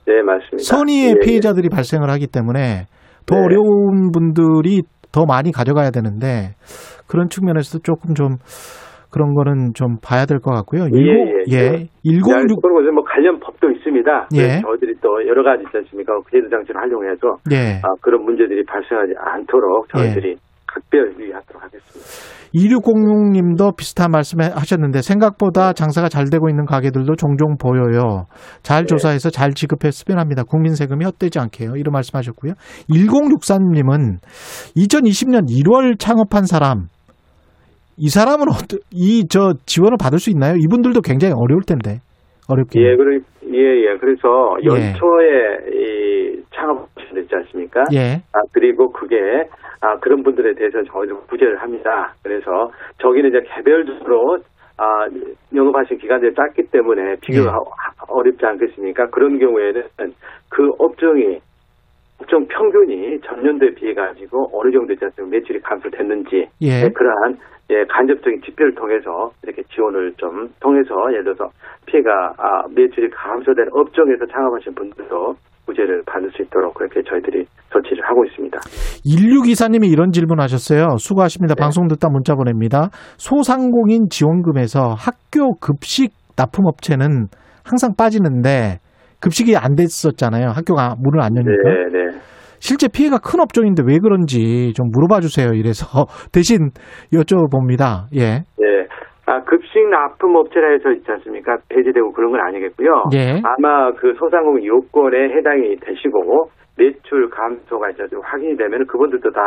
[0.06, 0.62] 네, 맞습니다.
[0.62, 1.24] 선의의 예, 예.
[1.24, 2.86] 피해자들이 발생을 하기 때문에
[3.26, 3.42] 더 네.
[3.42, 4.82] 어려운 분들이
[5.12, 6.54] 더 많이 가져가야 되는데
[7.06, 8.36] 그런 측면에서 조금 좀
[9.10, 10.84] 그런 거는 좀 봐야 될 것 같고요.
[10.84, 11.70] 예, 일곱- 예, 예, 예.
[12.04, 14.28] 106 그리고 뭐 관련 법도 있습니다.
[14.34, 14.60] 예.
[14.60, 16.12] 저희들이 또 여러 가지 있지 않습니까?
[16.30, 17.80] 제도 장치를 활용해서 예.
[17.82, 20.36] 아, 그런 문제들이 발생하지 않도록 저희들이
[20.66, 22.38] 각별 유의하도록 하겠습니다.
[22.54, 28.24] 2606님도 비슷한 말씀 하셨는데 생각보다 장사가 잘 되고 있는 가게들도 종종 보여요.
[28.62, 28.86] 잘 네.
[28.86, 30.42] 조사해서 잘 지급했으면 합니다.
[30.48, 31.72] 국민 세금이 헛되지 않게요.
[31.76, 32.52] 이런 말씀하셨고요.
[32.90, 34.16] 1063님은
[34.76, 36.86] 2020년 1월 창업한 사람
[37.98, 38.46] 이 사람은
[38.92, 40.54] 이 저 지원을 받을 수 있나요?
[40.56, 41.98] 이분들도 굉장히 어려울 텐데
[42.48, 42.80] 어렵게.
[42.80, 43.18] 예, 그래,
[43.52, 43.96] 예, 예.
[43.98, 44.66] 그래서 예.
[44.66, 47.84] 연초에 이 창업하셨지 않습니까?
[47.92, 48.22] 예.
[48.32, 49.16] 아, 그리고 그게,
[49.80, 52.14] 아, 그런 분들에 대해서 저희도 구제를 합니다.
[52.22, 52.70] 그래서
[53.02, 54.38] 저기는 이제 개별적으로,
[54.78, 55.06] 아,
[55.54, 57.58] 영업하신 기간들이 짧기 때문에 비교가 예.
[58.08, 59.08] 어렵지 않겠습니까?
[59.10, 59.82] 그런 경우에는
[60.48, 61.38] 그 업종이,
[62.20, 65.36] 업종 평균이 전년도에 비해 가지고 어느 정도 있지 않습니까?
[65.36, 66.68] 매출이 감소됐는지, 예.
[66.84, 67.36] 네, 그러한
[67.70, 71.50] 예, 간접적인 지표를 통해서 이렇게 지원을 좀 통해서 예를 들어서
[71.86, 75.34] 피해가 아, 매출이 감소된 업종에서 창업하신 분들도
[75.66, 78.58] 구제를 받을 수 있도록 그렇게 저희들이 조치를 하고 있습니다.
[79.04, 80.96] 1624님이 이런 질문 하셨어요.
[80.96, 81.54] 수고하십니다.
[81.54, 81.60] 네.
[81.60, 82.88] 방송 듣다 문자 보냅니다.
[83.18, 87.26] 소상공인 지원금에서 학교 급식 납품업체는
[87.64, 88.78] 항상 빠지는데
[89.20, 90.48] 급식이 안 됐었잖아요.
[90.54, 91.52] 학교가 문을 안 여니까.
[91.52, 92.18] 네, 네.
[92.60, 95.52] 실제 피해가 큰 업종인데 왜 그런지 좀 물어봐 주세요.
[95.54, 95.86] 이래서
[96.32, 96.70] 대신
[97.12, 98.06] 여쭤봅니다.
[98.14, 98.44] 예.
[98.62, 98.86] 예.
[99.26, 101.58] 아, 급식 납품 업체라 해서 있지 않습니까?
[101.68, 103.04] 배제되고 그런 건 아니겠고요.
[103.14, 103.42] 예.
[103.44, 106.48] 아마 그 소상공인 요건에 해당이 되시고
[106.78, 109.40] 매출 감소가 이제 좀 확인이 되면 그분들도 다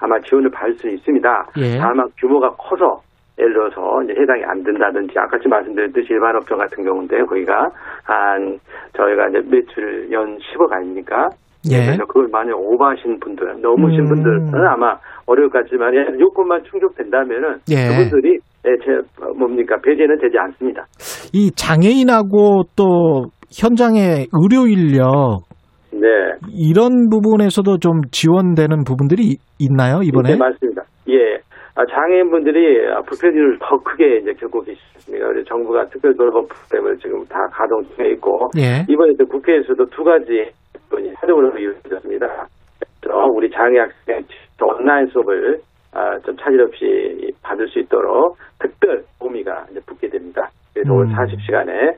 [0.00, 1.28] 아마 지원을 받을 수 있습니다.
[1.58, 1.78] 예.
[1.78, 3.00] 다만 규모가 커서
[3.38, 7.68] 예를 들어서 이제 해당이 안 된다든지 아까 좀 말씀드렸듯이 일반 업종 같은 경우인데 거기가
[8.04, 8.58] 한
[8.96, 11.28] 저희가 이제 매출 연 10억 아닙니까?
[11.70, 11.86] 예.
[11.86, 14.08] 그래서 그걸 만약 오버하신 분들, 넘으신 음.
[14.08, 14.96] 분들은 아마
[15.26, 17.88] 어려울 것 같지만 예, 요건만 충족된다면은 예.
[17.88, 19.00] 그분들이 예, 제
[19.38, 20.84] 뭡니까 배제는 되지 않습니다.
[21.32, 25.40] 이 장애인하고 또 현장의 의료 인력
[25.92, 26.08] 네.
[26.54, 30.32] 이런 부분에서도 좀 지원되는 부분들이 이- 있나요 이번에?
[30.32, 30.82] 네, 맞습니다.
[31.08, 31.38] 예.
[31.74, 34.88] 아, 장애인분들이 아, 불편을 더 크게 이제 겪고 계십니다.
[35.48, 38.84] 정부가 특별 돌봄 프로그램을 지금 다 가동 중에 있고 예.
[38.88, 40.50] 이번에 또 국회에서도 두 가지
[40.90, 42.46] 건이 하도로 이루어졌습니다.
[43.00, 44.24] 그래서 우리 장애 학생
[44.62, 45.60] 온라인 수업을
[45.92, 50.48] 아, 좀 차질 없이 받을 수 있도록 특별 도우미가 이제 붙게 됩니다.
[50.74, 50.98] 그래서 음.
[50.98, 51.96] 오늘 40시간에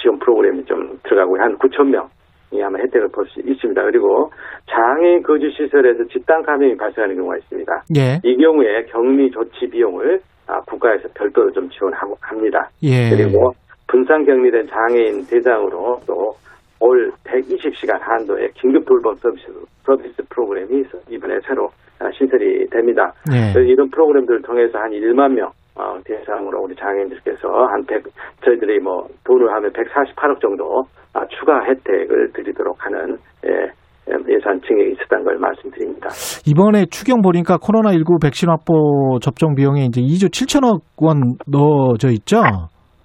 [0.00, 3.82] 지원 프로그램이 좀 들어가고 한 9천 명이 아마 혜택을 볼 수 있습니다.
[3.84, 4.30] 그리고
[4.70, 7.72] 장애인 거주 시설에서 집단 감염이 발생하는 경우가 있습니다.
[7.96, 8.20] 예.
[8.22, 12.68] 이 경우에 격리 조치 비용을 아, 국가에서 별도로 좀 지원하고 합니다.
[12.82, 13.10] 예.
[13.10, 13.52] 그리고
[13.88, 16.32] 분산 격리된 장애인 대상으로 또
[16.80, 19.46] 올 120시간 한도의 긴급 돌봄 서비스,
[19.84, 21.68] 서비스 프로그램이 이번에 새로
[22.00, 23.12] 아, 신설이 됩니다.
[23.32, 23.52] 예.
[23.52, 28.04] 그래서 이런 프로그램들을 통해서 한 1만 명 어, 대상으로 우리 장애인들께서 한 100,
[28.44, 33.16] 저희들이 뭐 돈을 하면 148억 정도 아, 추가 혜택을 드리도록 하는
[33.46, 33.70] 예,
[34.28, 36.08] 예산 증액이 있었다는 걸 말씀드립니다.
[36.46, 42.42] 이번에 추경 보니까 코로나19 백신 확보 접종 비용에 이제 2조 7천억 원 넣어져 있죠.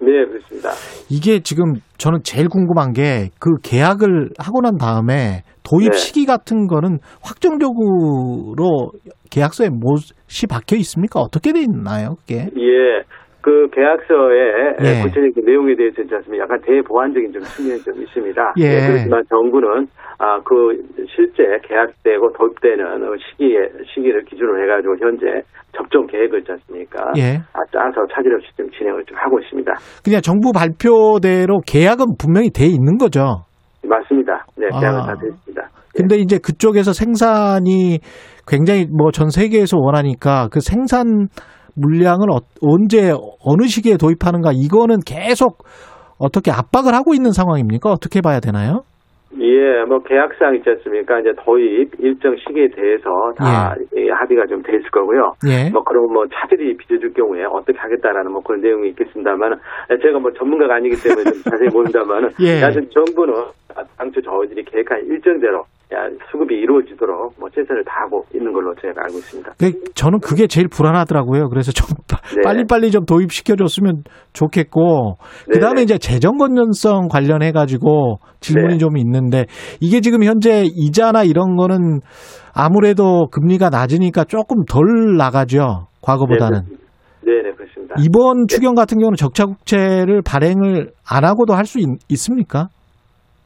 [0.01, 0.69] 네, 그렇습니다.
[1.09, 5.97] 이게 지금 저는 제일 궁금한 게 그 계약을 하고 난 다음에 도입 네.
[5.97, 8.91] 시기 같은 거는 확정적으로
[9.29, 11.19] 계약서에 못이 박혀 있습니까?
[11.19, 12.49] 어떻게 돼 있나요, 그게?
[12.57, 13.03] 예.
[13.49, 15.01] 그 계약서에 예.
[15.01, 16.13] 구체적인 그 내용에 대해서 있지?
[16.37, 18.53] 약간 대보완적인 좀 측면이 좀 있습니다.
[18.57, 18.69] 예.
[18.69, 19.87] 네, 그렇지만 정부는
[20.19, 20.77] 아, 그
[21.15, 23.57] 실제 계약되고 도입되는 그 시기에
[23.91, 25.41] 시기를 기준으로 해가지고 현재
[25.75, 27.11] 접종 계획을 있지 않습니까?
[27.17, 27.41] 예.
[27.53, 29.73] 아, 짜서 차질 없이 좀 진행을 좀 하고 있습니다.
[30.03, 33.45] 그냥 정부 발표대로 계약은 분명히 돼 있는 거죠.
[33.83, 34.45] 맞습니다.
[34.57, 35.05] 네, 계약은 아.
[35.07, 35.67] 다 됐습니다.
[35.95, 37.97] 근데 이제 그쪽에서 생산이
[38.47, 41.27] 굉장히 뭐 전 세계에서 원하니까 그 생산
[41.75, 43.11] 물량을 어- 언제
[43.45, 45.59] 어느 시기에 도입하는가 이거는 계속
[46.19, 47.89] 어떻게 압박을 하고 있는 상황입니까?
[47.91, 48.81] 어떻게 봐야 되나요?
[49.39, 51.19] 예, 뭐 계약상 있지 않습니까?
[51.19, 53.05] 이제 도입 일정 시기에 대해서
[53.37, 55.33] 다 예, 합의가 좀 돼 있을 거고요.
[55.47, 55.69] 예.
[55.69, 59.53] 뭐 그럼 뭐 차질이 빚어질 경우에 어떻게 하겠다라는 뭐 그런 내용이 있겠습니다만
[60.01, 62.59] 제가 뭐 전문가가 아니기 때문에 좀 자세히 모릅니다만 예.
[62.59, 63.33] 사실 정부는
[63.97, 65.63] 당초 저희들이 계획한 일정대로 야,
[66.31, 69.53] 수급이 이루어지도록 뭐 최선을 다하고 있는 걸로 제가 알고 있습니다.
[69.57, 71.49] 그 저는 그게 제일 불안하더라고요.
[71.49, 72.41] 그래서 좀 빠- 네.
[72.43, 75.15] 빨리빨리 좀 도입시켜줬으면 좋겠고,
[75.51, 75.83] 그 다음에 네네.
[75.83, 78.77] 이제 재정 건전성 관련해 가지고 질문이 네.
[78.77, 79.45] 좀 있는데,
[79.79, 82.01] 이게 지금 현재 이자나 이런 거는
[82.53, 85.87] 아무래도 금리가 낮으니까 조금 덜 나가죠.
[86.01, 86.61] 과거보다는.
[87.25, 87.95] 네, 네, 그렇습니다.
[87.99, 91.79] 이번 추경 같은 경우는 적자국채를 발행을 안 하고도 할 수
[92.09, 92.67] 있습니까?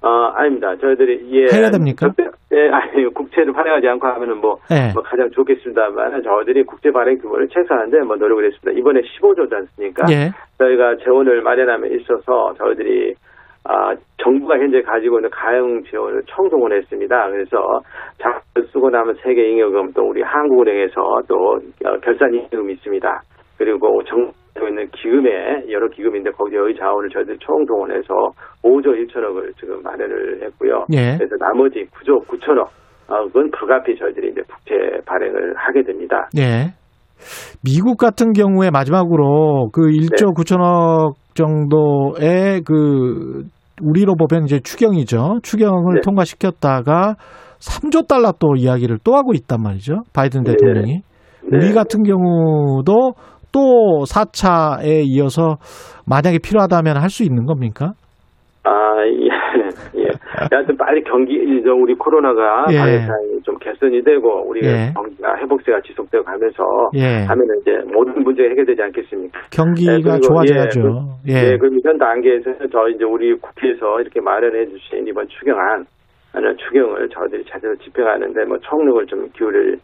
[0.04, 0.76] 어, 아닙니다.
[0.76, 2.08] 저희들이 예 해야 됩니까?
[2.08, 4.92] 적대- 예, 아니 국채를 발행하지 않고 하면은 뭐, 네.
[4.94, 8.78] 뭐 가장 좋겠습니다만 저희들이 국채 발행 규모를 최소화하는데 뭐 노력을 했습니다.
[8.80, 10.04] 이번에 15조지 않습니까?
[10.12, 10.30] 예.
[10.60, 13.14] 저희가 재원을 마련함에 있어서 저희들이
[13.66, 17.30] 아, 정부가 현재 가지고 있는 가용 지원을 총동원했습니다.
[17.30, 17.58] 그래서
[18.22, 21.36] 자금을 쓰고 나면 세계 잉여금 또 우리 한국은행에서 또
[21.86, 23.22] 어, 결산 잉여금이 있습니다.
[23.58, 28.14] 그리고 정 부가 있는 기금에 여러 기금인데 거기에 자원을 저희들이 총동원해서
[28.64, 30.86] 5조 1천억을 지금 마련을 했고요.
[30.94, 31.18] 예.
[31.18, 32.68] 그래서 나머지 9조 9천억
[33.36, 34.76] 은 불가피 저희들이 이제 국채
[35.06, 36.30] 발행을 하게 됩니다.
[36.38, 36.74] 예.
[37.64, 43.44] 미국 같은 경우에 마지막으로 그 1조 9천억 정도의 그
[43.82, 45.40] 우리로 보면 이제 추경이죠.
[45.44, 46.02] 추경을 네.
[46.04, 47.16] 통과시켰다가
[47.60, 50.04] 3조 달러 또 이야기를 또 하고 있단 말이죠.
[50.14, 50.52] 바이든 네.
[50.52, 50.94] 대통령이.
[50.94, 51.04] 네.
[51.52, 53.14] 우리 같은 경우도
[53.54, 55.58] 또 4차에 이어서
[56.08, 57.94] 만약에 필요하다면 할 수 있는 겁니까?
[58.66, 59.28] 아, 예,
[60.00, 60.10] 예.
[60.52, 63.06] 하여튼 빨리 경기, 이제 우리 코로나가 예.
[63.44, 64.92] 좀 개선이 되고, 우리가 예.
[64.94, 66.64] 경기가 회복세가 지속되고 가면서
[66.96, 67.26] 예.
[67.28, 69.40] 하면은 이제 모든 문제가 해결되지 않겠습니까?
[69.52, 70.80] 경기가 네, 그리고 좋아져야죠.
[71.28, 71.52] 예, 예.
[71.52, 75.86] 예, 그럼 현 단계에서 저 이제 우리 국회에서 이렇게 마련해 주신 이번 추경안,
[76.34, 79.80] 추경을 저희들이 제대로 집행하는데 뭐 총력을 좀 기울일, 어,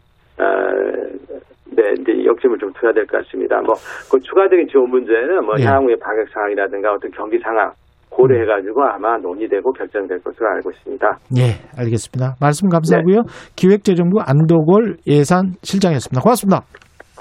[1.76, 3.60] 네, 이제 역점을 좀 둬야 될 것 같습니다.
[3.62, 3.74] 뭐,
[4.10, 5.64] 그 추가적인 지원 문제는 뭐 예.
[5.64, 7.70] 향후의 방역 상황이라든가 어떤 경기 상황,
[8.10, 11.06] 그 고려해가지고 아마 논의되고 결정될 것으로 알고 있습니다.
[11.38, 12.34] 예, 알겠습니다.
[12.40, 13.22] 말씀 감사하고요.
[13.56, 16.20] 기획재정부 안도골 예산실장이었습니다.
[16.20, 16.60] 고맙습니다.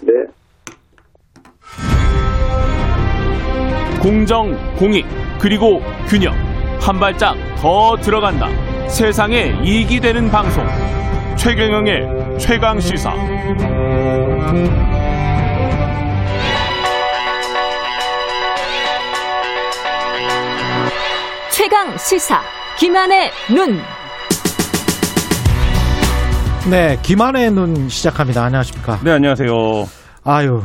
[0.03, 0.13] 네.
[4.01, 5.05] 공정, 공익,
[5.41, 6.33] 그리고 균형.
[6.81, 8.47] 한 발짝 더 들어간다.
[8.87, 10.63] 세상에 이익이 되는 방송.
[11.37, 13.13] 최경영의 최강 시사.
[21.51, 22.41] 최강 시사
[22.77, 23.79] 김한의 눈.
[26.69, 28.45] 네, 김한의 눈 시작합니다.
[28.45, 28.99] 안녕하십니까?
[29.03, 29.51] 네, 안녕하세요.
[30.23, 30.63] 아유,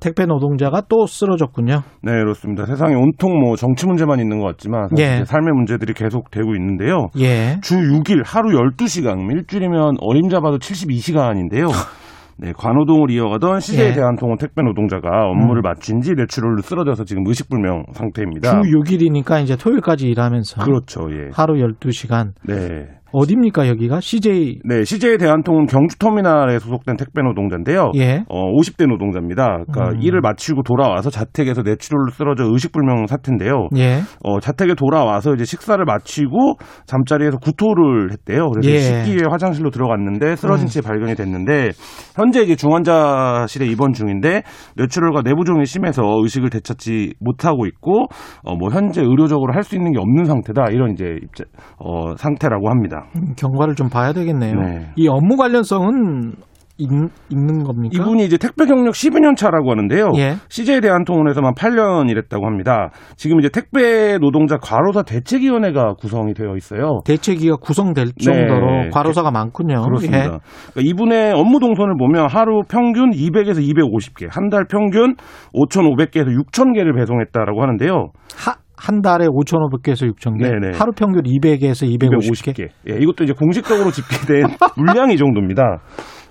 [0.00, 1.82] 택배 노동자가 또 쓰러졌군요.
[2.02, 2.66] 네, 그렇습니다.
[2.66, 5.24] 세상에 온통 뭐 정치 문제만 있는 것 같지만 사실 예.
[5.24, 7.08] 삶의 문제들이 계속 되고 있는데요.
[7.18, 7.58] 예.
[7.62, 11.68] 주 6일 하루 12시간, 일주일이면 어림잡아도 72시간인데요.
[12.38, 13.92] 네, 관호동을 이어가던 CJ 예.
[13.92, 18.60] 대한통운 택배 노동자가 업무를 마친 지 뇌출혈로 쓰러져서 지금 의식불명 상태입니다.
[18.62, 21.30] 주 6일이니까 이제 토요일까지 일하면서 그렇죠, 예.
[21.32, 22.32] 하루 12시간.
[22.46, 22.95] 네.
[23.12, 24.00] 어딥니까, 여기가?
[24.00, 24.60] CJ.
[24.64, 27.90] 네, CJ 대한통운 경주터미널에 소속된 택배 노동자인데요.
[27.96, 28.24] 예.
[28.28, 29.64] 어, 50대 노동자입니다.
[29.70, 30.02] 그러니까 음.
[30.02, 33.68] 일을 마치고 돌아와서 자택에서 뇌출혈로 쓰러져 의식불명 사태인데요.
[33.76, 34.00] 예.
[34.24, 38.50] 어, 자택에 돌아와서 이제 식사를 마치고 잠자리에서 구토를 했대요.
[38.50, 38.78] 그래서 예.
[38.78, 40.68] 씻기 위해 화장실로 들어갔는데 쓰러진 음.
[40.68, 41.70] 채 발견이 됐는데
[42.14, 44.42] 현재 이제 중환자실에 입원 중인데
[44.76, 48.06] 뇌출혈과 내부종이 심해서 의식을 되찾지 못하고 있고
[48.42, 51.42] 어, 뭐 현재 의료적으로 할 수 있는 게 없는 상태다 이런 이제 입자,
[51.80, 52.95] 어, 상태라고 합니다.
[53.16, 54.54] 음, 경과를 좀 봐야 되겠네요.
[54.60, 54.86] 네.
[54.96, 56.32] 이 업무 관련성은
[56.78, 56.90] 있,
[57.30, 57.94] 있는 겁니까?
[57.94, 60.10] 이분이 이제 택배 경력 12년 차라고 하는데요.
[60.18, 60.34] 예.
[60.50, 62.90] CJ 대한통운에서만 8년 일했다고 합니다.
[63.16, 67.00] 지금 이제 택배 노동자 과로사 대책위원회가 구성이 되어 있어요.
[67.06, 68.88] 대책위가 구성될 정도로 네.
[68.90, 69.80] 과로사가 많군요.
[69.84, 70.18] 그렇습니다.
[70.18, 70.22] 예.
[70.24, 70.40] 그러니까
[70.84, 75.14] 이분의 업무 동선을 보면 하루 평균 200에서 250개, 한 달 평균
[75.54, 78.10] 5,500개에서 6,000개를 배송했다라고 하는데요.
[78.36, 80.76] 하, 한 달에 5,500개에서 6,000개, 네네.
[80.78, 82.52] 하루 평균 200에서 250개.
[82.54, 82.68] 250개.
[82.90, 84.46] 예, 이것도 이제 공식적으로 집계된
[84.76, 85.62] 물량이 이 정도입니다.
[85.62, 85.76] 야,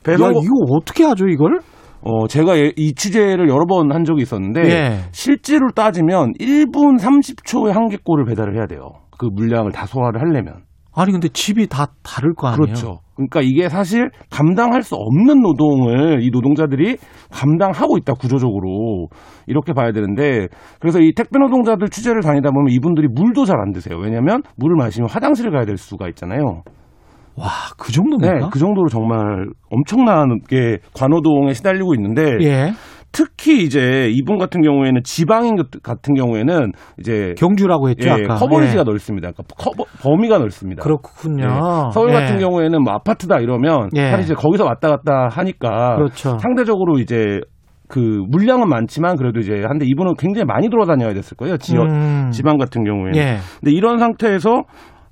[0.03, 1.59] 배송 이거 어떻게 하죠, 이걸?
[2.01, 4.99] 어, 제가 예- 이 취재를 여러 번 한 적이 있었는데 예.
[5.11, 8.89] 실제로 따지면 1분 30초에 한 개 꼴을 배달을 해야 돼요.
[9.17, 10.63] 그 물량을 다 소화를 하려면.
[10.93, 12.61] 아니, 근데 집이 다 다를 거 아니에요?
[12.61, 12.99] 그렇죠.
[13.15, 16.97] 그러니까 이게 사실 감당할 수 없는 노동을 이 노동자들이
[17.31, 19.07] 감당하고 있다 구조적으로
[19.47, 20.47] 이렇게 봐야 되는데
[20.79, 23.97] 그래서 이 택배 노동자들 취재를 다니다 보면 이분들이 물도 잘 안 드세요.
[23.97, 26.61] 왜냐하면 물을 마시면 화장실을 가야 될 수가 있잖아요.
[27.37, 27.47] 와,
[27.77, 28.33] 그 정도입니까?
[28.33, 32.71] 네, 그 정도로 정말 엄청나게 관호동에 시달리고 있는데 예.
[33.15, 38.35] 특히 이제 이분 같은 경우에는 지방인 것- 같은 경우에는 이제 경주라고 했죠, 예, 아까.
[38.35, 38.83] 커버리지가 예.
[38.83, 39.31] 넓습니다.
[39.31, 40.83] 그러니까 커버, 범위가 넓습니다.
[40.83, 41.45] 그렇군요.
[41.45, 41.91] 예.
[41.93, 42.13] 서울 예.
[42.13, 44.09] 같은 경우에는 뭐 아파트다 이러면 예.
[44.11, 46.37] 사실 이제 거기서 왔다 갔다 하니까 그렇죠.
[46.39, 47.39] 상대적으로 이제
[47.87, 47.99] 그
[48.29, 51.55] 물량은 많지만 그래도 이제 한데 이분은 굉장히 많이 돌아다녀야 됐을 거예요.
[51.57, 52.31] 지역 음.
[52.31, 53.15] 지방 같은 경우에는.
[53.15, 53.37] 예.
[53.61, 54.63] 근데 이런 상태에서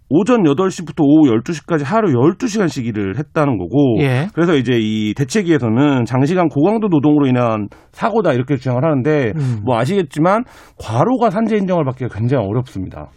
[0.09, 4.27] 오전 8시부터 오후 12시까지 하루 12시간씩 일을 했다는 거고 예.
[4.33, 9.61] 그래서 이제 이 대책위에서는 장시간 고강도 노동으로 인한 사고다 이렇게 주장을 하는데 음.
[9.63, 10.43] 뭐 아시겠지만
[10.79, 13.09] 과로가 산재 인정을 받기가 굉장히 어렵습니다.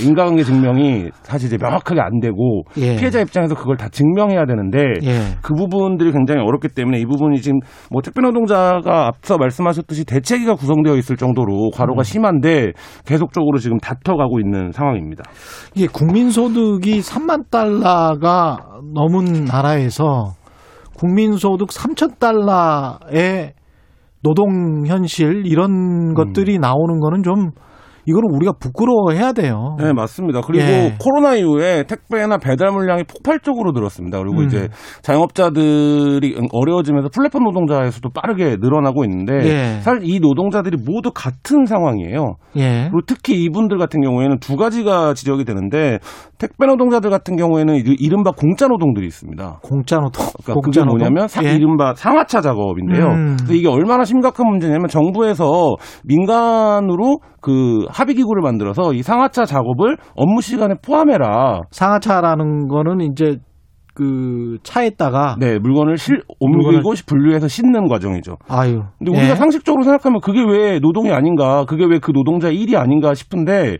[0.00, 2.96] 인과관계 증명이 사실 이제 명확하게 안 되고 예.
[2.96, 5.36] 피해자 입장에서 그걸 다 증명해야 되는데 예.
[5.42, 7.60] 그 부분들이 굉장히 어렵기 때문에 이 부분이 지금
[7.90, 12.04] 뭐 택배 노동자가 앞서 말씀하셨듯이 대책위가 구성되어 있을 정도로 과로가 음.
[12.04, 12.72] 심한데
[13.06, 15.24] 계속적으로 지금 다퉈가고 있는 상황입니다.
[15.74, 18.58] 이게 국민소득이 3만 달러가
[18.94, 20.34] 넘은 나라에서
[20.96, 23.52] 국민소득 3천 달러의
[24.22, 27.50] 노동 현실 이런 것들이 나오는 거는 좀
[28.06, 29.76] 이거는 우리가 부끄러워해야 돼요.
[29.78, 30.40] 네, 맞습니다.
[30.40, 30.94] 그리고 예.
[30.98, 34.18] 코로나 이후에 택배나 배달 물량이 폭발적으로 늘었습니다.
[34.18, 34.46] 그리고 음.
[34.46, 34.68] 이제
[35.02, 39.80] 자영업자들이 어려워지면서 플랫폼 노동자에서도 빠르게 늘어나고 있는데 예.
[39.80, 42.36] 사실 이 노동자들이 모두 같은 상황이에요.
[42.56, 42.88] 예.
[42.90, 45.98] 그리고 특히 이분들 같은 경우에는 두 가지가 지적이 되는데
[46.38, 49.60] 택배 노동자들 같은 경우에는 이- 이른바 공짜 노동들이 있습니다.
[49.62, 50.26] 공짜 노동.
[50.44, 50.90] 그러니까 공짜 그게?
[50.90, 51.54] 뭐냐면 사- 예.
[51.54, 53.04] 이른바 상하차 작업인데요.
[53.06, 53.36] 음.
[53.38, 60.40] 그래서 이게 얼마나 심각한 문제냐면 정부에서 민간으로 그 합의 기구를 만들어서 이 상하차 작업을 업무
[60.40, 61.60] 시간에 포함해라.
[61.70, 63.36] 상하차라는 거는 이제
[63.94, 68.34] 그 차에다가 네, 물건을 실 옮기고 분류해서 싣는 과정이죠.
[68.48, 68.82] 아유.
[68.98, 69.34] 근데 우리가 예.
[69.36, 71.64] 상식적으로 생각하면 그게 왜 노동이 아닌가?
[71.68, 73.76] 그게 왜 그 노동자의 일이 아닌가 싶은데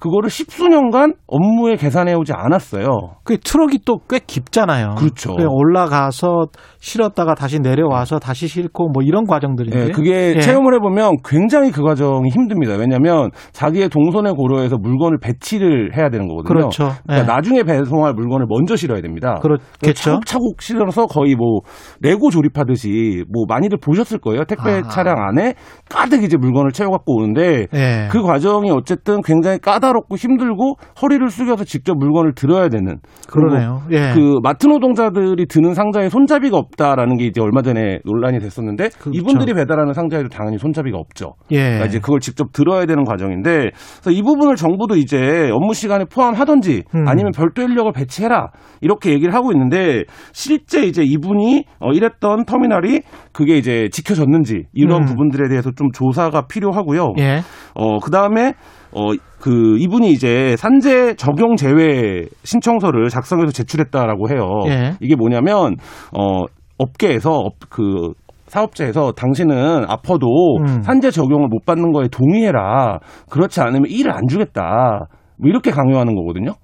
[0.00, 2.86] 그거를 십수년간 업무에 계산해 오지 않았어요.
[3.24, 4.96] 그 트럭이 또 꽤 깊잖아요.
[4.98, 5.34] 그렇죠.
[5.48, 6.46] 올라가서
[6.80, 9.88] 실었다가 다시 내려와서 다시 싣고 뭐 이런 과정들인데.
[9.88, 10.40] 예, 그게 예.
[10.40, 12.74] 체험을 해보면 굉장히 그 과정이 힘듭니다.
[12.74, 16.48] 왜냐하면 자기의 동선에 고려해서 물건을 배치를 해야 되는 거거든요.
[16.48, 16.90] 그렇죠.
[17.06, 17.22] 그러니까 예.
[17.22, 19.38] 나중에 배송할 물건을 먼저 실어야 됩니다.
[19.42, 19.92] 그렇겠죠.
[19.94, 21.60] 차곡차곡 실어서 거의 뭐
[22.00, 24.44] 레고 조립하듯이 뭐 많이들 보셨을 거예요.
[24.44, 24.88] 택배 아.
[24.88, 25.54] 차량 안에
[25.88, 28.08] 가득 이제 물건을 채워갖고 오는데 예.
[28.10, 33.82] 그 과정이 어쨌든 굉장히 까다 롭고 힘들고 허리를 숙여서 직접 물건을 들어야 되는 그러네요.
[33.90, 34.12] 예.
[34.14, 39.10] 그 마트 노동자들이 드는 상자에 손잡이가 없다라는 게 이제 얼마 전에 논란이 됐었는데 그렇죠.
[39.12, 41.34] 이분들이 배달하는 상자에도 당연히 손잡이가 없죠.
[41.50, 41.62] 예.
[41.62, 43.70] 그러니까 이제 그걸 직접 들어야 되는 과정인데
[44.00, 47.08] 그래서 이 부분을 정부도 이제 업무 시간에 포함하든지 음.
[47.08, 48.48] 아니면 별도 인력을 배치해라
[48.80, 55.06] 이렇게 얘기를 하고 있는데 실제 이제 이분이 어, 일했던 터미널이 그게 이제 지켜졌는지 이런 음.
[55.06, 57.14] 부분들에 대해서 좀 조사가 필요하고요.
[57.18, 57.40] 예.
[57.74, 58.54] 어, 그 다음에,
[58.92, 64.48] 어, 그, 이분이 이제 산재 적용 제외 신청서를 작성해서 제출했다라고 해요.
[64.66, 64.96] 예.
[65.00, 65.76] 이게 뭐냐면,
[66.16, 66.44] 어,
[66.78, 68.12] 업계에서, 업, 그,
[68.48, 70.82] 사업자에서 당신은 아파도 음.
[70.82, 72.98] 산재 적용을 못 받는 거에 동의해라.
[73.30, 75.06] 그렇지 않으면 일을 안 주겠다.
[75.38, 76.54] 뭐 이렇게 강요하는 거거든요.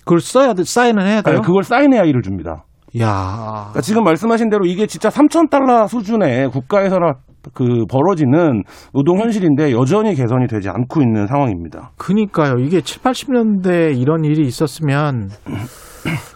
[0.00, 1.36] 그걸 써야 돼, 사인을 해야 돼요.
[1.36, 2.64] 네, 그걸 사인해야 일을 줍니다.
[3.00, 3.68] 야.
[3.70, 7.14] 그러니까 지금 말씀하신 대로 이게 진짜 3천 달러 수준의 국가에서나
[7.54, 11.90] 그 벌어지는 노동 현실인데 여전히 개선이 되지 않고 있는 상황입니다.
[11.96, 12.54] 그니까요.
[12.58, 15.30] 이게 7, 80년대 이런 일이 있었으면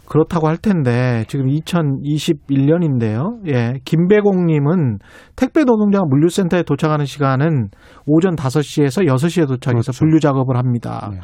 [0.09, 3.47] 그렇다고 할 텐데 지금 2021년인데요.
[3.47, 3.75] 예.
[3.85, 4.99] 김배공 님은
[5.37, 7.69] 택배 노동자가 물류센터에 도착하는 시간은
[8.07, 9.99] 오전 5시에서 6시에 도착해서 그렇죠.
[9.99, 11.11] 분류 작업을 합니다.
[11.13, 11.21] 네.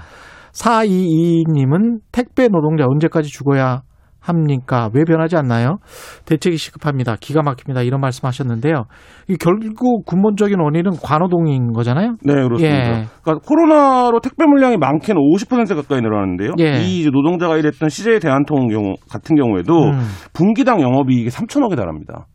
[0.53, 3.82] 422님은 택배 노동자 언제까지 죽어야
[4.26, 4.90] 합니까?
[4.92, 5.78] 왜 변하지 않나요?
[6.26, 7.16] 대책이 시급합니다.
[7.20, 7.82] 기가 막힙니다.
[7.82, 8.84] 이런 말씀 하셨는데요.
[9.28, 12.16] 이 결국 근본적인 원인은 관호동인 거잖아요?
[12.22, 13.00] 네, 그렇습니다.
[13.00, 13.04] 예.
[13.22, 16.52] 그러니까 코로나로 택배 물량이 많게는 50% 가까이 늘어났는데요.
[16.58, 16.82] 예.
[16.82, 20.00] 이 노동자가 일했던 CJ 대한통 경우 같은 경우에도 음.
[20.32, 22.26] 분기당 영업이익이 3천억에 달합니다.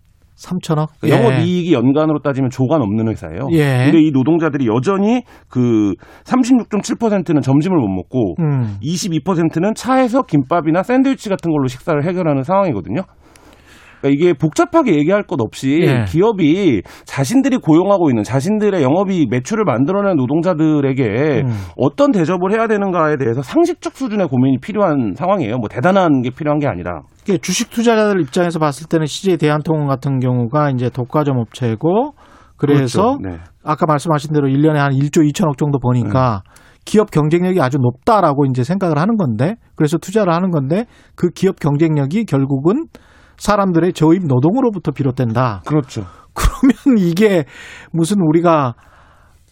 [0.41, 0.87] 3천억?
[0.99, 3.47] 그러니까 영업이익이 연간으로 따지면 조가 넘는 회사예요.
[3.51, 3.85] 예.
[3.85, 8.77] 근데 이 노동자들이 여전히 그 36.7%는 점심을 못 먹고 음.
[8.81, 13.01] 22%는 차에서 김밥이나 샌드위치 같은 걸로 식사를 해결하는 상황이거든요.
[14.01, 16.05] 그러니까 이게 복잡하게 얘기할 것 없이 예.
[16.07, 21.49] 기업이 자신들이 고용하고 있는 자신들의 영업이익 매출을 만들어낸 노동자들에게 음.
[21.77, 25.57] 어떤 대접을 해야 되는가에 대해서 상식적 수준의 고민이 필요한 상황이에요.
[25.57, 27.01] 뭐 대단한 게 필요한 게 아니라.
[27.24, 32.13] 이게 주식 투자자들 입장에서 봤을 때는 CJ 대한통운 같은 경우가 이제 독과점 업체고
[32.57, 33.19] 그래서 그렇죠.
[33.22, 33.43] 네.
[33.63, 36.61] 아까 말씀하신 대로 1년에 한 1조 2천억 정도 버니까 네.
[36.86, 42.26] 기업 경쟁력이 아주 높다라고 이제 생각을 하는 건데 그래서 투자를 하는 건데 그 기업 경쟁력이
[42.26, 42.88] 결국은
[43.38, 45.61] 사람들의 저임 노동으로부터 비롯된다.
[45.65, 46.05] 그렇죠.
[46.34, 47.45] 그러면 이게
[47.91, 48.76] 무슨 우리가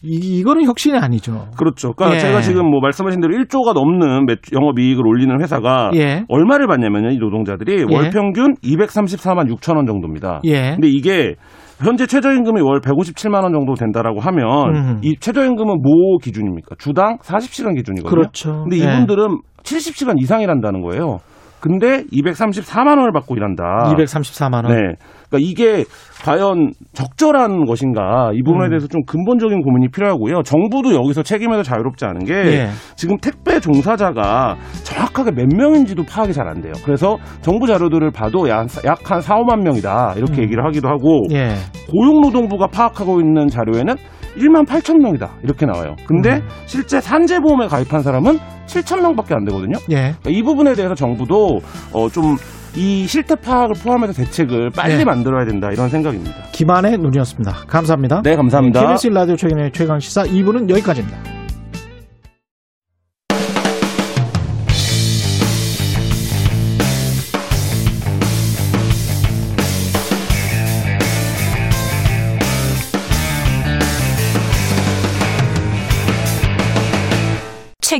[0.03, 1.47] 이, 이거는 혁신이 아니죠.
[1.57, 1.93] 그렇죠.
[1.93, 2.19] 그러니까 예.
[2.19, 6.23] 제가 지금 뭐 말씀하신 대로 1조가 넘는 영업이익을 올리는 회사가 예.
[6.29, 7.11] 얼마를 받냐면요.
[7.11, 7.95] 이 노동자들이 예.
[7.95, 10.41] 월 평균 234만 6천 원 정도입니다.
[10.45, 10.71] 예.
[10.71, 11.35] 근데 이게
[11.79, 14.99] 현재 최저임금이 월 157만 원 정도 된다라고 하면 음.
[15.01, 16.75] 이 최저임금은 뭐 기준입니까?
[16.77, 18.09] 주당 40시간 기준이거든요.
[18.09, 18.63] 그렇죠.
[18.63, 18.83] 근데 예.
[18.83, 21.19] 이분들은 70시간 이상이란다는 거예요.
[21.59, 23.63] 근데 234만 원을 받고 일한다.
[23.95, 24.67] 234만 원.
[24.67, 24.95] 네.
[25.29, 25.83] 그러니까 이게
[26.23, 28.69] 과연 적절한 것인가 이 부분에 음.
[28.69, 32.69] 대해서 좀 근본적인 고민이 필요하고고 정부도 여기서 책임에서 자유롭지 않은 게 예.
[32.95, 36.73] 지금 택배 종사자가 정확하게 몇 명인지도 파악이 잘 안 돼요.
[36.83, 40.43] 그래서 정부 자료들을 봐도 약한 4, 5만 명이다 이렇게 음.
[40.45, 41.53] 얘기를 하기도 하고 예.
[41.91, 43.95] 고용노동부가 파악하고 있는 자료에는
[44.39, 45.95] 1만 8천 명이다 이렇게 나와요.
[46.07, 46.47] 근데 음.
[46.65, 49.77] 실제 산재보험에 가입한 사람은 7천 명밖에 안 되거든요.
[49.91, 50.15] 예.
[50.21, 51.59] 그러니까 이 부분에 대해서 정부도
[51.91, 55.05] 어, 좀이 실태 파악을 포함해서 대책을 빨리 네.
[55.05, 56.35] 만들어야 된다 이런 생각입니다.
[56.51, 57.65] 김한의 눈이었습니다.
[57.67, 58.21] 감사합니다.
[58.23, 58.81] 네, 감사합니다.
[58.81, 61.38] KBS 라디오 최근의 최강 시사 2부는 여기까지입니다.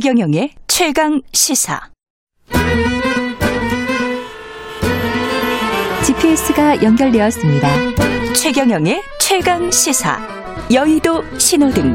[0.00, 1.78] 최경영의 최강 시사.
[6.06, 7.68] GPS가 연결되었습니다.
[8.34, 10.18] 최경영의 최강 시사.
[10.72, 11.94] 여의도 신호등.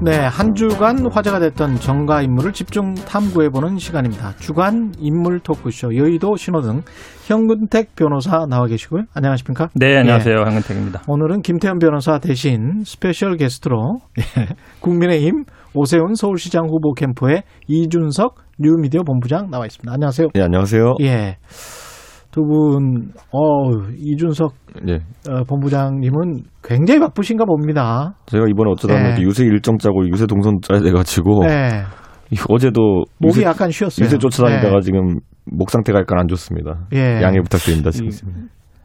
[0.00, 4.36] 네, 한 주간 화제가 됐던 정가 인물을 집중 탐구해보는 시간입니다.
[4.36, 6.82] 주간 인물 토크쇼 여의도 신호등
[7.26, 9.04] 현근택 변호사 나와 계시고요.
[9.14, 9.68] 안녕하십니까?
[9.74, 10.34] 네, 안녕하세요.
[10.34, 10.42] 예.
[10.42, 11.02] 현근택입니다.
[11.06, 14.48] 오늘은 김태현 변호사 대신 special guest로 예,
[14.80, 19.92] 국민의힘 오세훈 서울시장 후보 캠프의 이준석 뉴미디어 본부장 나와 있습니다.
[19.92, 20.28] 안녕하세요.
[20.34, 20.94] 네, 안녕하세요.
[21.02, 21.36] 예.
[22.30, 24.54] 두 분, 어, 이준석
[24.88, 24.94] 예.
[25.30, 28.14] 어, 본부장님은 굉장히 바쁘신가 봅니다.
[28.26, 29.02] 제가 이번에 어쩌다 네.
[29.02, 31.82] 보니까 유세 일정 짜고 유세 동선 짜야 돼가지고 네.
[32.48, 34.04] 어제도 목이 유세, 약간 쉬었어요.
[34.04, 34.80] 유세 쫓아다니다가 네.
[34.80, 36.86] 지금 목 상태가 약간 안 좋습니다.
[36.92, 37.20] 예.
[37.22, 37.90] 양해 부탁드립니다.
[37.90, 38.10] 지금.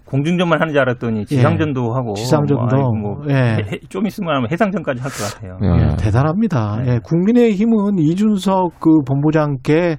[0.09, 2.21] 공중전만 하는 줄 알았더니 지상전도 하고 예.
[2.21, 2.75] 지상전도.
[2.75, 3.33] 뭐, 뭐 예.
[3.33, 5.57] 해- 해- 좀 있으면 아마 해상전까지 할 것 같아요.
[5.61, 6.79] 예, 대단합니다.
[6.87, 9.97] 예, 국민의힘은 이준석 그 본부장께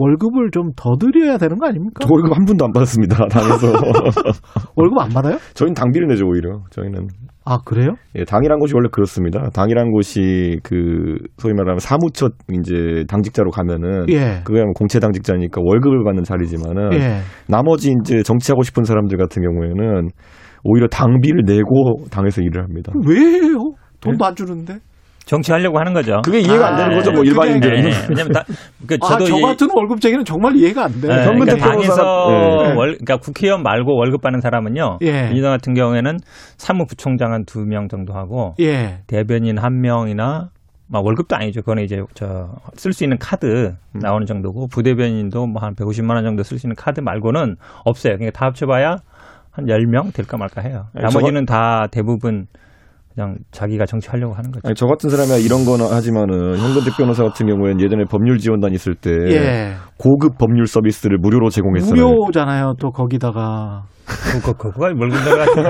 [0.00, 2.00] 월급을 좀 더 드려야 되는 거 아닙니까?
[2.00, 3.26] 저 월급 한 푼도 안 받았습니다.
[3.28, 3.72] 당에서.
[4.76, 5.36] 월급 안 받아요?
[5.54, 6.62] 저희는 당비를 내죠 오히려.
[6.70, 7.08] 저희는.
[7.44, 7.90] 아 그래요?
[8.16, 9.50] 예, 당이란 곳이 원래 그렇습니다.
[9.50, 14.40] 당이란 곳이 그 소위 말하면 사무처 이제 당직자로 가면은 예.
[14.44, 17.18] 그거야 뭐 공채 당직자니까 월급을 받는 자리지만은 예.
[17.48, 20.08] 나머지 이제 정치하고 싶은 사람들 같은 경우에는
[20.64, 22.92] 오히려 당비를 내고 당에서 일을 합니다.
[23.06, 23.56] 왜 해요?
[24.00, 24.78] 돈도 안 주는데?
[25.30, 26.20] 정치하려고 하는 거죠.
[26.24, 27.82] 그게 이해가 안 되는 거죠, 뭐 그게- 일반인들은.
[27.82, 28.42] 네, 왜냐면 다,
[28.86, 31.06] 그 아, 저도 저 이- 같은 월급쟁이는 정말 이해가 안 돼.
[31.08, 32.74] 네, 현근 그러니까 대표로서- 당에서 네.
[32.74, 34.98] 월, 그러니까 국회의원 말고 월급 받는 사람은요.
[35.02, 35.26] 예.
[35.28, 36.18] 민주당 같은 경우에는
[36.56, 38.98] 사무부총장 한 두 명 정도 하고 예.
[39.06, 40.48] 대변인 한 명이나
[40.92, 41.60] 막 월급도 아니죠.
[41.60, 46.42] 그거는 이제 저 쓸 수 있는 카드 나오는 정도고 부대변인도 뭐 한 150만 원 정도
[46.42, 47.54] 쓸 수 있는 카드 말고는
[47.84, 48.16] 없어요.
[48.16, 48.96] 그러니까 다 합쳐봐야
[49.52, 50.86] 한 10명 될까 말까 해요.
[50.94, 52.46] 나머지는 다 대부분
[53.20, 54.62] 그냥 자기가 정치하려고 하는 거죠.
[54.66, 58.94] 아니, 저 같은 사람이 이런 거는 하지만은 현근택 변호사 같은 경우에는 예전에 법률 지원단 있을
[58.94, 59.74] 때 예.
[59.98, 61.92] 고급 법률 서비스를 무료로 제공했어요.
[61.94, 62.74] 무료잖아요.
[62.80, 65.62] 또 거기다가 그거 그거가 월급 들어가지고.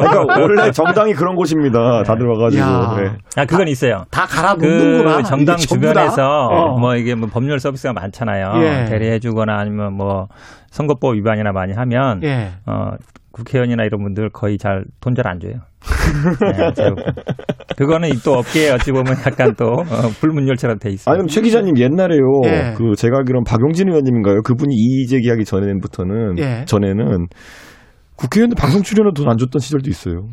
[0.00, 2.02] 그러니까 원래 정당이 그런 곳입니다.
[2.02, 2.62] 다들 와가지고.
[2.62, 2.96] 야.
[2.98, 3.16] 네.
[3.36, 4.04] 아 그건 있어요.
[4.10, 5.18] 다 갈아 놓는구나.
[5.18, 5.56] 그 정당?
[5.56, 6.78] 주변에서 어.
[6.78, 8.52] 뭐 이게 뭐 법률 서비스가 많잖아요.
[8.62, 8.84] 예.
[8.90, 10.26] 대리해주거나 아니면 뭐
[10.70, 12.50] 선거법 위반이나 많이 하면 예.
[12.66, 12.90] 어
[13.32, 15.60] 국회의원이나 이런 분들 거의 잘 돈 잘 안 줘요.
[16.40, 16.72] 네,
[17.76, 19.84] 그거는 또 업계에 어찌 보면 약간 또 어,
[20.20, 21.12] 불문율처럼 돼 있어요.
[21.12, 22.20] 아니, 그럼 최 기자님 옛날에요.
[22.46, 22.74] 예.
[22.76, 24.42] 그 제가 알기로는 박용진 의원님인가요?
[24.42, 26.64] 그분이 이의 제기하기 전에부터는 예.
[26.66, 27.26] 전에는
[28.16, 30.28] 국회의원들 방송 출연을 돈안 줬던 시절도 있어요.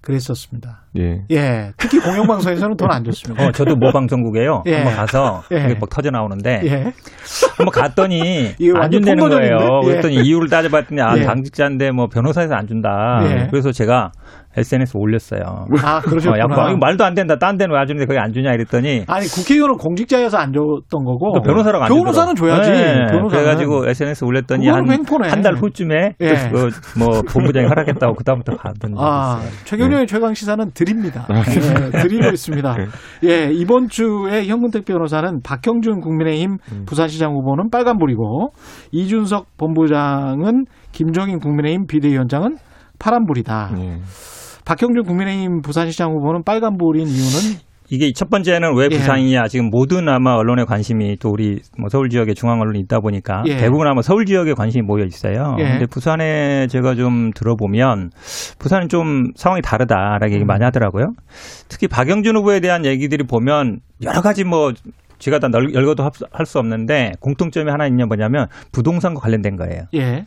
[0.00, 0.82] 그랬었습니다.
[0.98, 1.22] 예.
[1.30, 1.70] 예.
[1.78, 3.42] 특히 공영방송에서는 돈 안 줬습니다.
[3.42, 4.62] 어, 저도 모 방송국에요.
[4.66, 4.74] 예.
[4.74, 5.74] 한번 가서 예.
[5.80, 6.92] 막 터져 나오는데 예.
[7.56, 9.28] 한번 갔더니 안 준다는?
[9.30, 9.56] 거예요.
[9.84, 9.86] 예.
[9.88, 11.22] 그랬더니 이유를 따져봤더니 아, 예.
[11.22, 12.90] 당직자인데 뭐 변호사에서 안 준다.
[13.22, 13.46] 예.
[13.50, 14.10] 그래서 제가
[14.56, 15.40] SNS 에 올렸어요.
[15.82, 16.38] 아, 어, 그러셨구나.
[16.38, 17.36] 야, 뭐, 이거 말도 안 된다.
[17.36, 21.40] 딴 데는 왜 주는데 거기 안 주냐 이랬더니 아니 국회의원은 공직자여서 안 줬던 거고 그
[21.40, 22.62] 변호사라고 안 변호사는 주더라고.
[22.62, 22.70] 줘야지.
[22.82, 22.94] 네.
[23.10, 23.28] 변호사는.
[23.28, 26.34] 그래가지고 SNS 에 올렸더니 한 달 후쯤에 예.
[26.50, 31.26] 그, 뭐 본부장이 허락했다고 그 다음부터 가던 아, 최경영의 최강 시사는 드립니다.
[31.28, 32.76] 네, 드리고 있습니다.
[33.24, 38.50] 예, 이번 주에 현근택 변호사는 박형준 국민의힘 부산시장 후보는 빨간불이고
[38.92, 42.56] 이준석 본부장은 김종인 국민의힘 비대위원장은
[42.98, 43.70] 파란불이다.
[44.64, 44.66] 예.
[44.66, 47.58] 박형준 국민의힘 부산시장 후보는 빨간불인 이유는
[47.90, 48.96] 이게 첫 번째는 왜 예.
[48.96, 53.42] 부산이냐 지금 모든 아마 언론의 관심이 또 우리 뭐 서울 지역에 중앙 언론이 있다 보니까
[53.46, 53.56] 예.
[53.58, 55.56] 대부분 아마 서울 지역에 관심이 모여 있어요.
[55.58, 55.64] 예.
[55.64, 58.10] 근데 부산에 제가 좀 들어보면
[58.58, 60.46] 부산은 좀 상황이 다르다라고 얘기 음.
[60.46, 61.12] 많이 하더라고요.
[61.68, 64.72] 특히 박영준 후보에 대한 얘기들이 보면 여러 가지 뭐
[65.18, 66.02] 제가 다 널- 열거도
[66.32, 69.82] 할 수 없는데 공통점이 하나 있냐 뭐냐면 부동산과 관련된 거예요.
[69.94, 70.24] 예.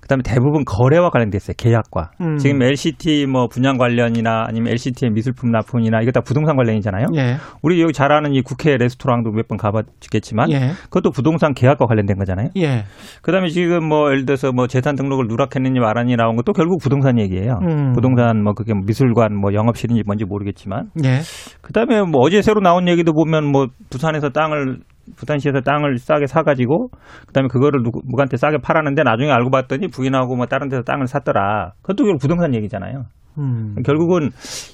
[0.00, 1.54] 그다음에 대부분 거래와 관련돼 있어요.
[1.56, 2.10] 계약과.
[2.20, 2.36] 음.
[2.38, 7.06] 지금 LCT 뭐 분양 관련이나 아니면 LCT의 미술품 납품이나 이거 다 부동산 관련이잖아요.
[7.16, 7.36] 예.
[7.62, 10.70] 우리 여기 잘 아는 이 국회 레스토랑도 몇 번 가봤겠지만 예.
[10.84, 12.48] 그것도 부동산 계약과 관련된 거잖아요.
[12.56, 12.84] 예.
[13.22, 17.58] 그다음에 지금 뭐 예를 들어서 뭐 재산 등록을 누락했느니 말았니 나온 것도 결국 부동산 얘기예요.
[17.62, 17.92] 음.
[17.92, 21.20] 부동산 뭐 그게 뭐 미술관 뭐 영업실인지 뭔지 모르겠지만 예.
[21.62, 24.78] 그다음에 뭐 어제 새로 나온 얘기도 보면 뭐 부산에서 땅을
[25.16, 26.88] 부산시에서 땅을 싸게 사가지고
[27.26, 31.72] 그다음에 그거를 누구 누구한테 싸게 팔았는데 나중에 알고 봤더니 부인하고 뭐 다른 데서 땅을 샀더라.
[31.82, 33.04] 그것도 결국 부동산 얘기잖아요.
[33.40, 33.74] 음.
[33.84, 34.30] 결국은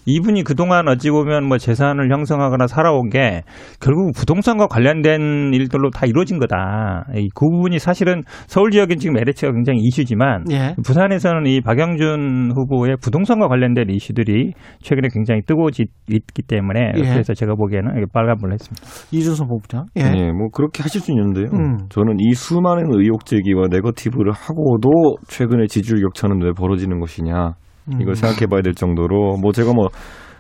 [0.07, 3.43] 이분이 그동안 어찌 보면 뭐 재산을 형성하거나 살아온 게
[3.81, 7.07] 결국 부동산과 관련된 일들로 다 이루어진 거다.
[7.17, 10.75] 이- 그 부분이 사실은 서울 지역은 지금 LH가 굉장히 이슈지만 예.
[10.85, 14.53] 부산에서는 이 박영준 후보의 부동산과 관련된 이슈들이
[14.83, 17.01] 최근에 굉장히 뜨거워지 있기 때문에 예.
[17.03, 18.83] 그래서 제가 보기에는 이게 빨간불을 했습니다.
[19.13, 19.87] 이준석 본부장.
[19.97, 20.03] 예.
[20.03, 21.47] 예, 뭐 그렇게 하실 수 있는데요.
[21.53, 21.79] 음.
[21.89, 27.66] 저는 이 수많은 의혹 제기와 네거티브를 하고도 최근에 지지율 격차는 왜 벌어지는 것이냐 음.
[28.01, 29.89] 이걸 생각해 봐야 될 정도로 뭐 제가 뭐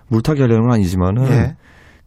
[0.08, 1.56] 물타기 하려는 건 아니지만은 예.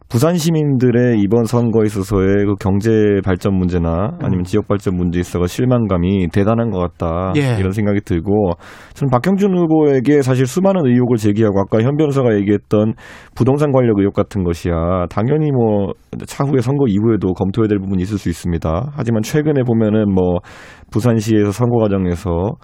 [0.09, 2.89] 부산 시민들의 이번 선거에 있어서의 그 경제
[3.23, 7.57] 발전 문제나 아니면 지역 발전 문제에 있어서 실망감이 대단한 것 같다 예.
[7.59, 8.53] 이런 생각이 들고
[8.95, 12.95] 저는 박형준 후보에게 사실 수많은 의혹을 제기하고 아까 현 변호사가 얘기했던
[13.35, 15.93] 부동산 관련 의혹 같은 것이야 당연히 뭐
[16.25, 18.93] 차후에 선거 이후에도 검토해야 될 부분이 있을 수 있습니다.
[18.95, 20.39] 하지만 최근에 보면은 뭐
[20.89, 22.55] 부산시에서 선거 과정에서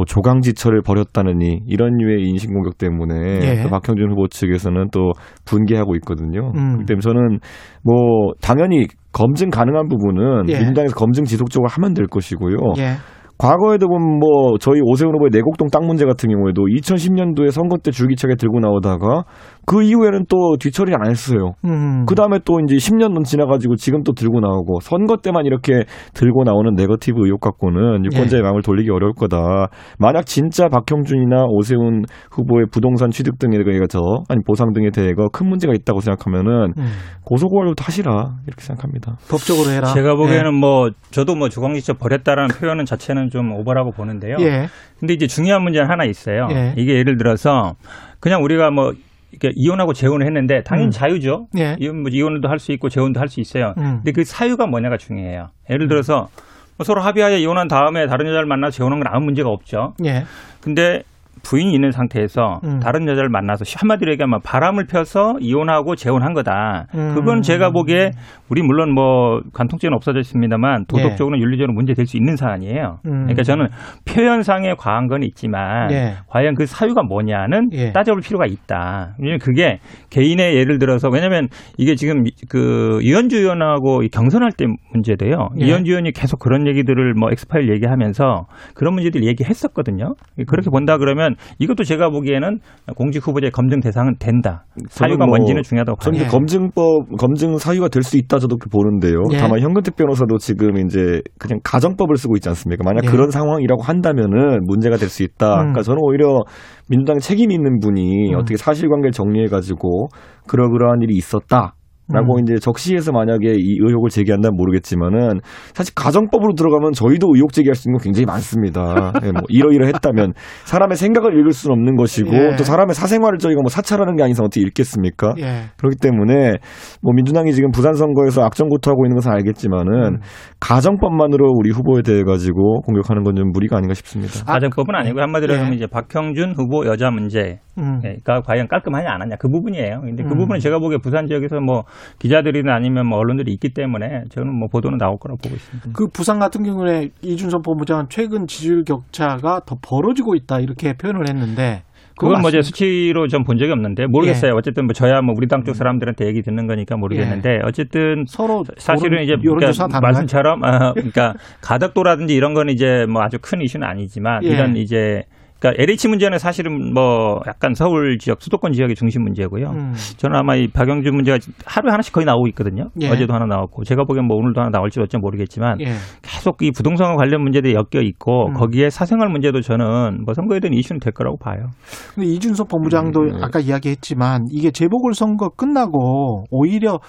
[0.00, 3.62] 뭐 조강지처를 벌였다느니 이런 류의 인신 공격 때문에 예.
[3.62, 5.12] 또 박형준 후보 측에서는 또
[5.44, 6.52] 분개하고 있거든요.
[6.56, 6.72] 음.
[6.72, 7.38] 그렇기 때문에 저는
[7.84, 10.58] 뭐 당연히 검증 가능한 부분은 예.
[10.58, 12.56] 민주당에서 검증 지속적으로 하면 될 것이고요.
[12.78, 12.94] 예.
[13.36, 18.36] 과거에도 보면 뭐 저희 오세훈 후보의 내곡동 땅 문제 같은 경우에도 2010년도에 선거 때 줄기차게
[18.36, 19.24] 들고 나오다가
[19.70, 21.52] 그 이후에는 또 뒤처리를 안 했어요.
[21.64, 22.04] 음.
[22.04, 26.42] 그 다음에 또 이제 10년 은 지나가지고 지금 또 들고 나오고 선거 때만 이렇게 들고
[26.42, 28.42] 나오는 네거티브 의혹 갖고는 유권자의 예.
[28.42, 29.68] 마음을 돌리기 어려울 거다.
[29.96, 32.02] 만약 진짜 박형준이나 오세훈
[32.32, 36.86] 후보의 부동산 취득 등에 대해서 아니 보상 등에 대해서 큰 문제가 있다고 생각하면은 음.
[37.22, 38.10] 고소고발부터 하시라
[38.48, 39.18] 이렇게 생각합니다.
[39.30, 39.94] 법적으로 해라.
[39.94, 40.58] 제가 보기에는 예.
[40.58, 44.34] 뭐 저도 뭐 주광지처 버렸다라는 표현은 자체는 좀 오버라고 보는데요.
[44.40, 44.66] 예.
[44.98, 46.48] 근데 이제 중요한 문제는 하나 있어요.
[46.50, 46.74] 예.
[46.76, 47.74] 이게 예를 들어서
[48.18, 48.94] 그냥 우리가 뭐
[49.32, 50.90] 이렇게 이혼하고 재혼을 했는데 당연히 음.
[50.90, 51.48] 자유죠.
[51.58, 51.76] 예.
[51.78, 53.74] 이혼 뭐 이혼도 할 수 있고 재혼도 할 수 있어요.
[53.78, 53.96] 음.
[53.98, 55.48] 근데 그 사유가 뭐냐가 중요해요.
[55.70, 56.28] 예를 들어서
[56.76, 59.94] 뭐 서로 합의하에 이혼한 다음에 다른 여자를 만나서 재혼한 건 아무 문제가 없죠.
[60.04, 60.24] 예.
[60.60, 61.02] 근데
[61.42, 62.80] 부인이 있는 상태에서 음.
[62.80, 66.86] 다른 여자를 만나서 한마디로 얘기하면 바람을 펴서 이혼하고 재혼한 거다.
[66.94, 67.14] 음.
[67.14, 68.10] 그건 제가 보기에
[68.50, 72.98] 우리 물론 뭐 관통죄는 없어졌습니다만 도덕적으로는 윤리적으로 문제 될 수 있는 사안이에요.
[73.06, 73.10] 음.
[73.22, 73.68] 그러니까 저는
[74.04, 76.14] 표현상의 과한 건 있지만 예.
[76.26, 77.92] 과연 그 사유가 뭐냐는 예.
[77.92, 79.14] 따져볼 필요가 있다.
[79.18, 79.78] 왜냐면 그게
[80.10, 81.46] 개인의 예를 들어서 왜냐면
[81.78, 85.50] 이게 지금 그 이현주 의원하고 이 경선할 때 문제돼요.
[85.60, 85.66] 예.
[85.66, 90.14] 이현주 의원이 계속 그런 얘기들을 뭐 엑스파일 얘기하면서 그런 문제들 얘기했었거든요.
[90.48, 92.58] 그렇게 본다 그러면 이것도 제가 보기에는
[92.96, 94.64] 공직 후보자의 검증 대상은 된다.
[94.88, 96.26] 사유가 뭐 뭔지는 중요하다고 저는 봐요.
[96.26, 99.22] 이제 검증법 검증 사유가 될 수 있다 저도 그렇게 보는데요.
[99.32, 99.36] 예.
[99.38, 102.82] 다만 현근택 변호사도 지금 이제 그냥 가정법을 쓰고 있지 않습니까?
[102.84, 103.08] 만약 예.
[103.08, 105.52] 그런 상황이라고 한다면은 문제가 될 수 있다.
[105.54, 105.56] 음.
[105.58, 106.40] 그러니까 저는 오히려
[106.88, 108.36] 민주당 책임 있는 분이 음.
[108.38, 110.08] 어떻게 사실관계를 정리해 가지고
[110.46, 111.74] 그러그러한 일이 있었다.
[112.12, 112.42] 라고 음.
[112.42, 115.40] 이제 적시해서 만약에 이 의혹을 제기한다면 모르겠지만은
[115.74, 119.12] 사실 가정법으로 들어가면 저희도 의혹 제기할 수 있는 건 굉장히 많습니다.
[119.24, 120.34] 예, 뭐 이러이러했다면
[120.64, 122.56] 사람의 생각을 읽을 수는 없는 것이고 예.
[122.56, 125.34] 또 사람의 사생활을 저희가 뭐 사찰하는 게 아니서 어떻게 읽겠습니까?
[125.38, 125.70] 예.
[125.76, 126.58] 그렇기 때문에
[127.02, 130.20] 뭐 민주당이 지금 부산 선거에서 악정구토하고 있는 것은 알겠지만은 음.
[130.60, 134.44] 가정법만으로 우리 후보에 대해 가지고 공격하는 건 좀 무리가 아닌가 싶습니다.
[134.44, 135.58] 가정법은 아니고 한마디로 예.
[135.58, 138.00] 하면 이제 박형준 후보 여자 문제 음.
[138.24, 140.02] 가 과연 깔끔하냐 안 하냐 그 부분이에요.
[140.02, 140.38] 근데 그 음.
[140.38, 141.84] 부분은 제가 보기에 부산 지역에서 뭐
[142.18, 145.90] 기자들이나 아니면 뭐 언론들이 있기 때문에 저는 뭐 보도는 나올 거라고 보고 있습니다.
[145.92, 151.82] 그 부산 같은 경우에 이준석 본부장은 최근 지지율 격차가 더 벌어지고 있다 이렇게 표현을 했는데
[152.18, 152.60] 그건 뭐 이제?
[152.60, 154.52] 수치로 좀 본 적이 없는데 모르겠어요.
[154.54, 159.22] 어쨌든 뭐 저야 뭐 우리 당 쪽 사람들한테 얘기 듣는 거니까 모르겠는데 어쨌든 서로 사실은
[159.22, 160.00] 이제 그러니까?
[160.00, 164.48] 말씀처럼 어, 그러니까 가덕도라든지 이런 건 이제 뭐 아주 큰 이슈는 아니지만 예.
[164.48, 165.24] 이런 이제
[165.60, 169.70] 그러니까 LH 문제는 사실은 뭐 약간 서울 지역 수도권 지역의 중심 문제고요.
[169.70, 169.92] 음.
[170.16, 172.88] 저는 아마 이 박영준 문제가 하루에 하나씩 거의 나오고 있거든요.
[173.00, 173.10] 예.
[173.10, 175.92] 어제도 하나 나왔고 제가 보기엔 뭐 오늘도 하나 나올지 어찌 모르겠지만 예.
[176.22, 178.54] 계속 이 부동산 관련 문제들이 엮여 있고 음.
[178.54, 181.68] 거기에 사생활 문제도 저는 뭐 선거에 대한 이슈는 될 거라고 봐요.
[182.14, 183.38] 근데 이준석 본부장도 음, 네.
[183.42, 187.00] 아까 이야기했지만 이게 재보궐 선거 끝나고 오히려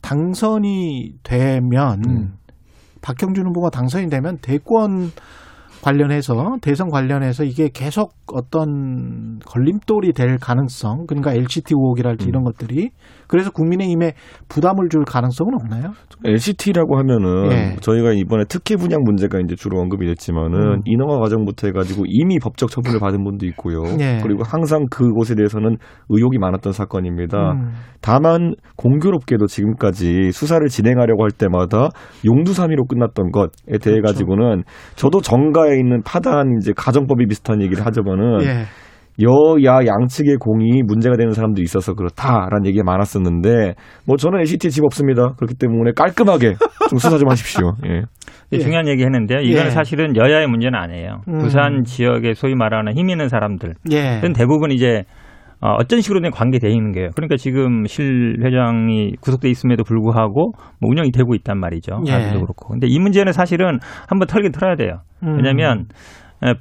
[0.00, 2.32] 당선이 되면 음.
[3.02, 5.10] 박형준 후보가 당선이 되면 대권
[5.82, 12.28] 관련해서 대선 관련해서 이게 계속 어떤 걸림돌이 될 가능성 그러니까 LCT 의혹이랄지 음.
[12.28, 12.90] 이런 것들이
[13.28, 14.14] 그래서 국민의힘에
[14.48, 15.92] 부담을 줄 가능성은 없나요?
[16.24, 17.76] LCT라고 하면은 예.
[17.80, 20.80] 저희가 이번에 특혜 분양 문제가 이제 주로 언급이 됐지만은 음.
[20.84, 23.82] 인허가 과정부터 해가지고 이미 법적 처분을 받은 분도 있고요.
[24.00, 24.18] 예.
[24.22, 25.76] 그리고 항상 그곳에 대해서는
[26.08, 27.52] 의혹이 많았던 사건입니다.
[27.52, 27.72] 음.
[28.00, 31.90] 다만 공교롭게도 지금까지 수사를 진행하려고 할 때마다
[32.24, 34.02] 용두사미로 끝났던 것에 대해 그렇죠.
[34.02, 34.62] 가지고는
[34.96, 38.64] 저도 정가에 있는 파다한 이제 가정법이 비슷한 얘기를 하자면은 예.
[39.20, 43.74] 여야 양측의 공이 문제가 되는 사람도 있어서 그렇다라는 얘기가 많았었는데
[44.06, 45.34] 뭐 저는 NCT 집 없습니다.
[45.36, 46.54] 그렇기 때문에 깔끔하게
[46.88, 47.72] 좀 수사 좀 하십시오.
[47.86, 48.02] 예.
[48.52, 48.58] 예.
[48.58, 49.40] 중요한 얘기 했는데요.
[49.40, 49.70] 이거는 예.
[49.70, 51.22] 사실은 여야의 문제는 아니에요.
[51.28, 51.38] 음.
[51.38, 53.74] 부산 지역에 소위 말하는 힘 있는 사람들.
[53.90, 54.20] 예.
[54.24, 55.04] 은 대부분 이제
[55.60, 57.10] 어, 어떤 식으로든 관계돼 있는 거예요.
[57.16, 62.02] 그러니까 지금 실 회장이 구속돼 있음에도 불구하고 뭐 운영이 되고 있단 말이죠.
[62.06, 62.12] 예.
[62.12, 62.68] 아직도 그렇고.
[62.68, 63.78] 근데 이 문제는 사실은
[64.08, 65.00] 한번 털긴 털어야 돼요.
[65.24, 65.36] 음.
[65.36, 65.84] 왜냐하면 에,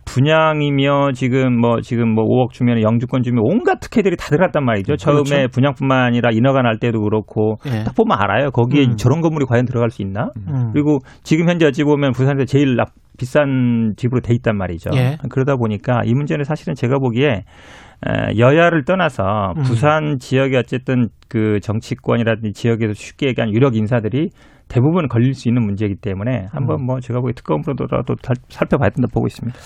[0.06, 4.96] 분양이며 지금 뭐 지금 뭐 5억 주면 영주권 주면 온갖 특혜들이 다 들어갔단 말이죠.
[4.98, 5.48] 처음에 그렇죠.
[5.52, 7.84] 분양뿐만 아니라 인허가 날 때도 그렇고 예.
[7.84, 8.50] 딱 보면 알아요.
[8.52, 8.96] 거기에 음.
[8.98, 10.30] 저런 건물이 과연 들어갈 수 있나?
[10.48, 10.72] 음.
[10.74, 14.92] 그리고 지금 현재 어찌 보면 부산에서 제일 납- 비싼 집으로 돼 있단 말이죠.
[14.96, 15.18] 예.
[15.30, 19.64] 그러다 보니까 이 문제는 사실은 제가 보기에 에, 여야를 떠나서 음.
[19.64, 24.30] 부산 지역의 어쨌든 그 정치권이라든지 지역에서 쉽게 얘기한 유력 인사들이
[24.70, 29.28] 대부분 걸릴 수 있는 문제이기 때문에 한번 뭐 제가 보기에 특검으로라도 살- 살펴봐야 된다 보고
[29.28, 29.58] 있습니다.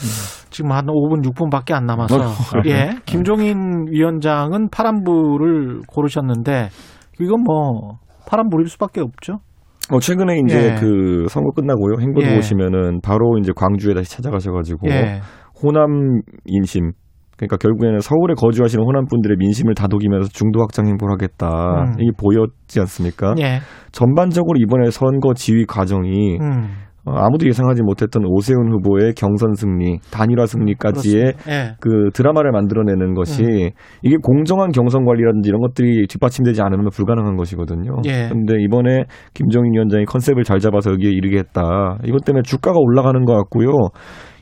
[0.51, 6.69] 지금 한 5분 6분밖에 안 남아서 어, 예 김종인 위원장은 파란불을 고르셨는데
[7.19, 7.97] 이건 뭐
[8.27, 9.39] 파란불일 수밖에 없죠.
[9.91, 10.75] 어, 최근에 이제 예.
[10.79, 11.95] 그 선거 끝나고요.
[11.99, 12.35] 행보도 예.
[12.35, 15.19] 보시면은 바로 이제 광주에 다시 찾아가셔가지고 예.
[15.61, 16.91] 호남 인심
[17.41, 21.47] 그러니까 결국에는 서울에 거주하시는 호남 분들의 민심을 다독이면서 중도 확장 행보를 하겠다
[21.87, 21.95] 음.
[21.99, 23.33] 이게 보였지 않습니까?
[23.39, 23.59] 예.
[23.91, 26.69] 전반적으로 이번에 선거 지휘 과정이 음.
[27.03, 31.33] 어, 아무도 예상하지 못했던 오세훈 후보의 경선 승리, 단일화 승리까지의.
[31.49, 31.75] 예.
[31.79, 33.69] 그 드라마를 만들어내는 것이 음.
[34.03, 38.01] 이게 공정한 경선 관리라든지 이런 것들이 뒷받침되지 않으면 불가능한 것이거든요.
[38.05, 38.29] 예.
[38.29, 41.97] 그런데 이번에 김종인 위원장이 컨셉을 잘 잡아서 여기에 이르게 했다.
[42.05, 43.71] 이것 때문에 주가가 올라가는 것 같고요.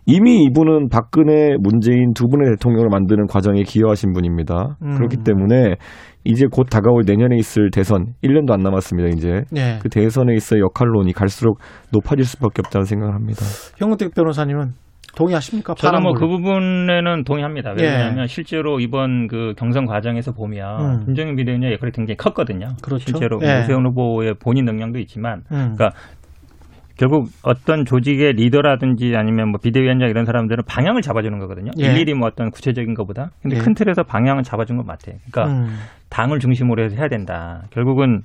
[0.10, 4.78] 이미 이분은 박근혜, 문재인 두 분의 대통령을 만드는 과정에 기여하신 분입니다.
[4.82, 4.96] 음.
[4.96, 5.76] 그렇기 때문에
[6.24, 9.10] 이제 곧 다가올 내년에 있을 대선 1년도 안 남았습니다.
[9.10, 9.78] 이제 예.
[9.80, 11.60] 그 대선에 있어 역할론이 갈수록
[11.94, 13.42] 높아질 수밖에 없다는 생각을 합니다.
[13.78, 14.74] 형은택 변호사님은
[15.16, 15.76] 동의하십니까?
[15.76, 16.14] 저는 뭐.
[16.14, 17.76] 그 부분에는 동의합니다.
[17.80, 17.84] 예.
[17.84, 21.06] 왜냐하면 실제로 이번 그 경선 과정에서 보면 음.
[21.06, 22.70] 김정인 비대위원장의 역할이 굉장히 컸거든요.
[22.82, 23.06] 그렇죠.
[23.06, 23.60] 실제로 예.
[23.60, 25.76] 오세훈 후보의 본인 능력도 있지만, 음.
[25.76, 25.92] 그러니까
[27.00, 31.72] 결국 어떤 조직의 리더라든지 아니면 뭐 비대위원장 이런 사람들은 방향을 잡아주는 거거든요.
[31.80, 31.86] 예.
[31.86, 33.30] 일일이 뭐 어떤 구체적인 것보다.
[33.42, 33.62] 근데 예.
[33.62, 35.16] 큰 틀에서 방향을 잡아준 것 같아요.
[35.32, 35.78] 그러니까 음.
[36.10, 37.64] 당을 중심으로 해서 해야 된다.
[37.70, 38.24] 결국은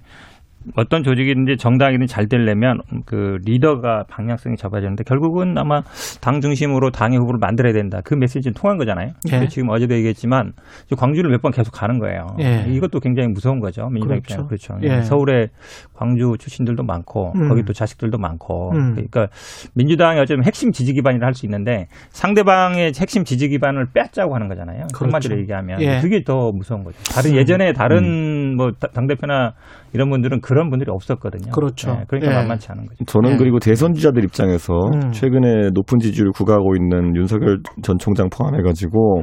[0.77, 5.83] 어떤 조직이든지 정당이든 잘 되려면 그 리더가 방향성이 잡아야 되는데 결국은 아마
[6.21, 8.01] 당 중심으로 당의 후보를 만들어야 된다.
[8.05, 9.11] 그 메시지는 통한 거잖아요.
[9.33, 9.47] 예.
[9.49, 10.53] 지금 어제도 얘기했지만
[10.97, 12.37] 광주를 몇 번 계속 가는 거예요.
[12.41, 12.65] 예.
[12.69, 13.89] 이것도 굉장히 무서운 거죠.
[13.91, 14.43] 민주당 그렇죠.
[14.43, 14.79] 입장에서 그렇죠.
[14.83, 15.03] 예.
[15.03, 15.49] 서울에
[15.93, 17.49] 광주 출신들도 많고 음.
[17.51, 18.93] 거기 또 자식들도 많고 음.
[18.93, 19.29] 그러니까
[19.75, 24.87] 민주당이 어쩌면 핵심 지지 기반이라 할 수 있는데 상대방의 핵심 지지 기반을 뺏자고 하는 거잖아요.
[24.95, 25.05] 그렇죠.
[25.05, 26.01] 한마디로 얘기하면 예.
[26.01, 26.97] 그게 더 무서운 거죠.
[27.13, 27.37] 다른 음.
[27.37, 29.53] 예전에 다른 뭐당 대표나
[29.95, 31.53] 이런 분들은 그런 분들이 없었거든요.
[31.53, 31.91] 그렇죠.
[32.01, 32.37] 예, 그러니까 예.
[32.37, 33.05] 만만치 않은 거죠.
[33.07, 33.37] 저는 예.
[33.37, 35.13] 그리고 대선 주자들 입장에서 음.
[35.13, 39.23] 최근에 높은 지지율을 구가하고 있는 윤석열 전 총장 포함해가지고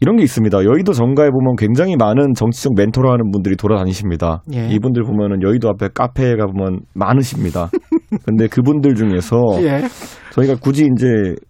[0.00, 0.64] 이런 게 있습니다.
[0.64, 4.42] 여의도 정가에 보면 굉장히 많은 정치적 멘토를 하는 분들이 돌아다니십니다.
[4.52, 4.68] 예.
[4.68, 7.70] 이분들 보면은 여의도 앞에 카페에 가보면 많으십니다.
[8.26, 9.82] 근데 그분들 중에서 예.
[10.32, 11.06] 저희가 굳이 이제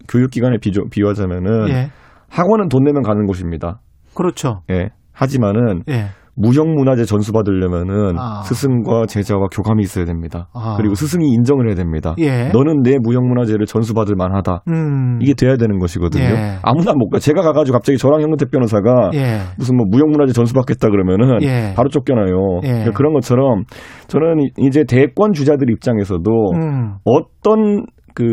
[0.07, 1.89] 교육기관에 비교, 비유하자면은 예.
[2.29, 3.81] 학원은 돈 내면 가는 곳입니다.
[4.13, 4.61] 그렇죠.
[4.71, 4.89] 예.
[5.11, 6.05] 하지만은 예.
[6.35, 8.41] 무형문화재 전수 받으려면은 아.
[8.43, 10.47] 스승과 제자와 교감이 있어야 됩니다.
[10.53, 10.75] 아.
[10.77, 12.13] 그리고 스승이 인정을 해야 됩니다.
[12.19, 12.49] 예.
[12.49, 14.63] 너는 내 무형문화재를 전수받을 만하다.
[14.67, 15.19] 음.
[15.21, 16.23] 이게 돼야 되는 것이거든요.
[16.23, 16.55] 예.
[16.61, 17.19] 아무나 못 가.
[17.19, 19.39] 제가 가가지고 갑자기 저랑 형근택 변호사가 예.
[19.57, 21.73] 무슨 뭐 무형문화재 전수받겠다 그러면은 예.
[21.75, 22.59] 바로 쫓겨나요.
[22.63, 22.67] 예.
[22.67, 23.63] 그러니까 그런 것처럼
[24.07, 26.95] 저는 이- 이제 대권 주자들 입장에서도 음.
[27.05, 28.23] 어떤 그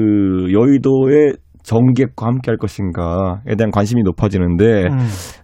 [0.53, 4.99] 여의도의 정객과 함께 할 것인가에 대한 관심이 높아지는데 음.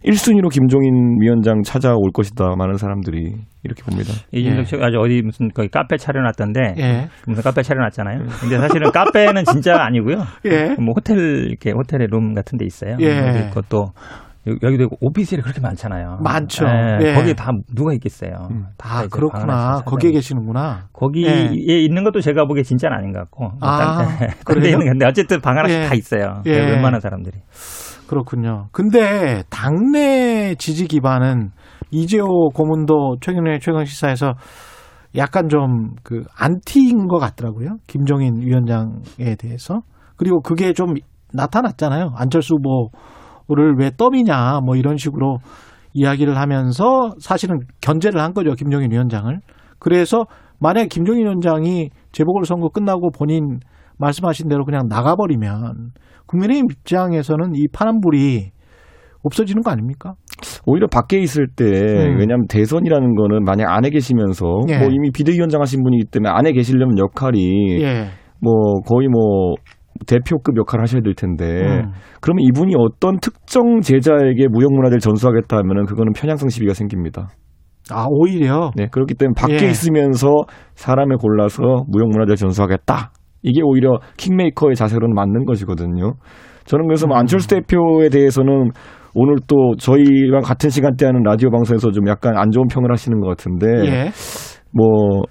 [0.04, 2.56] 1순위로 김종인 위원장 찾아올 것이다.
[2.56, 4.12] 많은 사람들이 이렇게 봅니다.
[4.32, 4.64] 이준석 예.
[4.64, 7.08] 씨가 아주 어디 무슨 거기 카페 차려놨던데 예.
[7.26, 8.18] 무슨 카페 차려놨잖아요.
[8.40, 10.16] 근데 사실은 카페는 진짜 아니고요.
[10.46, 10.74] 예.
[10.78, 11.18] 뭐 호텔
[11.48, 12.96] 이렇게 호텔의 룸 같은 데 있어요.
[13.00, 13.48] 예.
[13.48, 13.92] 그것도
[14.48, 16.18] 여- 여기도 오피스텔이 그렇게 많잖아요.
[16.22, 16.64] 많죠.
[16.66, 17.14] 예, 예.
[17.14, 18.30] 거기 다 누가 있겠어요.
[18.76, 19.82] 다 아, 이제 방 그렇구나.
[19.84, 20.12] 거기에.
[20.12, 20.88] 계시는구나.
[20.92, 21.78] 거기에 예.
[21.80, 23.44] 있는 것도 제가 보기에 진짜는 아닌 것 같고.
[23.44, 24.76] 뭐 아, 딴- 그래요?
[24.78, 25.86] 근데, 근데 어쨌든 방 하나씩 예.
[25.86, 26.42] 다 있어요.
[26.46, 26.50] 예.
[26.52, 27.36] 웬만한 사람들이.
[28.08, 28.68] 그렇군요.
[28.72, 31.50] 근데 당내 지지 기반은
[31.90, 34.32] 이재호 고문도 최근에 최강 시사에서
[35.16, 37.76] 약간 좀 그 안티인 것 같더라고요.
[37.86, 39.80] 김종인 위원장에 대해서.
[40.16, 40.94] 그리고 그게 좀
[41.32, 42.12] 나타났잖아요.
[42.16, 42.88] 안철수 후보
[43.48, 45.38] 를 왜 떠미냐 뭐 이런 식으로
[45.94, 48.54] 이야기를 하면서 사실은 견제를 한 거죠.
[48.54, 49.40] 김종인 위원장을.
[49.78, 50.26] 그래서
[50.60, 53.60] 만약에 김종인 위원장이 재보궐선거 끝나고 본인
[53.98, 55.92] 말씀하신 대로 그냥 나가버리면
[56.26, 58.50] 국민의힘 입장에서는 이 파란불이
[59.22, 60.14] 없어지는 거 아닙니까?
[60.66, 62.18] 오히려 밖에 있을 때 음.
[62.18, 64.78] 왜냐하면 대선이라는 거는 만약 안에 계시면서 예.
[64.78, 68.06] 뭐 이미 비대위원장 하신 분이기 때문에 안에 계시려면 역할이 예.
[68.40, 69.54] 뭐 거의 뭐
[70.06, 71.92] 대표급 역할을 하셔야 될 텐데 음.
[72.20, 77.28] 그러면 이분이 어떤 특정 제자에게 무형문화재를 전수하겠다 하면은 그거는 편향성 시비가 생깁니다.
[77.90, 79.70] 아 오히려 네 그렇기 때문에 밖에 예.
[79.70, 80.28] 있으면서
[80.74, 83.12] 사람을 골라서 무형문화재를 전수하겠다.
[83.42, 86.14] 이게 오히려 킹메이커의 자세로는 맞는 것이거든요.
[86.64, 87.20] 저는 그래서 뭐 음.
[87.20, 88.70] 안철수 대표에 대해서는
[89.14, 93.28] 오늘 또 저희랑 같은 시간대 하는 라디오 방송에서 좀 약간 안 좋은 평을 하시는 것
[93.28, 94.10] 같은데 예.
[94.72, 95.22] 뭐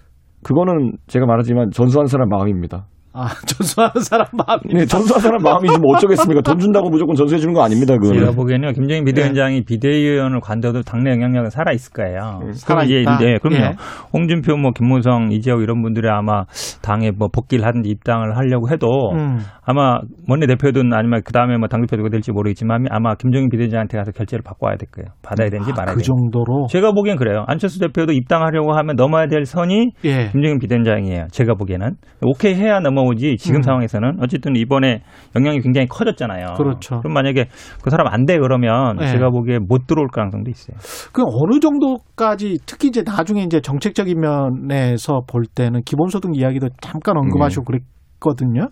[0.44, 2.88] 그거는 제가 말하지만 전수한 사람 마음입니다.
[3.19, 6.41] 아 전수하는 사람 마음이 네, 전수한 사람 마음이지 뭐 어쩌겠습니까?
[6.41, 7.95] 돈 준다고 무조건 전수해 주는 거 아닙니다.
[7.95, 8.35] 제가 그거는.
[8.35, 12.38] 보기에는요, 김정인 비대위원장이 비대위원을 관둬도 당내 영향력은 살아 있을 거예요.
[12.39, 13.15] 그럼 살아있다?
[13.15, 13.64] 이제, 네, 그럼요.
[13.64, 13.72] 예.
[14.14, 16.44] 홍준표, 뭐 김무성, 이재호 이런 분들이 아마
[16.84, 19.39] 당에 뭐 복귀를 하든지 입당을 하려고 해도 음.
[19.65, 19.99] 아마
[20.30, 24.44] 원내 대표든 아니면 그 다음에 뭐 당대표 누가 될지 모르겠지만 아마 김종인 비대위원장한테 가서 결재를
[24.44, 25.07] 받고 와야 될 거예요.
[25.23, 26.07] 받아야 되는지 말아야 그 되는지.
[26.07, 27.45] 정도로 제가 보기엔 그래요.
[27.48, 30.30] 안철수 대표도 입당하려고 하면 넘어야 될 선이 예.
[30.31, 31.27] 김정인 비대위원장이에요.
[31.31, 33.62] 제가 보기에는 오케이 해야 넘어 오지 지금 음.
[33.62, 35.02] 상황에서는 어쨌든 이번에
[35.36, 36.54] 영향이 굉장히 커졌잖아요.
[36.58, 37.00] 그렇죠.
[37.00, 37.46] 그럼 만약에
[37.82, 39.08] 그 사람 안 돼 그러면 네.
[39.08, 40.76] 제가 보기에 못 들어올 가능성도 있어요.
[41.14, 47.64] 그 어느 정도까지 특히 이제 나중에 이제 정책적인 면에서 볼 때는 기본소득 이야기도 잠깐 언급하시고
[47.72, 47.80] 네.
[48.20, 48.68] 그랬거든요.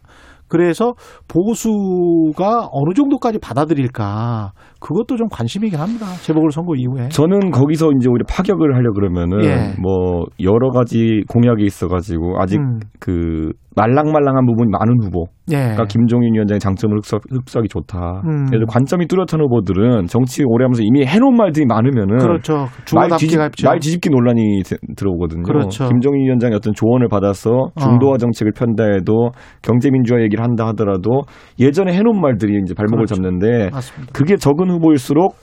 [0.48, 0.94] 그래서
[1.28, 4.52] 보수가 어느 정도까지 받아들일까
[4.86, 6.06] 그것도 좀 관심이긴 합니다.
[6.22, 7.10] 재보궐 선거 이후에.
[7.10, 9.74] 저는 거기서 이제 오히려 파격을 하려 그러면은 예.
[9.82, 12.80] 뭐 여러 가지 공약이 있어가지고 아직 음.
[13.00, 15.26] 그 말랑말랑한 부분이 많은 후보.
[15.52, 15.58] 예.
[15.58, 18.22] 그러니까 김종인 위원장의 장점을 흡수, 흡수하기 좋다.
[18.26, 18.46] 음.
[18.46, 22.68] 그래서 관점이 뚜렷한 후보들은 정치 오래 하면서 이미 해놓은 말들이 많으면은 그렇죠.
[22.96, 23.38] 말, 뒤집.
[23.66, 25.44] 말 뒤집기 논란이 세- 들어오거든요.
[25.44, 25.90] 그렇죠.
[25.90, 29.32] 김종인 위원장의 어떤 조언을 받아서 중도화 정책을 편다 해도
[29.62, 31.24] 경제민주화 얘기를 한다 하더라도
[31.60, 33.16] 예전에 해놓은 말들이 이제 발목을 그렇죠.
[33.16, 34.14] 잡는데 맞습니다.
[34.14, 35.36] 그게 적은 후보일수록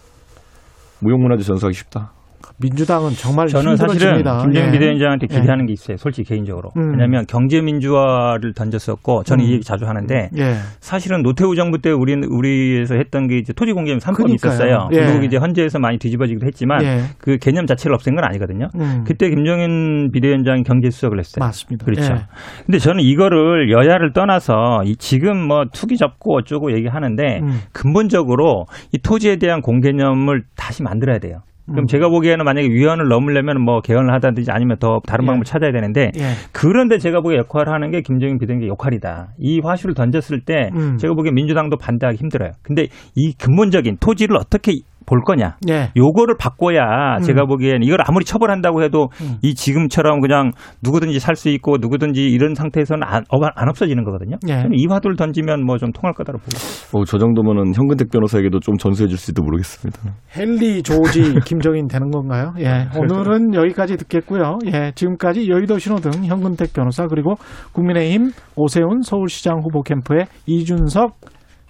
[1.00, 2.12] 무용문화재 전수하기 쉽다.
[2.58, 4.22] 민주당은 정말 저는 사실은.
[4.22, 4.70] 김정인 예.
[4.72, 5.34] 비대위원장한테 예.
[5.40, 5.96] 기대하는 게 있어요.
[5.96, 6.70] 솔직히 개인적으로.
[6.76, 6.92] 음.
[6.92, 9.48] 왜냐하면 경제 민주화를 던졌었고 저는 음.
[9.48, 10.54] 이 얘기 자주 하는데 예.
[10.80, 14.34] 사실은 노태우 정부 때 우리 우리에서 했던 게 이제 토지 공개념 3법이 그러니까요.
[14.52, 14.88] 있었어요.
[14.92, 14.96] 예.
[15.06, 17.00] 결국 이제 헌재에서 많이 뒤집어지기도 했지만 예.
[17.18, 18.68] 그 개념 자체를 없앤 건 아니거든요.
[18.76, 19.04] 음.
[19.06, 21.44] 그때 김정인 비대위원장이 경제 수석을 했어요.
[21.44, 21.84] 맞습니다.
[21.84, 22.12] 그렇죠.
[22.14, 22.26] 예.
[22.66, 27.60] 근데 저는 이거를 여야를 떠나서 이 지금 뭐 투기 접고 어쩌고 얘기하는데 음.
[27.72, 31.42] 근본적으로 이 토지에 대한 공개념을 다시 만들어야 돼요.
[31.66, 31.86] 그럼 음.
[31.86, 35.26] 제가 보기에는 만약에 위원을 넘으려면 뭐 개헌을 하다든지 아니면 더 다른 예.
[35.26, 36.32] 방법을 찾아야 되는데 예.
[36.52, 39.34] 그런데 제가 보기에 역할을 하는 게 김정인 비대위원장의 역할이다.
[39.38, 40.96] 이 화수를 던졌을 때 음.
[40.96, 42.52] 제가 보기에 민주당도 반대하기 힘들어요.
[42.62, 44.72] 근데 이 근본적인 토지를 어떻게
[45.06, 45.56] 볼 거냐.
[45.68, 45.90] 예.
[45.96, 47.22] 요거를 바꿔야 음.
[47.22, 49.36] 제가 보기엔 이걸 아무리 처벌한다고 해도 음.
[49.42, 50.52] 이 지금처럼 그냥
[50.82, 54.36] 누구든지 살 수 있고 누구든지 이런 상태에서는 안, 어, 안 없어지는 거거든요.
[54.48, 54.62] 예.
[54.62, 56.98] 저는 이 화두를 던지면 뭐 좀 통할 거다고 보고.
[57.00, 59.98] 어, 저 정도면은 현근택 변호사에게도 좀 전수해 줄지도 모르겠습니다.
[60.38, 62.52] 헨리 조지 김정인 되는 건가요?
[62.60, 62.86] 예.
[62.96, 64.58] 오늘은 여기까지 듣겠고요.
[64.66, 64.92] 예.
[64.94, 67.34] 지금까지 여의도 신호등 현근택 변호사 그리고
[67.72, 71.14] 국민의힘 오세훈 서울시장 후보 캠프의 이준석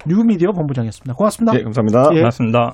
[0.07, 1.15] 뉴미디어 본부장이었습니다.
[1.15, 1.57] 고맙습니다.
[1.57, 2.11] 네, 감사합니다.
[2.19, 2.23] 예.
[2.23, 2.73] 맞습니다.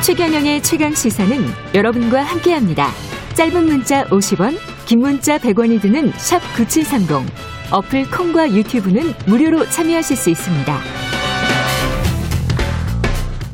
[0.00, 1.36] 최경영의 최강 시사는
[1.74, 2.86] 여러분과 함께합니다.
[3.34, 4.56] 짧은 문자 50원,
[4.86, 7.26] 긴 문자 100원이 드는 샵 9730.
[7.72, 10.78] 어플 콩과 유튜브는 무료로 참여하실 수 있습니다.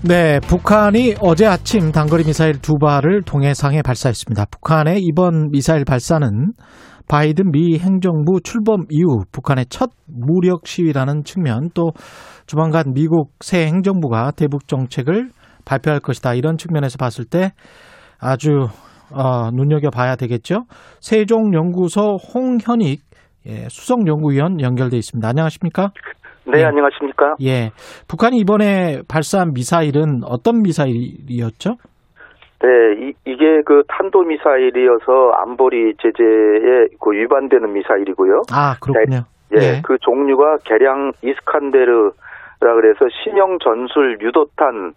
[0.03, 4.45] 네, 북한이 어제 아침 단거리 미사일 두 발을 동해상에 발사했습니다.
[4.51, 6.53] 북한의 이번 미사일 발사는
[7.09, 11.93] 바이든 미 행정부 출범 이후 북한의 첫 무력 시위라는 측면 또
[12.47, 15.31] 조만간 미국 새 행정부가 대북 정책을
[15.65, 17.53] 발표할 것이다 이런 측면에서 봤을 때
[18.21, 18.69] 아주
[19.13, 20.65] 어, 눈여겨봐야 되겠죠.
[21.01, 23.01] 세종연구소 홍현익
[23.47, 25.29] 예, 수석연구위원 연결돼 있습니다.
[25.29, 25.91] 안녕하십니까?
[26.47, 26.65] 네, 예.
[26.65, 27.37] 안녕하십니까?
[27.43, 27.71] 예.
[28.09, 31.77] 북한이 이번에 발사한 미사일은 어떤 미사일이었죠?
[32.63, 32.69] 네,
[32.99, 38.43] 이, 게그 탄도 미사일이어서 안보리 제재에 그 위반되는 미사일이고요.
[38.53, 39.25] 아, 그렇군요.
[39.55, 39.83] 예, 예.
[39.85, 42.13] 그 종류가 개량 이스칸데르라
[42.61, 44.95] 그래서 신형 전술 유도탄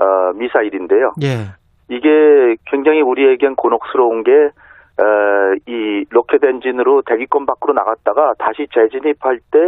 [0.00, 1.12] 어, 미사일인데요.
[1.22, 1.52] 예.
[1.90, 9.58] 이게 굉장히 우리에겐 곤혹스러운 게, 어, 이 로켓 엔진으로 대기권 밖으로 나갔다가 다시 재진입할 때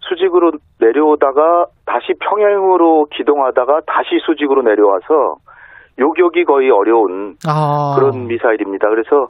[0.00, 5.36] 수직으로 내려오다가 다시 평행으로 기동하다가 다시 수직으로 내려와서
[5.98, 7.94] 요격이 거의 어려운 아.
[7.96, 8.88] 그런 미사일입니다.
[8.88, 9.28] 그래서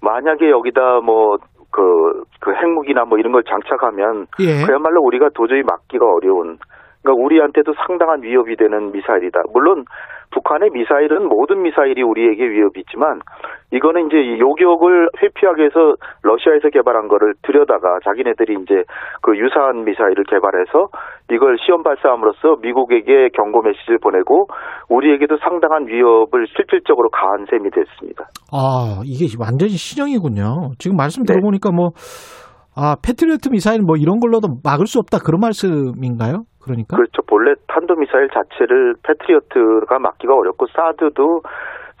[0.00, 1.36] 만약에 여기다 뭐,
[1.70, 4.66] 그, 그 핵무기나 뭐 이런 걸 장착하면 예.
[4.66, 6.58] 그야말로 우리가 도저히 막기가 어려운
[7.02, 9.42] 그러니까 우리한테도 상당한 위협이 되는 미사일이다.
[9.52, 9.84] 물론
[10.32, 13.20] 북한의 미사일은 모든 미사일이 우리에게 위협이 있지만
[13.70, 18.84] 이거는 이제 이 요격을 회피하기 위해서 러시아에서 개발한 거를 들여다가 자기네들이 이제
[19.22, 20.88] 그 유사한 미사일을 개발해서
[21.30, 24.48] 이걸 시험 발사함으로써 미국에게 경고 메시지를 보내고
[24.88, 28.24] 우리에게도 상당한 위협을 실질적으로 가한 셈이 됐습니다.
[28.52, 30.72] 아, 이게 완전히 신형이군요.
[30.78, 31.32] 지금 말씀 네.
[31.32, 31.90] 들어보니까 뭐,
[32.74, 36.44] 아, 패트리어트 미사일 뭐 이런 걸로도 막을 수 없다 그런 말씀인가요?
[36.60, 36.96] 그러니까?
[36.96, 37.22] 그렇죠.
[37.26, 41.42] 본래 탄도 미사일 자체를 패트리어트가 막기가 어렵고 사드도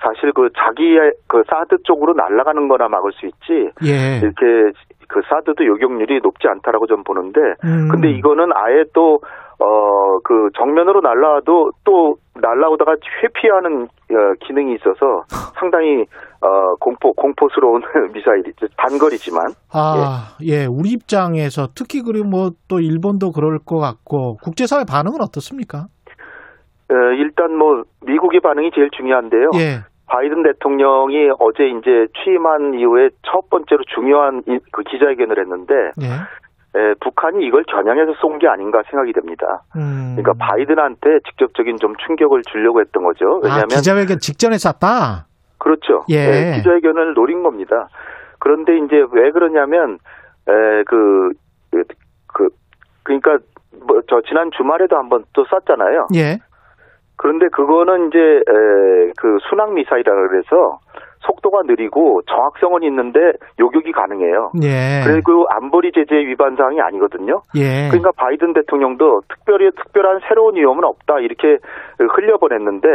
[0.00, 4.18] 사실 그 자기의 그 사드 쪽으로 날아가는 거나 막을 수 있지 예.
[4.18, 4.72] 이렇게
[5.08, 7.88] 그 사드도 요격률이 높지 않다라고 좀 보는데 음.
[7.88, 9.20] 근데 이거는 아예 또
[9.58, 14.16] 어 그 정면으로 날라와도 또 날라오다가 회피하는 어,
[14.46, 15.24] 기능이 있어서
[15.58, 16.04] 상당히
[16.40, 17.82] 어 공포 공포스러운
[18.14, 20.64] 미사일이죠 단거리지만 아, 예.
[20.66, 25.86] 우리 입장에서 특히 그리고 뭐 또 일본도 그럴 것 같고 국제 사회 반응은 어떻습니까?
[26.90, 29.50] 어, 일단 뭐 미국의 반응이 제일 중요한데요.
[29.56, 29.80] 예.
[30.06, 36.06] 바이든 대통령이 어제 이제 취임한 이후에 첫 번째로 중요한 이- 그 기자회견을 했는데 예.
[36.74, 39.62] 에, 북한이 이걸 겨냥해서 쏜 게 아닌가 생각이 됩니다.
[39.76, 40.16] 음.
[40.16, 43.40] 그러니까 바이든한테 직접적인 좀 충격을 주려고 했던 거죠.
[43.44, 45.26] 아, 왜냐하면 기자회견 직전에 쐈다?
[45.58, 46.04] 그렇죠.
[46.08, 46.16] 예.
[46.26, 47.88] 네, 기자회견을 노린 겁니다.
[48.38, 49.98] 그런데 이제 왜 그러냐면
[50.48, 51.30] 에, 그,
[51.70, 51.84] 그,
[52.26, 52.48] 그
[53.04, 53.38] 그러니까
[53.86, 56.08] 뭐 저 지난 주말에도 한번 또 쐈잖아요.
[56.16, 56.38] 예.
[57.16, 60.80] 그런데 그거는 이제 에, 그 순항 미사일이라 그래서
[61.22, 63.18] 속도가 느리고 정확성은 있는데
[63.58, 64.52] 요격이 가능해요.
[64.62, 65.02] 예.
[65.04, 67.42] 그리고 안보리 제재 위반 사항이 아니거든요.
[67.56, 67.88] 예.
[67.88, 71.58] 그러니까 바이든 대통령도 특별히 특별한 새로운 위험은 없다 이렇게
[71.98, 72.88] 흘려보냈는데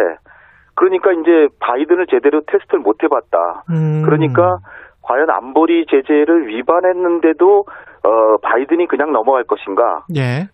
[0.75, 3.63] 그러니까 이제 바이든을 제대로 테스트를 못 해봤다.
[3.71, 4.03] 음.
[4.03, 4.59] 그러니까
[5.01, 7.65] 과연 안보리 제재를 위반했는데도
[8.03, 10.05] 어 바이든이 그냥 넘어갈 것인가?
[10.15, 10.49] 예.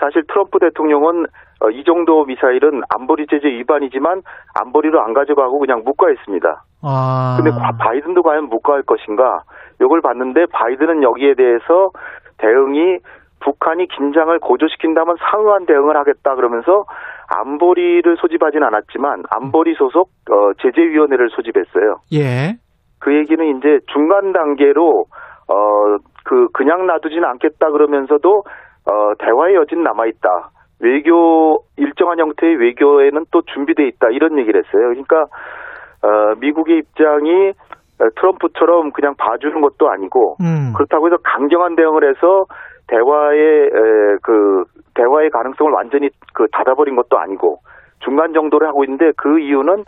[0.00, 1.26] 사실 트럼프 대통령은
[1.60, 4.22] 어, 이 정도 미사일은 안보리 제재 위반이지만
[4.60, 6.62] 안보리로 안 가져가고 그냥 묵과했습니다.
[6.82, 7.36] 아.
[7.36, 9.42] 근데 과- 바이든도 과연 묵과할 것인가?
[9.80, 11.90] 이걸 봤는데 바이든은 여기에 대해서
[12.38, 12.98] 대응이
[13.40, 16.84] 북한이 긴장을 고조시킨다면 상응한 대응을 하겠다 그러면서
[17.36, 21.96] 안보리를 소집하진 않았지만 안보리 소속 어, 제재위원회를 소집했어요.
[22.14, 22.56] 예.
[23.00, 25.04] 그 얘기는 이제 중간 단계로
[25.48, 28.42] 어 그 그냥 놔두진 않겠다 그러면서도
[28.84, 30.50] 어 대화의 여진 남아 있다.
[30.80, 34.88] 외교 일정한 형태의 외교에는 또 준비돼 있다 이런 얘기를 했어요.
[34.88, 35.26] 그러니까
[36.02, 37.52] 어 미국의 입장이
[38.00, 40.72] 어, 트럼프처럼 그냥 봐주는 것도 아니고 음.
[40.74, 42.46] 그렇다고 해서 강경한 대응을 해서
[42.86, 44.64] 대화의 에, 그
[44.94, 47.58] 대화의 가능성을 완전히 그 닫아버린 것도 아니고
[48.00, 49.84] 중간 정도를 하고 있는데 그 이유는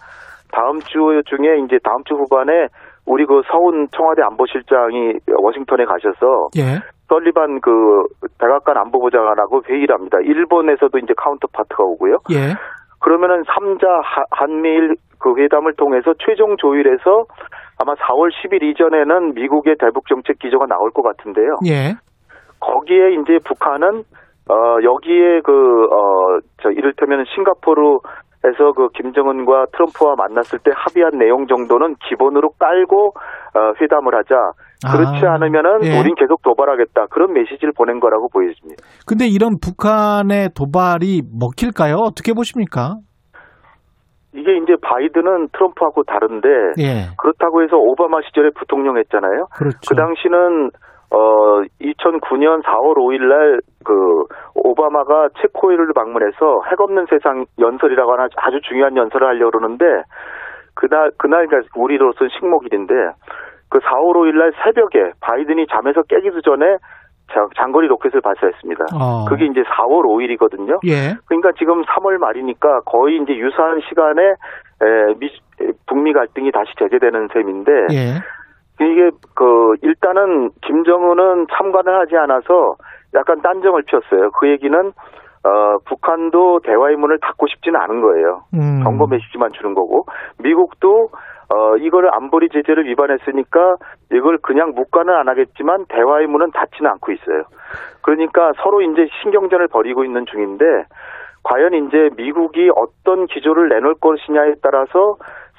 [0.52, 2.66] 다음 주 중에 이제 다음 주 후반에
[3.06, 6.82] 우리 그 서훈 청와대 안보실장이 워싱턴에 가셔서 예.
[7.10, 8.04] 설리반 그
[8.38, 10.18] 백악관 안보보좌관하고 회의를 합니다.
[10.22, 12.18] 일본에서도 이제 counterpart가 오고요.
[12.30, 12.54] 예.
[13.00, 13.86] 그러면은 3자
[14.30, 17.26] 한미일 그 회담을 통해서 최종 조율해서
[17.78, 21.58] 아마 4월 10일 이전에는 미국의 대북 정책 기조가 나올 것 같은데요.
[21.66, 21.96] 예.
[22.60, 24.04] 거기에 이제 북한은
[24.48, 27.98] 어 여기에 그어저 이를테면 싱가포르
[28.42, 34.34] 에서 그 김정은과 트럼프와 만났을 때 합의한 내용 정도는 기본으로 깔고 어 회담을 하자.
[34.80, 35.98] 그렇지 아, 않으면은 예.
[35.98, 37.06] 우린 계속 도발하겠다.
[37.10, 38.82] 그런 메시지를 보낸 거라고 보여집니다.
[39.06, 41.96] 근데 이런 북한의 도발이 먹힐까요?
[41.96, 42.96] 어떻게 보십니까?
[44.32, 46.48] 이게 이제 바이든은 트럼프하고 다른데
[46.78, 47.12] 예.
[47.18, 49.46] 그렇다고 해서 오바마 시절에 부통령 했잖아요.
[49.56, 49.80] 그렇죠.
[49.88, 50.70] 그 당시는
[51.10, 54.24] 어 2009년 4월 5일 날 그
[54.54, 59.84] 오바마가 체코를 방문해서 핵 없는 세상 연설이라고 하나 아주 중요한 연설을 하려고 그러는데
[60.74, 62.94] 그날 그날 우리로서는 식목일인데
[63.70, 66.76] 그 4월 5일 날 새벽에 바이든이 잠에서 깨기도 전에
[67.32, 68.84] 자- 장거리 로켓을 발사했습니다.
[69.00, 69.24] 어.
[69.28, 70.80] 그게 이제 4월 5일이거든요.
[70.88, 71.14] 예.
[71.26, 74.22] 그러니까 지금 3월 말이니까 거의 이제 유사한 시간에
[74.82, 75.30] 에, 미,
[75.86, 78.84] 북미 갈등이 다시 재개되는 셈인데 예.
[78.84, 82.74] 이게 그 일단은 김정은은 참관을 하지 않아서
[83.14, 84.30] 약간 딴정을 피웠어요.
[84.32, 84.74] 그 얘기는
[85.42, 88.40] 어 북한도 대화의 문을 닫고 싶지는 않은 거예요.
[88.54, 88.82] 음.
[88.82, 90.04] 경고 메시지만 주는 거고
[90.42, 91.08] 미국도
[91.52, 93.76] 어 이거를 안보리 제재를 위반했으니까
[94.12, 97.42] 이걸 그냥 묵과는 안 하겠지만 대화의 문은 닫지는 않고 있어요.
[98.02, 100.64] 그러니까 서로 이제 신경전을 벌이고 있는 중인데
[101.42, 105.16] 과연 이제 미국이 어떤 기조를 내놓을 것이냐에 따라서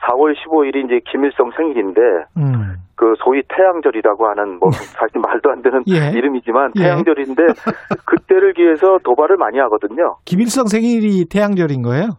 [0.08, 2.02] 4월 15일이 이제 김일성 생일인데
[2.38, 2.78] 음.
[2.96, 6.18] 그 소위 태양절이라고 하는 뭐 사실 말도 안 되는 예.
[6.18, 6.84] 이름이지만 예.
[6.84, 7.44] 태양절인데
[8.06, 10.18] 그때를 기해서 도발을 많이 하거든요.
[10.26, 12.10] 김일성 생일이 태양절인 거예요?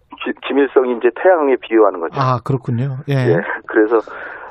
[0.52, 2.20] 기- 김일성이 이제 태양에 비유하는 거죠.
[2.20, 2.98] 아, 그렇군요.
[3.08, 3.14] 예.
[3.14, 3.36] 예.
[3.66, 3.96] 그래서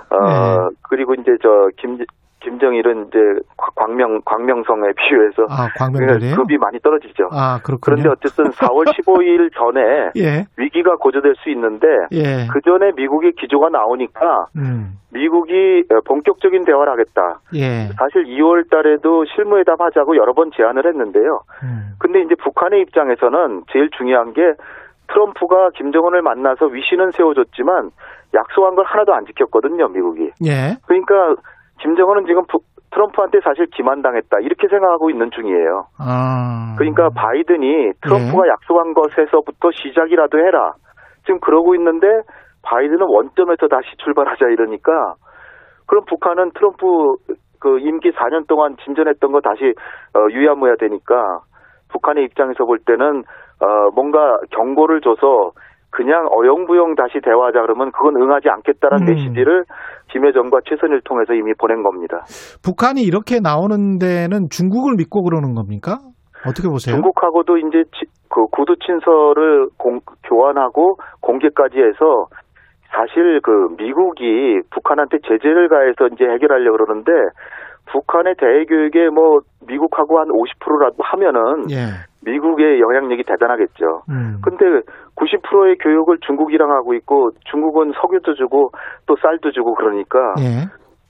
[0.10, 2.06] 어 그리고 이제 저김
[2.42, 3.20] 김정일은 이제
[3.56, 6.36] 과- 광명 광명성에 비유해서 아, 광명절이에요?
[6.36, 7.30] 급이 많이 떨어지죠.
[7.32, 7.80] 아, 그렇군요.
[8.02, 10.46] 그런데 어쨌든 4월 15일 전에 예.
[10.58, 12.48] 위기가 고조될 수 있는데 예.
[12.52, 14.98] 그 전에 미국의 기조가 나오니까 음.
[15.14, 17.42] 미국이 어, 본격적인 대화를 하겠다.
[17.54, 17.90] 예.
[17.98, 21.42] 사실 2월 달에도 실무회담 하자고 여러 번 제안을 했는데요.
[21.64, 21.92] 음.
[22.00, 24.42] 근데 이제 북한의 입장에서는 제일 중요한 게
[25.14, 27.90] 트럼프가 김정은을 만나서 위신은 세워줬지만
[28.34, 30.32] 약속한 걸 하나도 안 지켰거든요, 미국이.
[30.46, 30.78] 예.
[30.88, 31.36] 그러니까
[31.82, 32.60] 김정은은 지금 부-
[32.92, 35.86] 트럼프한테 사실 기만당했다 이렇게 생각하고 있는 중이에요.
[36.00, 36.76] 아.
[36.78, 40.74] 그러니까 바이든이 트럼프가 약속한 것에서부터 시작이라도 해라.
[41.26, 42.08] 지금 그러고 있는데
[42.64, 45.16] 바이든은 원점에서 다시 출발하자 이러니까
[45.88, 46.86] 그럼 북한은 트럼프
[47.60, 49.74] 그 임기 4년 동안 진전했던 거 다시
[50.16, 51.16] 어, 유야무야 되니까
[51.90, 53.24] 북한의 입장에서 볼 때는
[53.62, 55.52] 어, 뭔가 경고를 줘서
[55.92, 59.14] 그냥 어영부영 다시 대화하자 그러면 그건 응하지 않겠다라는 음.
[59.14, 59.66] 메시지를
[60.12, 62.24] 김여 정과 최선을 통해서 이미 보낸 겁니다.
[62.64, 65.98] 북한이 이렇게 나오는 데는 중국을 믿고 그러는 겁니까?
[66.48, 66.96] 어떻게 보세요?
[66.96, 72.26] 중국하고도 이제 지- 그 구두 친서를 공- 교환하고 공개까지 해서
[72.96, 77.12] 사실 그 미국이 북한한테 제재를 가해서 이제 해결하려고 그러는데
[77.92, 82.08] 북한의 대외 교육에 뭐 미국하고 한 50%라도 하면은 예.
[82.24, 84.04] 미국의 영향력이 대단하겠죠.
[84.10, 84.40] 음.
[84.44, 84.66] 근데
[85.16, 88.72] 90%의 교육을 중국이랑 하고 있고 중국은 석유도 주고
[89.08, 90.68] 또 쌀도 주고 그러니까 예.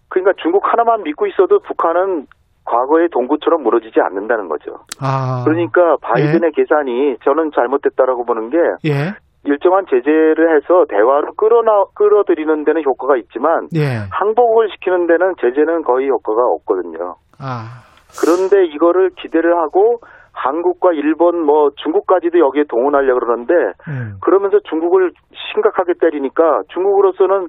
[0.09, 2.27] 그러니까 중국 하나만 믿고 있어도 북한은
[2.65, 4.85] 과거의 동구처럼 무너지지 않는다는 거죠.
[5.01, 5.43] 아.
[5.45, 9.13] 그러니까 바이든의 계산이 저는 잘못됐다라고 보는 게 예.
[9.43, 14.05] 일정한 제재를 해서 대화로 끌어나 끌어들이는 데는 효과가 있지만 예.
[14.11, 17.15] 항복을 시키는 데는 제재는 거의 효과가 없거든요.
[17.39, 17.81] 아,
[18.21, 19.99] 그런데 이거를 기대를 하고
[20.33, 23.53] 한국과 일본 뭐 중국까지도 여기에 동원하려 그러는데
[23.87, 24.17] 음.
[24.21, 25.11] 그러면서 중국을
[25.53, 27.47] 심각하게 때리니까 중국으로서는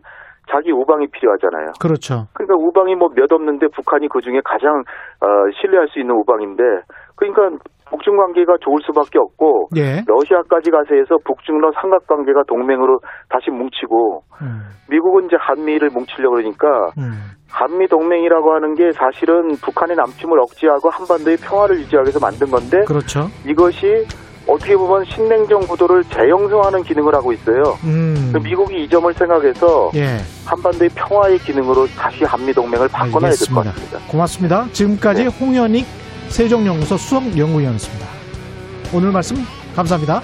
[0.51, 1.73] 자기 우방이 필요하잖아요.
[1.81, 2.27] 그렇죠.
[2.35, 4.81] 그러니까 우방이 뭐 몇 없는데 북한이 그 중에 가장
[5.21, 5.27] 어,
[5.61, 6.63] 신뢰할 수 있는 우방인데
[7.17, 7.51] 그러니까
[7.93, 10.03] 북중 관계가 좋을 수밖에 없고 예.
[10.07, 14.63] 러시아까지 가서 해서 북중러 삼각 관계가 동맹으로 다시 뭉치고 음.
[14.89, 16.67] 미국은 이제 한미를 뭉치려고 그러니까
[16.97, 17.37] 음.
[17.51, 23.29] 한미 동맹이라고 하는 게 사실은 북한의 남침을 억제하고 한반도의 평화를 유지하기 위해서 만든 건데 그렇죠.
[23.47, 24.07] 이것이
[24.49, 27.63] 어떻게 보면 신냉전 구도를 재형성하는 기능을 하고 있어요.
[27.85, 28.31] 음.
[28.33, 30.17] 그 미국이 이 점을 생각해서 예.
[30.47, 33.65] 한반도의 평화의 기능으로 다시 한미 동맹을 바꿔놔야 될 것.
[33.65, 33.99] 같습니다.
[34.11, 34.67] 고맙습니다.
[34.73, 35.87] 지금까지 홍현익
[36.33, 38.07] 세종연구소 수석연구위원이었습니다.
[38.95, 39.37] 오늘 말씀
[39.77, 40.23] 감사합니다.